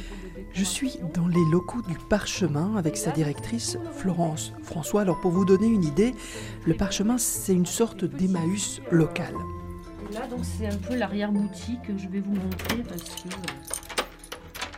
Je 0.52 0.64
suis 0.64 0.98
dans 1.14 1.26
les 1.26 1.44
locaux 1.50 1.82
du 1.82 1.96
Parchemin 2.08 2.76
avec 2.76 2.96
sa 2.96 3.10
directrice 3.10 3.78
Florence 3.92 4.52
François. 4.62 5.02
Alors 5.02 5.20
pour 5.20 5.30
vous 5.32 5.44
donner 5.44 5.66
une 5.66 5.84
idée, 5.84 6.14
le 6.64 6.74
Parchemin 6.74 7.18
c'est 7.18 7.54
une 7.54 7.66
sorte 7.66 8.04
d'Emmaüs 8.04 8.80
local. 8.90 9.34
là 10.12 10.26
donc 10.28 10.40
c'est 10.42 10.66
un 10.66 10.76
peu 10.76 10.94
l'arrière 10.94 11.32
boutique 11.32 11.82
que 11.82 11.96
je 11.96 12.08
vais 12.08 12.20
vous 12.20 12.34
montrer 12.34 12.82
parce 12.88 13.02
que 13.02 13.28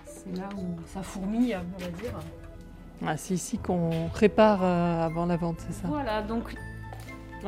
c'est 0.07 0.37
là 0.37 0.49
où 0.57 0.81
ça 0.87 1.03
fourmille, 1.03 1.59
on 1.77 1.83
va 1.83 1.91
dire. 1.91 2.19
Ah, 3.07 3.17
c'est 3.17 3.35
ici 3.35 3.59
qu'on 3.59 4.09
prépare 4.13 4.61
euh, 4.63 5.03
avant 5.03 5.27
la 5.27 5.37
vente, 5.37 5.57
c'est 5.67 5.73
ça? 5.73 5.89
Voilà, 5.89 6.23
donc 6.23 6.55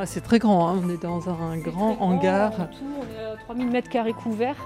c'est 0.05 0.21
très 0.23 0.39
grand, 0.39 0.69
hein. 0.69 0.81
on 0.85 0.89
est 0.89 1.03
dans 1.03 1.29
un 1.29 1.57
grand 1.59 1.97
hangar. 2.01 2.53
on 2.57 3.21
est 3.21 3.25
à 3.25 3.37
3000 3.45 3.71
mètres 3.71 3.89
carrés 3.89 4.13
couverts. 4.13 4.57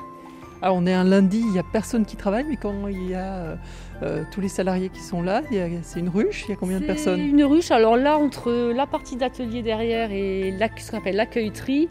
Ah, 0.63 0.73
on 0.73 0.87
est 0.87 0.93
un 0.93 1.05
lundi, 1.05 1.41
il 1.41 1.53
n'y 1.53 1.59
a 1.59 1.63
personne 1.63 2.07
qui 2.07 2.17
travaille, 2.17 2.45
mais 2.49 2.57
quand 2.57 2.87
il 2.89 3.11
y 3.11 3.15
a 3.15 3.35
euh, 3.35 3.57
euh, 4.03 4.25
tous 4.33 4.41
les 4.41 4.49
salariés 4.49 4.89
qui 4.89 5.01
sont 5.01 5.21
là, 5.21 5.43
c'est 5.83 6.01
une 6.01 6.09
ruche, 6.09 6.45
il 6.47 6.51
y 6.51 6.53
a 6.55 6.57
combien 6.57 6.81
de 6.81 6.87
personnes? 6.87 7.21
Une 7.21 7.45
ruche, 7.45 7.71
alors 7.71 7.97
là, 7.97 8.17
entre 8.17 8.73
la 8.73 8.87
partie 8.87 9.17
d'atelier 9.17 9.63
derrière 9.63 10.11
et 10.13 10.55
ce 10.79 10.91
qu'on 10.91 10.99
appelle 10.99 11.17
l'accueil-tri, 11.17 11.89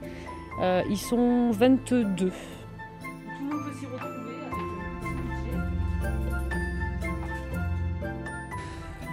euh, 0.62 0.82
ils 0.90 0.98
sont 0.98 1.52
22. 1.52 2.32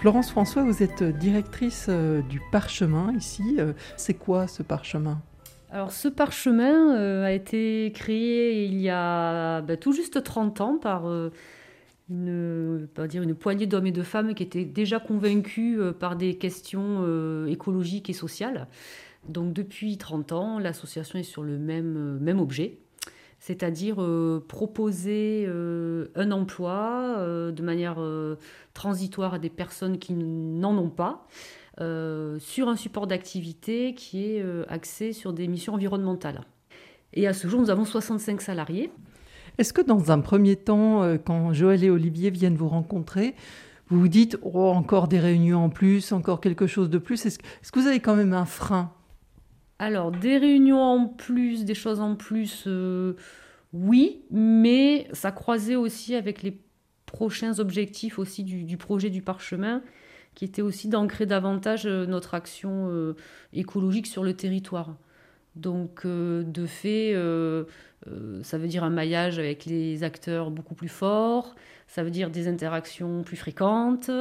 Florence 0.02 0.32
François, 0.32 0.64
vous 0.64 0.82
êtes 0.82 1.04
directrice 1.04 1.86
euh, 1.88 2.22
du 2.22 2.40
parchemin 2.50 3.14
ici. 3.16 3.54
Euh, 3.60 3.72
c'est 3.96 4.14
quoi 4.14 4.48
ce 4.48 4.64
parchemin? 4.64 5.22
Alors 5.70 5.92
ce 5.92 6.08
parchemin 6.08 6.96
euh, 6.96 7.24
a 7.24 7.30
été 7.30 7.92
créé 7.94 8.64
il 8.64 8.80
y 8.80 8.90
a 8.90 9.60
bah, 9.60 9.76
tout 9.76 9.92
juste 9.92 10.24
30 10.24 10.60
ans 10.60 10.78
par 10.78 11.04
une, 12.10 12.88
poignée 13.38 13.66
d'hommes 13.66 13.86
et 13.86 13.92
de 13.92 14.02
femmes 14.02 14.34
qui 14.34 14.42
étaient 14.42 14.64
déjà 14.64 14.98
convaincus 14.98 15.78
par 16.00 16.16
des 16.16 16.34
questions 16.34 17.46
écologiques 17.46 18.10
et 18.10 18.12
sociales. 18.12 18.66
Donc 19.28 19.52
depuis 19.52 19.98
30 19.98 20.32
ans, 20.32 20.58
l'association 20.58 21.20
est 21.20 21.22
sur 21.22 21.44
le 21.44 21.58
même 21.58 22.40
objet, 22.40 22.80
c'est-à-dire 23.42 24.00
euh, 24.00 24.44
proposer 24.46 25.46
euh, 25.48 26.12
un 26.14 26.30
emploi 26.30 27.16
euh, 27.18 27.50
de 27.50 27.60
manière 27.60 27.98
transitoire 28.72 29.34
à 29.34 29.38
des 29.40 29.50
personnes 29.50 29.98
qui 29.98 30.14
n'en 30.14 30.78
ont 30.78 30.90
pas, 30.90 31.26
sur 32.38 32.68
un 32.68 32.76
support 32.76 33.08
d'activité 33.08 33.94
qui 33.94 34.24
est 34.24 34.44
axé 34.68 35.12
sur 35.12 35.32
des 35.32 35.48
missions 35.48 35.74
environnementales. 35.74 36.42
Et 37.14 37.26
à 37.26 37.32
ce 37.32 37.48
jour, 37.48 37.60
nous 37.60 37.70
avons 37.70 37.84
65 37.84 38.40
salariés. 38.40 38.92
Est-ce 39.58 39.72
que 39.72 39.80
dans 39.80 40.12
un 40.12 40.20
premier 40.20 40.54
temps, 40.54 41.02
quand 41.24 41.52
Joël 41.52 41.82
et 41.82 41.90
Olivier 41.90 42.30
viennent 42.30 42.54
vous 42.54 42.68
rencontrer, 42.68 43.34
vous 43.88 43.98
vous 43.98 44.08
dites 44.08 44.38
oh, 44.42 44.68
encore 44.68 45.08
des 45.08 45.18
réunions 45.18 45.64
en 45.64 45.68
plus, 45.70 46.12
encore 46.12 46.40
quelque 46.40 46.68
chose 46.68 46.88
de 46.88 46.98
plus 46.98 47.26
Est-ce 47.26 47.72
que 47.72 47.80
vous 47.80 47.88
avez 47.88 48.00
quand 48.00 48.14
même 48.14 48.34
un 48.34 48.46
frein 48.46 48.92
Alors, 49.82 50.12
des 50.12 50.38
réunions 50.38 50.80
en 50.80 51.06
plus, 51.08 51.64
des 51.64 51.74
choses 51.74 51.98
en 51.98 52.14
plus, 52.14 52.66
euh, 52.68 53.14
oui, 53.72 54.22
mais 54.30 55.08
ça 55.12 55.32
croisait 55.32 55.74
aussi 55.74 56.14
avec 56.14 56.44
les 56.44 56.56
prochains 57.04 57.58
objectifs 57.58 58.20
aussi 58.20 58.44
du, 58.44 58.76
projet 58.76 59.10
du 59.10 59.22
parchemin, 59.22 59.82
qui 60.36 60.44
était 60.44 60.62
aussi 60.62 60.86
d'ancrer 60.86 61.26
davantage 61.26 61.84
euh, 61.86 62.06
notre 62.06 62.34
action 62.34 62.90
euh, 62.92 63.16
écologique 63.52 64.06
sur 64.06 64.22
le 64.22 64.34
territoire. 64.34 64.94
Donc, 65.56 66.06
de 66.06 66.66
fait, 66.66 67.12
ça 68.42 68.58
veut 68.58 68.68
dire 68.68 68.84
un 68.84 68.90
maillage 68.90 69.40
avec 69.40 69.64
les 69.66 70.04
acteurs 70.04 70.52
beaucoup 70.52 70.76
plus 70.76 70.88
fort, 70.88 71.56
ça 71.88 72.04
veut 72.04 72.10
dire 72.12 72.30
des 72.30 72.46
interactions 72.46 73.24
plus 73.24 73.36
fréquentes, 73.36 74.12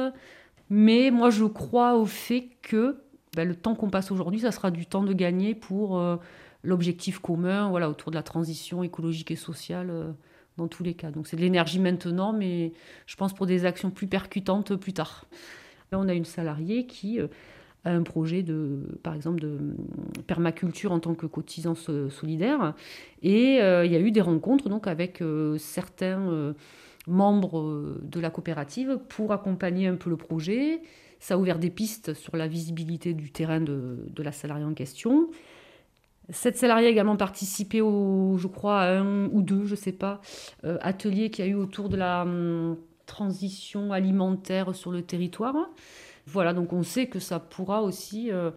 mais 0.68 1.10
moi 1.10 1.30
je 1.30 1.44
crois 1.44 1.96
au 1.96 2.04
fait 2.04 2.50
que 2.62 2.98
ben, 3.34 3.48
le 3.48 3.54
temps 3.54 3.74
qu'on 3.74 3.88
passe 3.88 4.10
aujourd'hui, 4.10 4.40
ça 4.40 4.52
sera 4.52 4.70
du 4.70 4.84
temps 4.84 5.02
de 5.02 5.12
gagner 5.14 5.54
pour 5.54 5.98
euh, 5.98 6.16
l'objectif 6.62 7.18
commun, 7.18 7.70
voilà, 7.70 7.88
autour 7.88 8.10
de 8.10 8.16
la 8.16 8.22
transition 8.22 8.82
écologique 8.82 9.30
et 9.30 9.36
sociale 9.36 9.88
euh, 9.90 10.12
dans 10.58 10.68
tous 10.68 10.82
les 10.82 10.92
cas. 10.92 11.10
Donc 11.10 11.26
c'est 11.26 11.36
de 11.36 11.40
l'énergie 11.40 11.80
maintenant, 11.80 12.34
mais 12.34 12.74
je 13.06 13.16
pense 13.16 13.32
pour 13.32 13.46
des 13.46 13.64
actions 13.64 13.90
plus 13.90 14.06
percutantes 14.06 14.76
plus 14.76 14.92
tard. 14.92 15.24
Là, 15.90 15.98
on 15.98 16.08
a 16.08 16.12
une 16.12 16.26
salariée 16.26 16.84
qui 16.86 17.20
euh, 17.20 17.28
a 17.84 17.90
un 17.90 18.02
projet 18.02 18.42
de, 18.42 18.80
par 19.02 19.14
exemple, 19.14 19.40
de 19.40 19.58
permaculture 20.26 20.92
en 20.92 21.00
tant 21.00 21.14
que 21.14 21.24
cotisant 21.24 21.74
solidaire, 21.74 22.74
et 23.22 23.56
il 23.56 23.90
y 23.90 23.96
a 23.96 23.98
eu 23.98 24.12
des 24.12 24.20
rencontres 24.20 24.68
donc 24.68 24.86
avec 24.86 25.20
certains 25.58 26.54
membres 27.08 27.98
de 28.02 28.20
la 28.20 28.30
coopérative 28.30 29.00
pour 29.08 29.32
accompagner 29.32 29.88
un 29.88 29.96
peu 29.96 30.10
le 30.10 30.16
projet 30.16 30.80
ça 31.22 31.34
a 31.34 31.36
ouvert 31.36 31.60
des 31.60 31.70
pistes 31.70 32.14
sur 32.14 32.36
la 32.36 32.48
visibilité 32.48 33.14
du 33.14 33.30
terrain 33.30 33.60
de, 33.60 34.04
la 34.18 34.32
salariée 34.32 34.64
en 34.64 34.74
question. 34.74 35.30
Cette 36.30 36.56
salariée 36.56 36.88
a 36.88 36.90
également 36.90 37.16
participé 37.16 37.80
au, 37.80 38.38
je 38.38 38.48
crois, 38.48 38.80
à 38.80 38.98
un 38.98 39.26
ou 39.26 39.40
deux, 39.40 39.64
je 39.64 39.70
ne 39.70 39.76
sais 39.76 39.92
pas, 39.92 40.20
euh, 40.64 40.78
ateliers 40.80 41.30
qu'il 41.30 41.44
y 41.44 41.48
a 41.48 41.50
eu 41.52 41.54
autour 41.54 41.88
de 41.88 41.96
la 41.96 42.22
hum, 42.22 42.76
transition 43.06 43.92
alimentaire 43.92 44.74
sur 44.74 44.90
le 44.90 45.02
territoire. 45.02 45.54
Voilà, 46.26 46.52
donc 46.54 46.72
on 46.72 46.82
sait 46.82 47.06
que 47.06 47.20
ça 47.20 47.38
pourra 47.38 47.82
aussi 47.82 48.32
euh, 48.32 48.50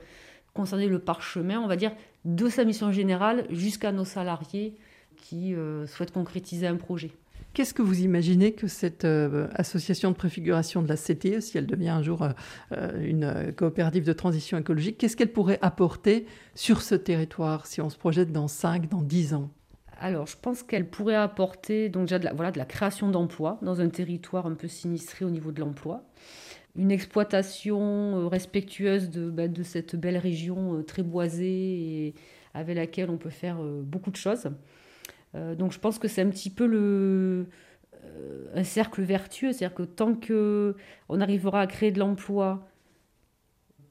concerner 0.56 0.88
le 0.88 0.98
parchemin, 0.98 1.60
on 1.60 1.68
va 1.68 1.76
dire, 1.76 1.92
de 2.26 2.50
sa 2.50 2.64
mission 2.64 2.92
générale 2.92 3.46
jusqu'à 3.52 3.92
nos 3.92 4.06
salariés 4.06 4.74
qui 5.18 5.54
euh, 5.54 5.86
souhaitent 5.86 6.14
concrétiser 6.14 6.66
un 6.66 6.78
projet. 6.78 7.12
Qu'est-ce 7.56 7.74
que 7.74 7.82
vous 7.82 8.02
imaginez 8.02 8.52
que 8.52 8.68
cette 8.68 9.06
euh, 9.06 9.48
association 9.54 10.12
de 10.12 10.16
préfiguration 10.18 10.82
de 10.82 10.90
la 10.90 10.98
CTE, 10.98 11.40
si 11.40 11.58
elle 11.58 11.66
devient 11.66 11.88
un 11.88 12.04
jour 12.04 12.22
euh, 12.22 12.32
euh, 12.74 13.02
une 13.02 13.54
coopérative 13.54 14.04
de 14.04 14.12
transition 14.12 14.58
écologique, 14.58 14.98
qu'est-ce 14.98 15.16
qu'elle 15.16 15.32
pourrait 15.32 15.60
apporter 15.62 16.26
sur 16.54 16.82
ce 16.82 16.96
territoire 16.96 17.66
si 17.66 17.80
on 17.80 17.90
se 17.90 17.98
projette 17.98 18.34
dans 18.34 18.50
5, 18.50 18.90
dans 18.90 19.02
10 19.02 19.36
ans? 19.36 19.52
Alors, 20.02 20.28
je 20.28 20.36
pense 20.36 20.64
qu'elle 20.64 20.90
pourrait 20.90 21.16
apporter 21.16 21.88
donc 21.88 22.08
déjà 22.08 22.20
de 22.20 22.26
la, 22.26 22.34
voilà, 22.34 22.52
de 22.52 22.58
la 22.58 22.66
création 22.66 23.10
d'emplois 23.10 23.58
dans 23.62 23.80
un 23.80 23.88
territoire 23.88 24.48
un 24.48 24.56
peu 24.56 24.68
sinistré 24.68 25.24
au 25.24 25.30
niveau 25.30 25.54
de 25.54 25.62
l'emploi, 25.62 26.04
une 26.76 26.92
exploitation 26.92 28.28
respectueuse 28.28 29.10
de, 29.10 29.30
bah, 29.30 29.48
de 29.48 29.64
cette 29.64 29.96
belle 29.96 30.18
région 30.18 30.84
très 30.84 31.04
boisée 31.04 31.46
et 31.46 32.16
avec 32.54 32.76
laquelle 32.76 33.10
on 33.10 33.18
peut 33.18 33.30
faire 33.30 33.60
beaucoup 33.62 34.12
de 34.12 34.18
choses. 34.18 34.50
Euh, 35.36 35.56
donc 35.56 35.72
je 35.72 35.80
pense 35.80 36.00
que 36.00 36.08
c'est 36.08 36.22
un 36.22 36.30
petit 36.30 36.50
peu 36.50 36.66
le, 36.66 37.48
euh, 38.04 38.46
un 38.54 38.64
cercle 38.64 39.02
vertueux, 39.02 39.52
c'est-à-dire 39.52 39.76
que 39.76 39.84
tant 39.84 40.14
qu'on 40.16 41.20
arrivera 41.20 41.62
à 41.62 41.68
créer 41.68 41.92
de 41.92 42.00
l'emploi 42.00 42.68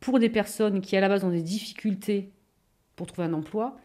pour 0.00 0.18
des 0.18 0.30
personnes 0.30 0.80
qui 0.80 0.96
à 0.96 1.00
la 1.00 1.08
base 1.08 1.24
ont 1.24 1.30
des 1.30 1.42
difficultés 1.42 2.32
pour 2.96 3.06
trouver 3.06 3.28
un 3.28 3.32
emploi, 3.32 3.76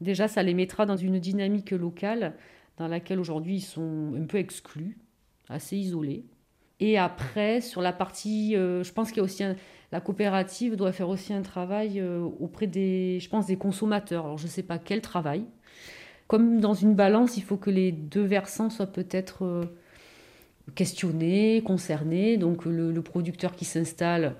déjà 0.00 0.28
ça 0.28 0.42
les 0.42 0.54
mettra 0.54 0.86
dans 0.86 0.96
une 0.96 1.18
dynamique 1.18 1.70
locale 1.70 2.34
dans 2.76 2.88
laquelle 2.88 3.18
aujourd'hui 3.18 3.56
ils 3.56 3.62
sont 3.62 4.14
un 4.16 4.24
peu 4.26 4.38
exclus, 4.38 4.98
assez 5.48 5.76
isolés. 5.76 6.24
Et 6.80 6.96
après, 6.96 7.60
sur 7.60 7.82
la 7.82 7.92
partie, 7.92 8.54
euh, 8.54 8.84
je 8.84 8.92
pense 8.92 9.08
qu'il 9.08 9.16
y 9.16 9.20
a 9.20 9.24
aussi 9.24 9.42
la 9.90 10.00
coopérative 10.00 10.76
doit 10.76 10.92
faire 10.92 11.08
aussi 11.08 11.32
un 11.32 11.42
travail 11.42 12.00
auprès 12.02 12.66
des, 12.66 13.18
je 13.20 13.28
pense, 13.28 13.46
des 13.46 13.56
consommateurs. 13.56 14.26
Alors 14.26 14.38
je 14.38 14.44
ne 14.44 14.50
sais 14.50 14.62
pas 14.62 14.78
quel 14.78 15.00
travail, 15.00 15.46
comme 16.28 16.60
dans 16.60 16.74
une 16.74 16.94
balance, 16.94 17.38
il 17.38 17.42
faut 17.42 17.56
que 17.56 17.70
les 17.70 17.90
deux 17.90 18.22
versants 18.22 18.68
soient 18.68 18.86
peut-être 18.86 19.44
euh, 19.44 19.64
questionnés, 20.74 21.62
concernés. 21.64 22.36
Donc 22.36 22.66
le, 22.66 23.00
producteur 23.00 23.56
qui 23.56 23.64
s'installe 23.64 24.36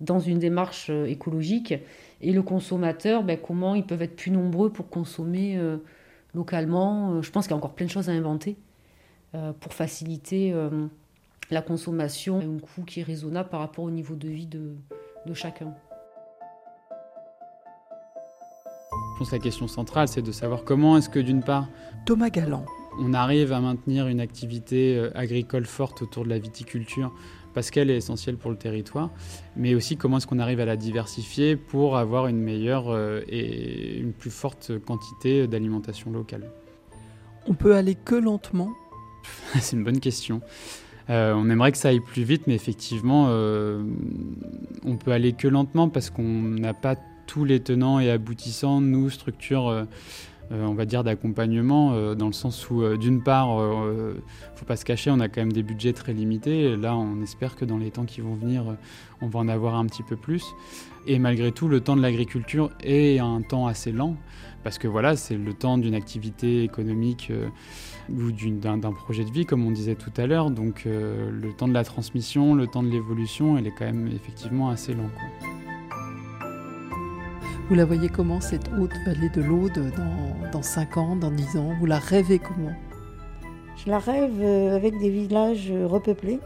dans 0.00 0.20
une 0.20 0.38
démarche 0.38 0.88
euh, 0.90 1.06
écologique 1.06 1.74
et 2.20 2.32
le 2.32 2.42
consommateur, 2.42 3.24
ben, 3.24 3.38
comment 3.38 3.74
ils 3.74 3.86
peuvent 3.86 4.02
être 4.02 4.16
plus 4.16 4.30
nombreux 4.30 4.70
pour 4.70 4.90
consommer 4.90 5.56
euh, 5.56 5.78
localement. 6.34 7.22
Je 7.22 7.30
pense 7.30 7.46
qu'il 7.46 7.52
y 7.52 7.54
a 7.54 7.56
encore 7.56 7.74
plein 7.74 7.86
de 7.86 7.90
choses 7.90 8.08
à 8.08 8.12
inventer 8.12 8.56
pour 9.60 9.72
faciliter 9.74 10.52
la 11.52 11.62
consommation 11.62 12.40
à 12.40 12.42
un 12.42 12.58
coût 12.58 12.82
qui 12.82 12.98
est 12.98 13.04
raisonnable 13.04 13.48
par 13.48 13.60
rapport 13.60 13.84
au 13.84 13.90
niveau 13.90 14.16
de 14.16 14.28
vie 14.28 14.46
de 14.48 15.34
chacun. 15.34 15.72
Pense 19.20 19.32
la 19.32 19.38
question 19.38 19.68
centrale, 19.68 20.08
c'est 20.08 20.22
de 20.22 20.32
savoir 20.32 20.64
comment 20.64 20.96
est-ce 20.96 21.10
que 21.10 21.18
d'une 21.18 21.42
part... 21.42 21.68
Thomas 22.06 22.30
Galland. 22.30 22.64
On 22.98 23.12
arrive 23.12 23.52
à 23.52 23.60
maintenir 23.60 24.08
une 24.08 24.18
activité 24.18 24.96
euh, 24.96 25.10
agricole 25.14 25.66
forte 25.66 26.00
autour 26.00 26.24
de 26.24 26.30
la 26.30 26.38
viticulture 26.38 27.12
parce 27.52 27.70
qu'elle 27.70 27.90
est 27.90 27.98
essentielle 27.98 28.38
pour 28.38 28.50
le 28.50 28.56
territoire, 28.56 29.10
mais 29.56 29.74
aussi 29.74 29.98
comment 29.98 30.16
est-ce 30.16 30.26
qu'on 30.26 30.38
arrive 30.38 30.58
à 30.60 30.64
la 30.64 30.76
diversifier 30.76 31.56
pour 31.56 31.98
avoir 31.98 32.28
une 32.28 32.38
meilleure 32.38 32.88
euh, 32.88 33.20
et 33.28 33.98
une 33.98 34.14
plus 34.14 34.30
forte 34.30 34.78
quantité 34.78 35.46
d'alimentation 35.46 36.10
locale. 36.10 36.50
On 37.46 37.52
peut 37.52 37.76
aller 37.76 37.96
que 37.96 38.14
lentement? 38.14 38.70
C'est 39.60 39.76
une 39.76 39.84
bonne 39.84 40.00
question. 40.00 40.40
Euh, 41.10 41.34
on 41.36 41.50
aimerait 41.50 41.72
que 41.72 41.78
ça 41.78 41.88
aille 41.88 42.00
plus 42.00 42.22
vite, 42.22 42.46
mais 42.46 42.54
effectivement, 42.54 43.26
on 43.26 44.96
peut 44.96 45.12
aller 45.12 45.34
que 45.34 45.46
lentement 45.46 45.90
parce 45.90 46.08
qu'on 46.08 46.22
n'a 46.22 46.72
pas 46.72 46.96
tous 47.30 47.44
les 47.44 47.60
tenants 47.60 48.00
et 48.00 48.10
aboutissants, 48.10 48.80
nous, 48.80 49.08
structure, 49.08 49.68
euh, 49.68 49.84
euh, 50.50 50.64
on 50.64 50.74
va 50.74 50.84
dire, 50.84 51.04
d'accompagnement, 51.04 51.92
euh, 51.92 52.16
dans 52.16 52.26
le 52.26 52.32
sens 52.32 52.68
où, 52.70 52.96
d'une 52.96 53.22
part, 53.22 53.56
ne 53.56 54.14
faut 54.56 54.64
pas 54.64 54.74
se 54.74 54.84
cacher, 54.84 55.12
on 55.12 55.20
a 55.20 55.28
quand 55.28 55.40
même 55.40 55.52
des 55.52 55.62
budgets 55.62 55.92
très 55.92 56.12
limités. 56.12 56.76
là, 56.76 56.96
on 56.96 57.22
espère 57.22 57.54
que 57.54 57.64
dans 57.64 57.78
les 57.78 57.92
temps 57.92 58.04
qui 58.04 58.20
vont 58.20 58.34
venir, 58.34 58.64
on 59.20 59.28
va 59.28 59.38
en 59.38 59.46
avoir 59.46 59.76
un 59.76 59.86
petit 59.86 60.02
peu 60.02 60.16
plus. 60.16 60.44
Et 61.06 61.20
malgré 61.20 61.52
tout, 61.52 61.68
le 61.68 61.80
temps 61.80 61.94
de 61.94 62.02
l'agriculture 62.02 62.70
est 62.82 63.20
un 63.20 63.42
temps 63.42 63.68
assez 63.68 63.92
lent, 63.92 64.16
parce 64.64 64.78
que 64.78 64.88
voilà, 64.88 65.14
c'est 65.14 65.36
le 65.36 65.54
temps 65.54 65.78
d'une 65.78 65.94
activité 65.94 66.64
économique 66.64 67.32
ou 68.08 68.32
d'un 68.32 68.80
projet 68.92 69.24
de 69.24 69.30
vie, 69.30 69.46
comme 69.46 69.64
on 69.64 69.70
disait 69.70 69.94
tout 69.94 70.12
à 70.16 70.26
l'heure. 70.26 70.50
Donc 70.50 70.84
le 70.84 71.52
temps 71.56 71.68
de 71.68 71.74
la 71.74 71.84
transmission, 71.84 72.56
le 72.56 72.66
temps 72.66 72.82
de 72.82 72.90
l'évolution, 72.90 73.56
elle 73.56 73.68
est 73.68 73.74
quand 73.78 73.86
même 73.86 74.08
effectivement 74.08 74.70
assez 74.70 74.94
lent. 74.94 75.10
Vous 77.70 77.76
la 77.76 77.84
voyez 77.84 78.08
comment, 78.08 78.40
cette 78.40 78.68
haute 78.80 78.96
vallée 79.06 79.28
de 79.28 79.40
l'Aude, 79.40 79.92
dans, 79.96 80.50
dans 80.50 80.60
5 80.60 80.96
ans, 80.96 81.14
dans 81.14 81.30
10 81.30 81.56
ans? 81.56 81.72
Vous 81.78 81.86
la 81.86 82.00
rêvez 82.00 82.40
comment? 82.40 82.72
Je 83.76 83.88
la 83.88 84.00
rêve 84.00 84.40
euh, 84.40 84.74
avec 84.74 84.98
des 84.98 85.08
villages 85.08 85.72
repeuplés. 85.84 86.40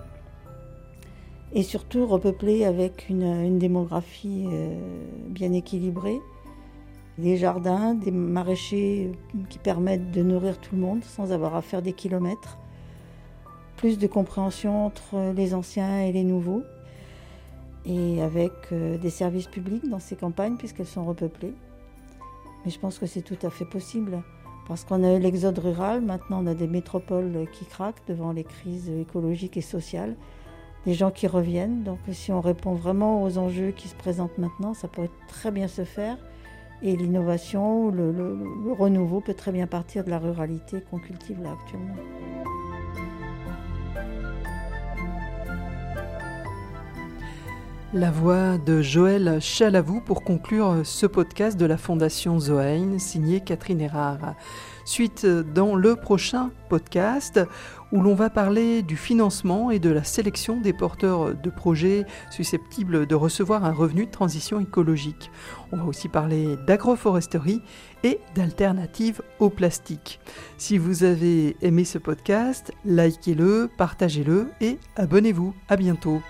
Et 1.54 1.62
surtout 1.62 2.06
repeuplés 2.06 2.66
avec 2.66 3.08
une, 3.08 3.58
démographie 3.58 4.44
euh, 4.52 4.76
bien 5.30 5.54
équilibrée, 5.54 6.20
des 7.16 7.38
jardins, 7.38 7.94
des 7.94 8.10
maraîchers 8.10 9.10
qui 9.48 9.58
permettent 9.58 10.10
de 10.10 10.22
nourrir 10.22 10.58
tout 10.58 10.74
le 10.74 10.82
monde 10.82 11.04
sans 11.04 11.32
avoir 11.32 11.56
à 11.56 11.62
faire 11.62 11.80
des 11.80 11.94
kilomètres, 11.94 12.58
plus 13.78 13.96
de 13.96 14.06
compréhension 14.06 14.84
entre 14.84 15.32
les 15.34 15.54
anciens 15.54 16.02
et 16.02 16.12
les 16.12 16.24
nouveaux 16.24 16.64
et 17.86 18.22
avec 18.22 18.52
euh, 18.72 18.98
des 18.98 19.10
services 19.10 19.46
publics 19.46 19.88
dans 19.88 19.98
ces 19.98 20.16
campagnes 20.16 20.56
puisqu'elles 20.56 20.86
sont 20.86 21.04
repeuplées. 21.04 21.54
Mais 22.64 22.70
je 22.70 22.78
pense 22.78 22.98
que 22.98 23.06
c'est 23.06 23.22
tout 23.22 23.38
à 23.42 23.50
fait 23.50 23.64
possible 23.64 24.22
parce 24.66 24.84
qu'on 24.84 25.04
a 25.04 25.14
eu 25.14 25.18
l'exode 25.18 25.58
rural, 25.58 26.00
maintenant 26.00 26.42
on 26.42 26.46
a 26.46 26.54
des 26.54 26.66
métropoles 26.66 27.46
qui 27.52 27.66
craquent 27.66 28.06
devant 28.08 28.32
les 28.32 28.44
crises 28.44 28.88
écologiques 28.88 29.58
et 29.58 29.62
sociales, 29.62 30.16
des 30.86 30.94
gens 30.94 31.10
qui 31.10 31.26
reviennent. 31.26 31.82
Donc 31.82 31.98
si 32.12 32.32
on 32.32 32.40
répond 32.40 32.72
vraiment 32.72 33.22
aux 33.22 33.36
enjeux 33.36 33.72
qui 33.72 33.88
se 33.88 33.94
présentent 33.94 34.38
maintenant, 34.38 34.72
ça 34.72 34.88
peut 34.88 35.08
très 35.28 35.50
bien 35.50 35.68
se 35.68 35.84
faire. 35.84 36.16
Et 36.82 36.96
l'innovation, 36.96 37.90
le, 37.90 38.10
le 38.12 38.72
renouveau 38.72 39.20
peut 39.20 39.34
très 39.34 39.52
bien 39.52 39.66
partir 39.66 40.04
de 40.04 40.10
la 40.10 40.18
ruralité 40.18 40.82
qu'on 40.90 40.98
cultive 40.98 41.40
là 41.42 41.52
actuellement. 41.52 41.94
La 47.94 48.10
voix 48.10 48.58
de 48.58 48.82
Joël 48.82 49.38
Chalavou 49.40 50.00
pour 50.00 50.24
conclure 50.24 50.80
ce 50.82 51.06
podcast 51.06 51.56
de 51.56 51.64
la 51.64 51.76
Fondation 51.76 52.40
Zoein, 52.40 52.98
signé 52.98 53.38
Catherine 53.40 53.80
Erard. 53.80 54.34
Suite 54.84 55.24
dans 55.24 55.76
le 55.76 55.94
prochain 55.94 56.50
podcast 56.68 57.38
où 57.92 58.02
l'on 58.02 58.16
va 58.16 58.30
parler 58.30 58.82
du 58.82 58.96
financement 58.96 59.70
et 59.70 59.78
de 59.78 59.90
la 59.90 60.02
sélection 60.02 60.60
des 60.60 60.72
porteurs 60.72 61.36
de 61.36 61.50
projets 61.50 62.04
susceptibles 62.32 63.06
de 63.06 63.14
recevoir 63.14 63.64
un 63.64 63.72
revenu 63.72 64.06
de 64.06 64.10
transition 64.10 64.58
écologique. 64.58 65.30
On 65.70 65.76
va 65.76 65.84
aussi 65.84 66.08
parler 66.08 66.56
d'agroforesterie 66.66 67.62
et 68.02 68.18
d'alternatives 68.34 69.22
au 69.38 69.50
plastique. 69.50 70.18
Si 70.58 70.78
vous 70.78 71.04
avez 71.04 71.56
aimé 71.62 71.84
ce 71.84 71.98
podcast, 71.98 72.72
likez-le, 72.84 73.70
partagez-le 73.78 74.48
et 74.60 74.78
abonnez-vous. 74.96 75.54
À 75.68 75.76
bientôt. 75.76 76.20